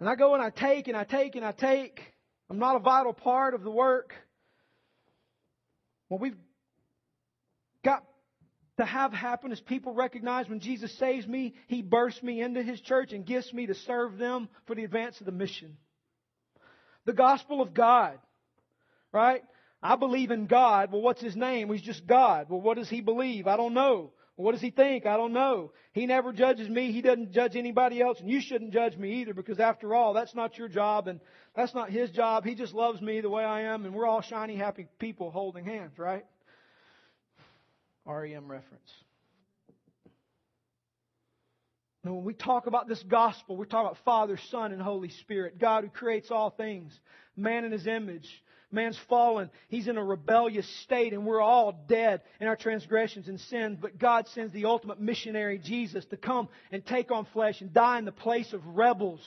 And 0.00 0.08
I 0.08 0.16
go 0.16 0.34
and 0.34 0.42
I 0.42 0.50
take 0.50 0.88
and 0.88 0.96
I 0.96 1.04
take 1.04 1.36
and 1.36 1.44
I 1.44 1.52
take. 1.52 2.00
I'm 2.50 2.58
not 2.58 2.76
a 2.76 2.80
vital 2.80 3.12
part 3.12 3.54
of 3.54 3.62
the 3.62 3.70
work. 3.70 4.12
What 6.08 6.20
we've 6.20 6.36
got 7.84 8.04
to 8.78 8.84
have 8.84 9.12
happen 9.12 9.52
is 9.52 9.60
people 9.60 9.94
recognize 9.94 10.48
when 10.48 10.60
Jesus 10.60 10.92
saves 10.98 11.26
me, 11.26 11.54
He 11.68 11.82
bursts 11.82 12.22
me 12.22 12.42
into 12.42 12.62
His 12.62 12.80
church 12.80 13.12
and 13.12 13.24
gifts 13.24 13.52
me 13.52 13.66
to 13.66 13.74
serve 13.74 14.18
them 14.18 14.48
for 14.66 14.74
the 14.74 14.84
advance 14.84 15.20
of 15.20 15.26
the 15.26 15.32
mission. 15.32 15.76
The 17.04 17.12
gospel 17.12 17.62
of 17.62 17.72
God, 17.72 18.18
right? 19.12 19.42
I 19.82 19.96
believe 19.96 20.30
in 20.30 20.46
God. 20.46 20.92
Well, 20.92 21.02
what's 21.02 21.20
his 21.20 21.34
name? 21.34 21.70
He's 21.72 21.82
just 21.82 22.06
God. 22.06 22.46
Well, 22.48 22.60
what 22.60 22.76
does 22.76 22.88
he 22.88 23.00
believe? 23.00 23.46
I 23.46 23.56
don't 23.56 23.74
know. 23.74 24.12
Well, 24.36 24.46
what 24.46 24.52
does 24.52 24.60
he 24.60 24.70
think? 24.70 25.06
I 25.06 25.16
don't 25.16 25.32
know. 25.32 25.72
He 25.92 26.06
never 26.06 26.32
judges 26.32 26.68
me. 26.68 26.92
He 26.92 27.02
doesn't 27.02 27.32
judge 27.32 27.56
anybody 27.56 28.00
else. 28.00 28.20
And 28.20 28.30
you 28.30 28.40
shouldn't 28.40 28.72
judge 28.72 28.96
me 28.96 29.20
either 29.20 29.34
because 29.34 29.58
after 29.58 29.94
all, 29.94 30.14
that's 30.14 30.34
not 30.34 30.56
your 30.56 30.68
job 30.68 31.08
and 31.08 31.20
that's 31.56 31.74
not 31.74 31.90
his 31.90 32.10
job. 32.10 32.44
He 32.44 32.54
just 32.54 32.74
loves 32.74 33.00
me 33.00 33.20
the 33.20 33.28
way 33.28 33.44
I 33.44 33.62
am 33.62 33.84
and 33.84 33.94
we're 33.94 34.06
all 34.06 34.22
shiny, 34.22 34.56
happy 34.56 34.86
people 34.98 35.30
holding 35.30 35.64
hands, 35.64 35.98
right? 35.98 36.24
REM 38.06 38.50
reference. 38.50 38.90
Now, 42.04 42.14
when 42.14 42.24
we 42.24 42.34
talk 42.34 42.66
about 42.66 42.88
this 42.88 43.02
gospel, 43.04 43.56
we're 43.56 43.64
talking 43.64 43.86
about 43.86 44.04
Father, 44.04 44.38
Son, 44.50 44.72
and 44.72 44.82
Holy 44.82 45.10
Spirit. 45.10 45.58
God 45.58 45.84
who 45.84 45.90
creates 45.90 46.30
all 46.32 46.50
things. 46.50 46.92
Man 47.36 47.64
in 47.64 47.70
His 47.70 47.86
image. 47.86 48.28
Man's 48.72 48.98
fallen. 49.08 49.50
He's 49.68 49.88
in 49.88 49.96
a 49.96 50.04
rebellious 50.04 50.68
state 50.82 51.12
and 51.12 51.26
we're 51.26 51.40
all 51.40 51.84
dead 51.88 52.22
in 52.40 52.46
our 52.46 52.56
transgressions 52.56 53.28
and 53.28 53.40
sins. 53.40 53.78
But 53.80 53.98
God 53.98 54.28
sends 54.28 54.52
the 54.52 54.66
ultimate 54.66 55.00
missionary, 55.00 55.58
Jesus, 55.58 56.04
to 56.06 56.16
come 56.16 56.48
and 56.70 56.84
take 56.84 57.10
on 57.10 57.26
flesh 57.32 57.60
and 57.60 57.72
die 57.72 57.98
in 57.98 58.04
the 58.04 58.12
place 58.12 58.52
of 58.52 58.66
rebels 58.66 59.20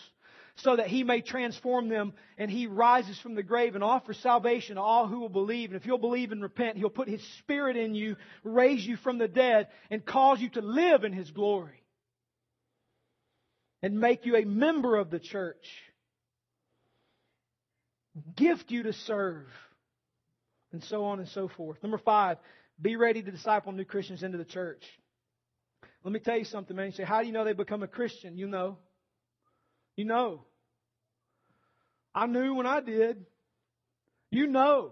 so 0.57 0.75
that 0.75 0.87
he 0.87 1.03
may 1.03 1.21
transform 1.21 1.89
them 1.89 2.13
and 2.37 2.49
he 2.49 2.67
rises 2.67 3.19
from 3.19 3.35
the 3.35 3.43
grave 3.43 3.75
and 3.75 3.83
offers 3.83 4.17
salvation 4.19 4.75
to 4.75 4.81
all 4.81 5.07
who 5.07 5.19
will 5.19 5.29
believe. 5.29 5.71
And 5.71 5.79
if 5.79 5.85
you'll 5.85 5.97
believe 5.97 6.31
and 6.31 6.41
repent, 6.41 6.77
he'll 6.77 6.89
put 6.89 7.09
his 7.09 7.23
spirit 7.39 7.75
in 7.75 7.93
you, 7.93 8.15
raise 8.43 8.85
you 8.85 8.95
from 8.97 9.17
the 9.17 9.27
dead, 9.27 9.67
and 9.89 10.05
cause 10.05 10.39
you 10.39 10.49
to 10.51 10.61
live 10.61 11.03
in 11.03 11.13
his 11.13 11.29
glory. 11.31 11.83
And 13.81 13.99
make 13.99 14.25
you 14.25 14.37
a 14.37 14.45
member 14.45 14.95
of 14.95 15.11
the 15.11 15.19
church 15.19 15.65
gift 18.35 18.71
you 18.71 18.83
to 18.83 18.93
serve, 18.93 19.47
and 20.71 20.83
so 20.83 21.05
on 21.05 21.19
and 21.19 21.27
so 21.29 21.47
forth. 21.47 21.81
Number 21.83 21.97
five, 21.97 22.37
be 22.81 22.95
ready 22.95 23.21
to 23.21 23.31
disciple 23.31 23.71
new 23.71 23.85
Christians 23.85 24.23
into 24.23 24.37
the 24.37 24.45
church. 24.45 24.83
Let 26.03 26.11
me 26.11 26.19
tell 26.19 26.37
you 26.37 26.45
something, 26.45 26.75
man. 26.75 26.87
You 26.87 26.91
say, 26.91 27.03
how 27.03 27.21
do 27.21 27.27
you 27.27 27.33
know 27.33 27.43
they 27.43 27.53
become 27.53 27.81
a 27.83 27.87
Christian? 27.87 28.37
You 28.37 28.47
know. 28.47 28.77
You 29.95 30.05
know. 30.05 30.45
I 32.13 32.27
knew 32.27 32.53
when 32.53 32.65
I 32.67 32.79
did. 32.81 33.25
You 34.29 34.47
know. 34.47 34.91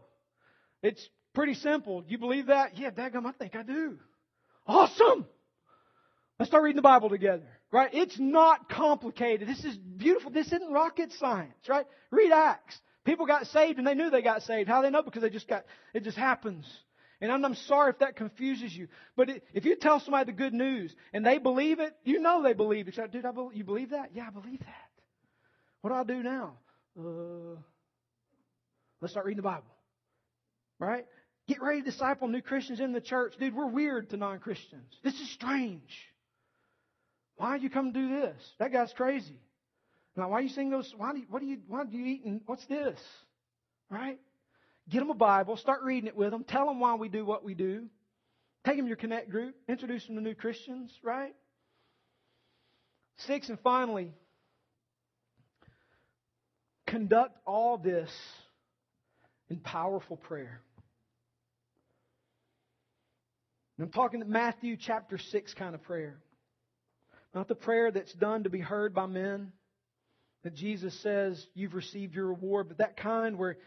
It's 0.82 1.08
pretty 1.34 1.54
simple. 1.54 2.04
You 2.08 2.18
believe 2.18 2.48
that? 2.48 2.78
Yeah, 2.78 2.92
daggum, 2.92 3.26
I 3.26 3.32
think 3.32 3.56
I 3.56 3.64
do. 3.64 3.98
Awesome! 4.66 5.26
Let's 6.40 6.50
start 6.50 6.64
reading 6.64 6.78
the 6.78 6.82
Bible 6.82 7.10
together. 7.10 7.48
Right? 7.72 7.90
It's 7.94 8.20
not 8.20 8.70
complicated. 8.70 9.48
This 9.48 9.64
is 9.64 9.76
beautiful. 9.76 10.32
This 10.32 10.48
isn't 10.48 10.72
rocket 10.72 11.12
science, 11.14 11.54
right? 11.68 11.86
Read 12.12 12.32
Acts. 12.32 12.78
People 13.06 13.26
got 13.26 13.48
saved 13.48 13.78
and 13.80 13.88
they 13.88 13.96
knew 13.96 14.10
they 14.10 14.22
got 14.22 14.44
saved. 14.44 14.70
How 14.70 14.82
they 14.82 14.90
know? 14.90 15.02
Because 15.04 15.22
they 15.22 15.30
just 15.30 15.48
got, 15.48 15.66
it 15.94 16.04
just 16.04 16.18
happens. 16.18 16.66
And 17.20 17.32
I'm, 17.32 17.44
I'm 17.44 17.56
sorry 17.56 17.90
if 17.92 18.00
that 18.00 18.16
confuses 18.16 18.76
you. 18.76 18.88
But 19.16 19.30
it, 19.30 19.44
if 19.54 19.66
you 19.66 19.76
tell 19.76 20.00
somebody 20.00 20.32
the 20.32 20.38
good 20.38 20.54
news 20.54 20.96
and 21.14 21.26
they 21.26 21.38
believe 21.38 21.80
it, 21.80 21.96
you 22.04 22.20
know 22.20 22.44
they 22.44 22.54
believe 22.54 22.88
it. 22.88 22.98
Like, 22.98 23.12
Dude, 23.12 23.26
I 23.26 23.32
believe, 23.32 23.58
you 23.58 23.64
believe 23.64 23.90
that? 23.92 24.12
Yeah, 24.14 24.28
I 24.28 24.30
believe 24.30 24.60
that. 24.60 24.92
What 25.82 25.90
do 25.90 25.96
I 25.96 26.04
do 26.04 26.24
now? 26.24 26.54
Uh, 26.98 27.60
let's 29.02 29.14
start 29.14 29.26
reading 29.26 29.38
the 29.38 29.44
Bible. 29.44 29.64
Right? 30.80 31.06
Get 31.48 31.62
ready 31.62 31.82
to 31.82 31.86
disciple 31.86 32.28
new 32.30 32.42
Christians 32.42 32.80
in 32.80 32.94
the 32.94 33.02
church. 33.02 33.34
Dude, 33.38 33.54
we're 33.54 33.68
weird 33.68 34.10
to 34.12 34.18
non 34.18 34.40
Christians. 34.40 34.94
This 35.04 35.20
is 35.20 35.30
strange. 35.32 35.92
Why 37.36 37.54
did 37.54 37.64
you 37.64 37.70
come 37.70 37.92
do 37.92 38.10
this? 38.10 38.42
That 38.60 38.72
guy's 38.72 38.94
crazy. 38.94 39.40
Now, 40.16 40.30
why 40.30 40.40
are 40.40 40.42
you 40.42 40.50
saying 40.50 40.70
those? 40.70 40.94
Why 40.96 41.12
do 41.12 41.20
you, 41.20 41.26
what 41.30 41.40
do 41.40 41.48
you, 41.48 41.58
why 41.68 41.84
do 41.84 41.98
you 41.98 42.06
eat 42.06 42.26
and 42.26 42.42
what's 42.46 42.66
this? 42.68 43.00
Right? 43.90 44.20
Get 44.90 45.00
them 45.00 45.10
a 45.10 45.16
Bible, 45.16 45.58
start 45.58 45.82
reading 45.84 46.08
it 46.08 46.16
with 46.16 46.32
them, 46.32 46.44
tell 46.44 46.68
them 46.68 46.80
why 46.80 46.96
we 46.96 47.10
do 47.10 47.26
what 47.26 47.44
we 47.44 47.54
do. 47.54 47.86
Take 48.66 48.78
them 48.78 48.86
to 48.86 48.90
your 48.90 48.98
connect 48.98 49.30
group, 49.30 49.56
introduce 49.68 50.06
them 50.06 50.16
to 50.16 50.22
new 50.22 50.36
Christians, 50.36 50.92
right? 51.04 51.36
Six, 53.18 53.50
and 53.50 53.60
finally, 53.60 54.14
conduct 56.88 57.38
all 57.46 57.78
this 57.78 58.10
in 59.50 59.58
powerful 59.58 60.18
prayer. 60.18 60.62
And 63.78 63.86
I'm 63.86 63.92
talking 63.92 64.20
the 64.20 64.26
Matthew 64.26 64.78
chapter 64.78 65.18
6 65.18 65.54
kind 65.56 65.76
of 65.76 65.84
prayer. 65.84 66.18
Not 67.34 67.48
the 67.48 67.56
prayer 67.56 67.92
that's 67.92 68.14
done 68.14 68.44
to 68.44 68.50
be 68.50 68.60
heard 68.60 68.94
by 68.94 69.08
men, 69.08 69.52
that 70.44 70.54
Jesus 70.54 70.94
says 71.02 71.46
you've 71.54 71.74
received 71.74 72.16
your 72.16 72.28
reward, 72.28 72.68
but 72.68 72.78
that 72.80 72.98
kind 72.98 73.38
where 73.38 73.58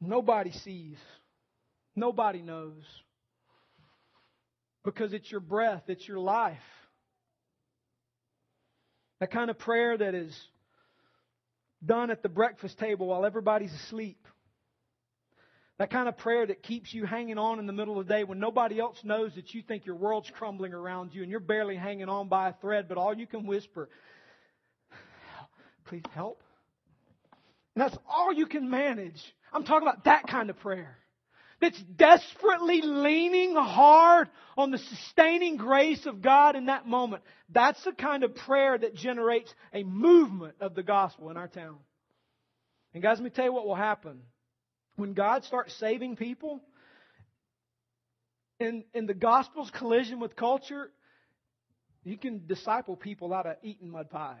nobody 0.00 0.52
sees, 0.52 0.96
nobody 1.96 2.42
knows. 2.42 2.82
Because 4.84 5.12
it's 5.12 5.30
your 5.30 5.40
breath, 5.40 5.82
it's 5.88 6.06
your 6.06 6.20
life. 6.20 6.56
That 9.20 9.32
kind 9.32 9.50
of 9.50 9.58
prayer 9.58 9.98
that 9.98 10.14
is 10.14 10.36
done 11.84 12.10
at 12.10 12.22
the 12.22 12.28
breakfast 12.28 12.78
table 12.78 13.08
while 13.08 13.26
everybody's 13.26 13.72
asleep. 13.72 14.24
That 15.78 15.90
kind 15.90 16.08
of 16.08 16.16
prayer 16.16 16.44
that 16.44 16.62
keeps 16.62 16.92
you 16.92 17.06
hanging 17.06 17.38
on 17.38 17.60
in 17.60 17.66
the 17.66 17.72
middle 17.72 18.00
of 18.00 18.06
the 18.06 18.12
day 18.12 18.24
when 18.24 18.40
nobody 18.40 18.80
else 18.80 18.98
knows 19.04 19.34
that 19.36 19.54
you 19.54 19.62
think 19.62 19.86
your 19.86 19.94
world's 19.94 20.30
crumbling 20.30 20.74
around 20.74 21.14
you 21.14 21.22
and 21.22 21.30
you're 21.30 21.38
barely 21.38 21.76
hanging 21.76 22.08
on 22.08 22.28
by 22.28 22.48
a 22.48 22.52
thread, 22.54 22.86
but 22.88 22.98
all 22.98 23.16
you 23.16 23.28
can 23.28 23.46
whisper, 23.46 23.88
please 25.88 26.02
help. 26.14 26.42
And 27.74 27.82
that's 27.82 27.96
all 28.08 28.32
you 28.32 28.46
can 28.46 28.70
manage. 28.70 29.20
I'm 29.52 29.64
talking 29.64 29.86
about 29.86 30.04
that 30.04 30.26
kind 30.26 30.50
of 30.50 30.58
prayer. 30.58 30.98
That's 31.60 31.80
desperately 31.96 32.82
leaning 32.82 33.54
hard 33.54 34.28
on 34.56 34.70
the 34.70 34.78
sustaining 34.78 35.56
grace 35.56 36.06
of 36.06 36.22
God 36.22 36.54
in 36.54 36.66
that 36.66 36.86
moment. 36.86 37.22
That's 37.48 37.82
the 37.84 37.92
kind 37.92 38.22
of 38.22 38.34
prayer 38.34 38.78
that 38.78 38.94
generates 38.94 39.52
a 39.72 39.82
movement 39.82 40.54
of 40.60 40.74
the 40.74 40.84
gospel 40.84 41.30
in 41.30 41.36
our 41.36 41.48
town. 41.48 41.78
And 42.94 43.02
guys, 43.02 43.18
let 43.18 43.24
me 43.24 43.30
tell 43.30 43.44
you 43.44 43.52
what 43.52 43.66
will 43.66 43.74
happen. 43.74 44.20
When 44.96 45.14
God 45.14 45.44
starts 45.44 45.74
saving 45.78 46.16
people, 46.16 46.60
in, 48.60 48.84
in 48.94 49.06
the 49.06 49.14
gospel's 49.14 49.70
collision 49.70 50.20
with 50.20 50.36
culture, 50.36 50.90
you 52.04 52.18
can 52.18 52.46
disciple 52.46 52.96
people 52.96 53.32
out 53.32 53.46
of 53.46 53.56
eating 53.62 53.90
mud 53.90 54.10
pies. 54.10 54.36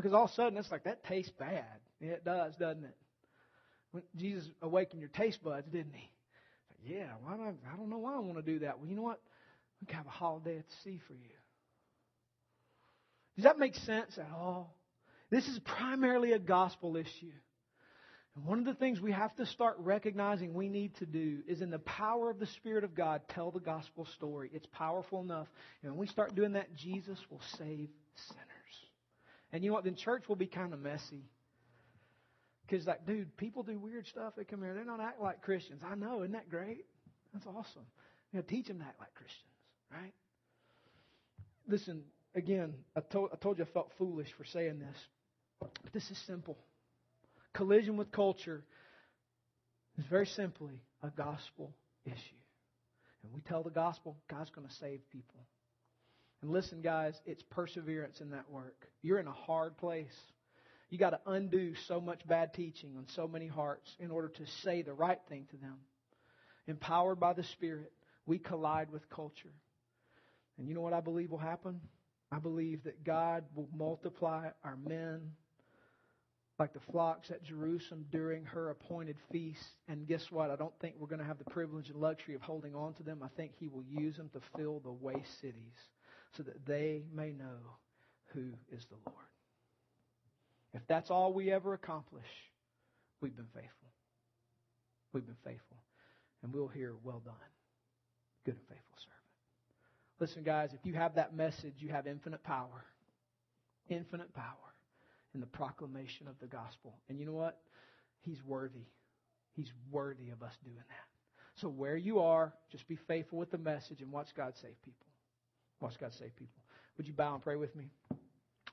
Because 0.00 0.14
all 0.14 0.24
of 0.24 0.30
a 0.30 0.34
sudden 0.34 0.58
it's 0.58 0.70
like, 0.70 0.84
that 0.84 1.04
tastes 1.04 1.30
bad. 1.38 1.66
It 2.00 2.24
does, 2.24 2.56
doesn't 2.56 2.84
it? 2.84 2.96
When 3.90 4.02
Jesus 4.16 4.48
awakened 4.62 5.00
your 5.00 5.10
taste 5.10 5.42
buds, 5.42 5.68
didn't 5.68 5.94
he? 5.94 6.10
Yeah, 6.94 7.08
why 7.22 7.36
not? 7.36 7.54
I 7.70 7.76
don't 7.76 7.90
know 7.90 7.98
why 7.98 8.14
I 8.14 8.20
want 8.20 8.36
to 8.36 8.42
do 8.42 8.60
that. 8.60 8.78
Well, 8.78 8.88
you 8.88 8.96
know 8.96 9.02
what? 9.02 9.20
We 9.80 9.86
can 9.86 9.96
have 9.96 10.06
a 10.06 10.10
holiday 10.10 10.56
at 10.58 10.66
the 10.66 10.74
sea 10.84 11.00
for 11.06 11.12
you. 11.12 11.28
Does 13.36 13.44
that 13.44 13.58
make 13.58 13.74
sense 13.74 14.16
at 14.16 14.30
all? 14.34 14.74
This 15.30 15.46
is 15.46 15.58
primarily 15.58 16.32
a 16.32 16.38
gospel 16.38 16.96
issue. 16.96 17.32
And 18.36 18.44
one 18.46 18.58
of 18.58 18.64
the 18.64 18.74
things 18.74 19.00
we 19.00 19.12
have 19.12 19.34
to 19.36 19.44
start 19.44 19.76
recognizing 19.80 20.54
we 20.54 20.70
need 20.70 20.96
to 20.96 21.06
do 21.06 21.40
is 21.46 21.60
in 21.60 21.70
the 21.70 21.78
power 21.80 22.30
of 22.30 22.38
the 22.38 22.46
Spirit 22.46 22.84
of 22.84 22.94
God, 22.94 23.20
tell 23.28 23.50
the 23.50 23.60
gospel 23.60 24.06
story. 24.16 24.50
It's 24.54 24.66
powerful 24.72 25.20
enough. 25.20 25.48
And 25.82 25.92
when 25.92 26.00
we 26.00 26.06
start 26.06 26.34
doing 26.34 26.52
that, 26.52 26.74
Jesus 26.74 27.18
will 27.30 27.42
save 27.58 27.90
sinners. 28.14 28.49
And 29.52 29.64
you 29.64 29.70
know 29.70 29.74
what? 29.74 29.84
Then 29.84 29.96
church 29.96 30.24
will 30.28 30.36
be 30.36 30.46
kind 30.46 30.72
of 30.72 30.80
messy. 30.80 31.24
Because, 32.66 32.86
like, 32.86 33.06
dude, 33.06 33.36
people 33.36 33.62
do 33.62 33.78
weird 33.78 34.06
stuff. 34.06 34.34
They 34.36 34.44
come 34.44 34.62
here, 34.62 34.74
they 34.74 34.84
don't 34.84 35.00
act 35.00 35.20
like 35.20 35.42
Christians. 35.42 35.82
I 35.84 35.96
know, 35.96 36.22
isn't 36.22 36.32
that 36.32 36.48
great? 36.48 36.84
That's 37.32 37.46
awesome. 37.46 37.86
You 38.32 38.38
know, 38.38 38.44
teach 38.48 38.68
them 38.68 38.78
to 38.78 38.84
act 38.84 39.00
like 39.00 39.12
Christians, 39.14 39.50
right? 39.92 40.12
Listen, 41.68 42.02
again, 42.34 42.74
I 42.96 43.00
told, 43.00 43.30
I 43.32 43.36
told 43.36 43.58
you 43.58 43.64
I 43.64 43.72
felt 43.72 43.90
foolish 43.98 44.28
for 44.36 44.44
saying 44.44 44.78
this, 44.78 44.96
but 45.58 45.70
this 45.92 46.08
is 46.10 46.18
simple. 46.26 46.56
Collision 47.52 47.96
with 47.96 48.12
culture 48.12 48.62
is 49.98 50.04
very 50.08 50.26
simply 50.26 50.80
a 51.02 51.10
gospel 51.10 51.72
issue. 52.04 52.40
And 53.24 53.32
we 53.34 53.40
tell 53.40 53.62
the 53.62 53.70
gospel, 53.70 54.16
God's 54.30 54.50
going 54.50 54.66
to 54.66 54.74
save 54.74 55.00
people. 55.10 55.40
And 56.42 56.50
listen, 56.50 56.80
guys, 56.80 57.14
it's 57.26 57.42
perseverance 57.50 58.20
in 58.20 58.30
that 58.30 58.50
work. 58.50 58.88
You're 59.02 59.18
in 59.18 59.26
a 59.26 59.32
hard 59.32 59.76
place. 59.76 60.14
You 60.88 60.98
got 60.98 61.10
to 61.10 61.20
undo 61.26 61.74
so 61.86 62.00
much 62.00 62.26
bad 62.26 62.54
teaching 62.54 62.96
on 62.96 63.06
so 63.14 63.28
many 63.28 63.46
hearts 63.46 63.94
in 64.00 64.10
order 64.10 64.28
to 64.28 64.46
say 64.62 64.82
the 64.82 64.94
right 64.94 65.20
thing 65.28 65.46
to 65.50 65.56
them. 65.56 65.76
Empowered 66.66 67.20
by 67.20 67.34
the 67.34 67.44
Spirit, 67.44 67.92
we 68.26 68.38
collide 68.38 68.90
with 68.90 69.08
culture. 69.10 69.52
And 70.58 70.68
you 70.68 70.74
know 70.74 70.80
what 70.80 70.92
I 70.92 71.00
believe 71.00 71.30
will 71.30 71.38
happen? 71.38 71.80
I 72.32 72.38
believe 72.38 72.84
that 72.84 73.04
God 73.04 73.44
will 73.54 73.68
multiply 73.76 74.48
our 74.64 74.76
men 74.76 75.32
like 76.58 76.72
the 76.74 76.80
flocks 76.92 77.30
at 77.30 77.42
Jerusalem 77.42 78.04
during 78.10 78.44
her 78.44 78.70
appointed 78.70 79.16
feast. 79.32 79.64
And 79.88 80.06
guess 80.06 80.26
what? 80.30 80.50
I 80.50 80.56
don't 80.56 80.78
think 80.80 80.94
we're 80.98 81.08
going 81.08 81.20
to 81.20 81.24
have 81.24 81.38
the 81.38 81.50
privilege 81.50 81.88
and 81.88 81.98
luxury 81.98 82.34
of 82.34 82.42
holding 82.42 82.74
on 82.74 82.94
to 82.94 83.02
them. 83.02 83.20
I 83.22 83.28
think 83.36 83.52
He 83.58 83.68
will 83.68 83.84
use 83.84 84.16
them 84.16 84.30
to 84.34 84.40
fill 84.56 84.80
the 84.80 84.92
waste 84.92 85.40
cities 85.40 85.74
so 86.36 86.42
that 86.42 86.66
they 86.66 87.02
may 87.14 87.32
know 87.32 87.58
who 88.34 88.44
is 88.72 88.84
the 88.86 88.96
Lord. 89.06 89.18
If 90.72 90.82
that's 90.86 91.10
all 91.10 91.32
we 91.32 91.50
ever 91.50 91.74
accomplish, 91.74 92.26
we've 93.20 93.34
been 93.34 93.48
faithful. 93.54 93.88
We've 95.12 95.26
been 95.26 95.34
faithful. 95.44 95.76
And 96.42 96.52
we'll 96.54 96.68
hear, 96.68 96.94
well 97.02 97.20
done, 97.24 97.34
good 98.44 98.54
and 98.54 98.68
faithful 98.68 98.96
servant. 98.96 99.20
Listen, 100.20 100.42
guys, 100.42 100.72
if 100.72 100.86
you 100.86 100.94
have 100.94 101.16
that 101.16 101.34
message, 101.34 101.74
you 101.78 101.88
have 101.88 102.06
infinite 102.06 102.42
power. 102.44 102.84
Infinite 103.88 104.32
power 104.34 104.54
in 105.34 105.40
the 105.40 105.46
proclamation 105.46 106.28
of 106.28 106.38
the 106.40 106.46
gospel. 106.46 106.94
And 107.08 107.18
you 107.18 107.26
know 107.26 107.32
what? 107.32 107.58
He's 108.20 108.42
worthy. 108.46 108.86
He's 109.56 109.72
worthy 109.90 110.30
of 110.30 110.42
us 110.42 110.52
doing 110.64 110.76
that. 110.76 111.60
So 111.60 111.68
where 111.68 111.96
you 111.96 112.20
are, 112.20 112.54
just 112.70 112.86
be 112.88 112.96
faithful 112.96 113.38
with 113.38 113.50
the 113.50 113.58
message 113.58 114.00
and 114.00 114.12
watch 114.12 114.28
God 114.36 114.54
save 114.60 114.80
people. 114.84 115.06
Watch 115.80 115.94
God 116.00 116.12
save 116.18 116.36
people. 116.36 116.62
Would 116.96 117.06
you 117.06 117.14
bow 117.14 117.34
and 117.34 117.42
pray 117.42 117.56
with 117.56 117.74
me? 117.74 117.86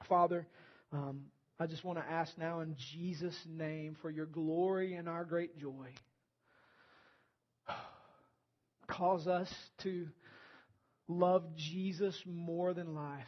Father, 0.10 0.46
um, 0.92 1.22
I 1.60 1.66
just 1.66 1.84
want 1.84 1.98
to 2.00 2.06
ask 2.06 2.38
now 2.38 2.60
in 2.60 2.76
Jesus' 2.94 3.38
name 3.48 3.98
for 4.02 4.10
your 4.10 4.26
glory 4.26 4.94
and 4.96 5.08
our 5.08 5.26
great 5.26 5.58
joy. 5.58 5.88
Cause 8.88 9.28
us 9.28 9.52
to 9.84 10.08
love 11.08 11.44
Jesus 11.56 12.16
more 12.26 12.74
than 12.74 12.94
life. 12.94 13.26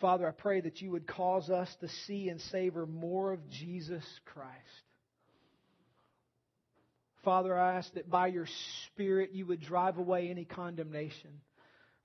Father, 0.00 0.26
I 0.26 0.30
pray 0.30 0.62
that 0.62 0.80
you 0.80 0.92
would 0.92 1.06
cause 1.06 1.50
us 1.50 1.68
to 1.80 1.88
see 2.06 2.30
and 2.30 2.40
savor 2.40 2.86
more 2.86 3.32
of 3.32 3.50
Jesus 3.50 4.04
Christ. 4.24 4.89
Father, 7.24 7.56
I 7.56 7.76
ask 7.76 7.92
that 7.94 8.10
by 8.10 8.28
your 8.28 8.46
Spirit 8.86 9.30
you 9.32 9.46
would 9.46 9.60
drive 9.60 9.98
away 9.98 10.30
any 10.30 10.44
condemnation. 10.44 11.30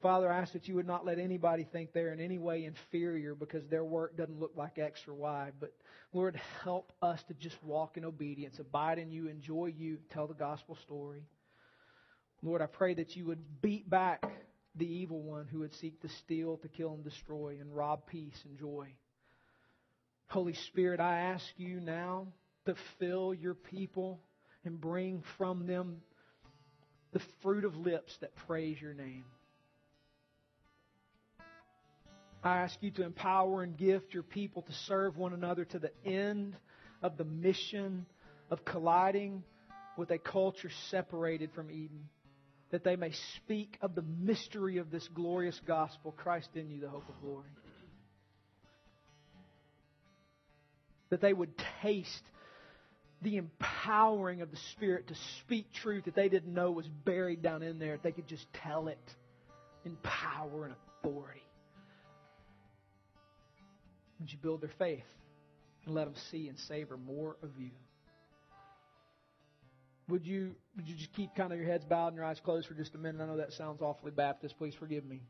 Father, 0.01 0.31
I 0.31 0.39
ask 0.39 0.53
that 0.53 0.67
you 0.67 0.75
would 0.75 0.85
not 0.85 1.05
let 1.05 1.19
anybody 1.19 1.65
think 1.71 1.93
they're 1.93 2.11
in 2.11 2.19
any 2.19 2.37
way 2.37 2.65
inferior 2.65 3.33
because 3.33 3.65
their 3.69 3.83
work 3.83 4.17
doesn't 4.17 4.39
look 4.39 4.51
like 4.55 4.77
X 4.77 4.99
or 5.07 5.13
Y. 5.13 5.51
But 5.59 5.73
Lord, 6.13 6.39
help 6.63 6.91
us 7.01 7.19
to 7.27 7.33
just 7.33 7.55
walk 7.63 7.97
in 7.97 8.05
obedience, 8.05 8.59
abide 8.59 8.99
in 8.99 9.09
you, 9.09 9.29
enjoy 9.29 9.67
you, 9.75 9.97
tell 10.11 10.27
the 10.27 10.33
gospel 10.33 10.77
story. 10.83 11.23
Lord, 12.43 12.61
I 12.61 12.67
pray 12.67 12.93
that 12.95 13.15
you 13.15 13.25
would 13.25 13.61
beat 13.61 13.89
back 13.89 14.23
the 14.75 14.85
evil 14.85 15.21
one 15.21 15.47
who 15.47 15.59
would 15.59 15.73
seek 15.75 16.01
to 16.01 16.09
steal, 16.23 16.57
to 16.57 16.67
kill, 16.67 16.93
and 16.93 17.03
destroy, 17.03 17.57
and 17.59 17.73
rob 17.75 18.05
peace 18.05 18.37
and 18.43 18.59
joy. 18.59 18.93
Holy 20.27 20.53
Spirit, 20.67 20.99
I 20.99 21.19
ask 21.19 21.45
you 21.57 21.79
now 21.79 22.27
to 22.65 22.75
fill 22.99 23.33
your 23.33 23.53
people 23.53 24.19
and 24.65 24.79
bring 24.79 25.23
from 25.37 25.67
them 25.67 26.01
the 27.13 27.21
fruit 27.41 27.65
of 27.65 27.75
lips 27.75 28.17
that 28.21 28.35
praise 28.47 28.81
your 28.81 28.93
name. 28.93 29.25
I 32.43 32.57
ask 32.57 32.77
you 32.81 32.91
to 32.91 33.03
empower 33.03 33.63
and 33.63 33.75
gift 33.75 34.13
your 34.13 34.21
people 34.21 34.61
to 34.61 34.71
serve 34.71 35.17
one 35.17 35.33
another 35.33 35.65
to 35.65 35.79
the 35.79 35.91
end 36.05 36.55
of 37.01 37.17
the 37.17 37.23
mission 37.23 38.05
of 38.51 38.63
colliding 38.63 39.43
with 39.97 40.11
a 40.11 40.19
culture 40.19 40.69
separated 40.89 41.51
from 41.53 41.71
Eden, 41.71 42.07
that 42.69 42.83
they 42.83 42.95
may 42.95 43.11
speak 43.37 43.77
of 43.81 43.95
the 43.95 44.03
mystery 44.03 44.77
of 44.77 44.91
this 44.91 45.07
glorious 45.07 45.59
gospel, 45.65 46.11
Christ 46.11 46.49
in 46.55 46.69
you, 46.69 46.81
the 46.81 46.89
hope 46.89 47.07
of 47.09 47.19
glory. 47.21 47.49
That 51.09 51.21
they 51.21 51.33
would 51.33 51.53
taste 51.81 52.23
the 53.25 53.37
empowering 53.37 54.41
of 54.41 54.51
the 54.51 54.57
Spirit 54.73 55.07
to 55.07 55.15
speak 55.41 55.73
truth 55.73 56.05
that 56.05 56.15
they 56.15 56.29
didn't 56.29 56.53
know 56.53 56.69
was 56.71 56.87
buried 56.87 57.41
down 57.41 57.63
in 57.63 57.79
there. 57.79 57.93
That 57.93 58.03
they 58.03 58.11
could 58.11 58.27
just 58.27 58.45
tell 58.53 58.87
it 58.87 58.99
in 59.83 59.97
power 60.03 60.65
and 60.65 60.75
authority. 61.03 61.41
Would 64.19 64.31
you 64.31 64.37
build 64.37 64.61
their 64.61 64.71
faith 64.77 65.03
and 65.85 65.95
let 65.95 66.05
them 66.05 66.13
see 66.31 66.47
and 66.47 66.57
savor 66.59 66.97
more 66.97 67.35
of 67.41 67.49
you? 67.59 67.71
Would 70.07 70.27
you 70.27 70.53
would 70.75 70.87
you 70.87 70.95
just 70.95 71.11
keep 71.13 71.35
kind 71.35 71.51
of 71.51 71.57
your 71.57 71.67
heads 71.67 71.83
bowed 71.83 72.09
and 72.09 72.17
your 72.17 72.25
eyes 72.25 72.39
closed 72.45 72.67
for 72.67 72.75
just 72.75 72.93
a 72.93 72.99
minute? 72.99 73.21
I 73.21 73.25
know 73.25 73.37
that 73.37 73.53
sounds 73.53 73.81
awfully 73.81 74.11
Baptist. 74.11 74.55
Please 74.59 74.75
forgive 74.75 75.03
me. 75.03 75.21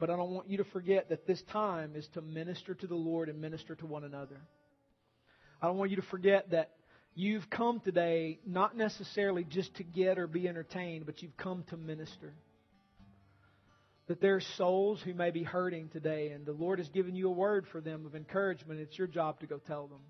But 0.00 0.10
I 0.10 0.16
don't 0.16 0.30
want 0.30 0.50
you 0.50 0.56
to 0.56 0.64
forget 0.64 1.10
that 1.10 1.24
this 1.24 1.40
time 1.52 1.92
is 1.94 2.08
to 2.14 2.20
minister 2.20 2.74
to 2.74 2.86
the 2.88 2.96
Lord 2.96 3.28
and 3.28 3.40
minister 3.40 3.76
to 3.76 3.86
one 3.86 4.02
another. 4.02 4.40
I 5.62 5.68
don't 5.68 5.76
want 5.76 5.90
you 5.90 5.96
to 5.96 6.02
forget 6.02 6.50
that 6.50 6.70
you've 7.14 7.48
come 7.48 7.78
today 7.78 8.40
not 8.44 8.76
necessarily 8.76 9.44
just 9.44 9.72
to 9.76 9.84
get 9.84 10.18
or 10.18 10.26
be 10.26 10.48
entertained, 10.48 11.06
but 11.06 11.22
you've 11.22 11.36
come 11.36 11.64
to 11.70 11.76
minister 11.76 12.34
that 14.08 14.20
there 14.20 14.34
are 14.34 14.40
souls 14.56 15.00
who 15.00 15.14
may 15.14 15.30
be 15.30 15.44
hurting 15.44 15.88
today, 15.88 16.30
and 16.30 16.44
the 16.44 16.52
Lord 16.52 16.80
has 16.80 16.88
given 16.88 17.14
you 17.14 17.28
a 17.28 17.32
word 17.32 17.66
for 17.70 17.80
them 17.80 18.04
of 18.04 18.16
encouragement. 18.16 18.80
It's 18.80 18.98
your 18.98 19.06
job 19.06 19.38
to 19.40 19.46
go 19.46 19.58
tell 19.58 19.86
them. 19.86 20.00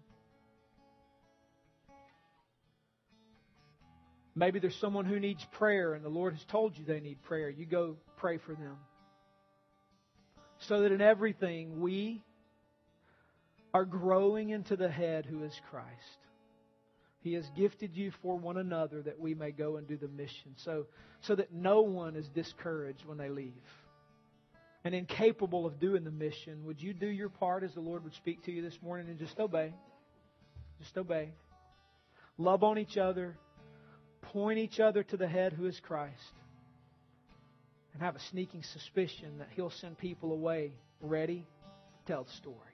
Maybe 4.34 4.59
there's 4.59 4.80
someone 4.80 5.05
who 5.05 5.20
needs 5.20 5.44
prayer, 5.53 5.92
and 5.92 6.03
the 6.03 6.09
Lord 6.09 6.32
has 6.32 6.42
told 6.46 6.78
you 6.78 6.86
they 6.86 7.00
need 7.00 7.22
prayer. 7.22 7.50
You 7.50 7.66
go 7.66 7.96
pray 8.16 8.38
for 8.38 8.55
them. 8.55 8.78
So 10.61 10.80
that 10.80 10.92
in 10.92 11.03
everything, 11.03 11.80
we 11.80 12.22
are 13.75 13.85
growing 13.85 14.51
into 14.51 14.77
the 14.77 14.89
head 14.89 15.27
who 15.27 15.45
is 15.45 15.61
Christ. 15.70 16.18
He 17.20 17.35
has 17.35 17.49
gifted 17.57 17.97
you 17.97 18.12
for 18.23 18.37
one 18.37 18.57
another 18.57 19.01
that 19.03 19.18
we 19.18 19.35
may 19.35 19.53
go 19.53 19.77
and 19.77 19.87
do 19.87 19.97
the 19.97 20.09
mission 20.09 20.55
so, 20.57 20.87
so 21.20 21.37
that 21.37 21.53
no 21.53 21.83
one 21.83 22.16
is 22.16 22.29
discouraged 22.29 23.05
when 23.07 23.16
they 23.16 23.29
leave. 23.29 23.53
And 24.85 24.95
incapable 24.95 25.64
of 25.64 25.79
doing 25.79 26.03
the 26.03 26.11
mission, 26.11 26.64
would 26.64 26.83
you 26.83 26.93
do 26.93 27.07
your 27.07 27.29
part 27.29 27.62
as 27.62 27.73
the 27.73 27.81
Lord 27.81 28.03
would 28.03 28.14
speak 28.14 28.45
to 28.45 28.53
you 28.53 28.62
this 28.62 28.77
morning 28.83 29.09
and 29.09 29.18
just 29.18 29.39
obey? 29.39 29.73
Just 30.81 30.99
obey. 30.99 31.31
Love 32.37 32.64
on 32.64 32.79
each 32.79 32.97
other. 32.97 33.37
Point 34.23 34.59
each 34.59 34.81
other 34.81 35.05
to 35.05 35.16
the 35.16 35.29
head 35.29 35.53
who 35.53 35.66
is 35.66 35.79
Christ. 35.79 36.35
And 37.93 38.03
have 38.03 38.16
a 38.16 38.20
sneaking 38.31 38.64
suspicion 38.64 39.39
that 39.39 39.49
He'll 39.55 39.70
send 39.70 39.99
people 39.99 40.33
away 40.33 40.73
ready 41.01 41.47
to 41.99 42.12
tell 42.12 42.25
the 42.25 42.33
story. 42.33 42.72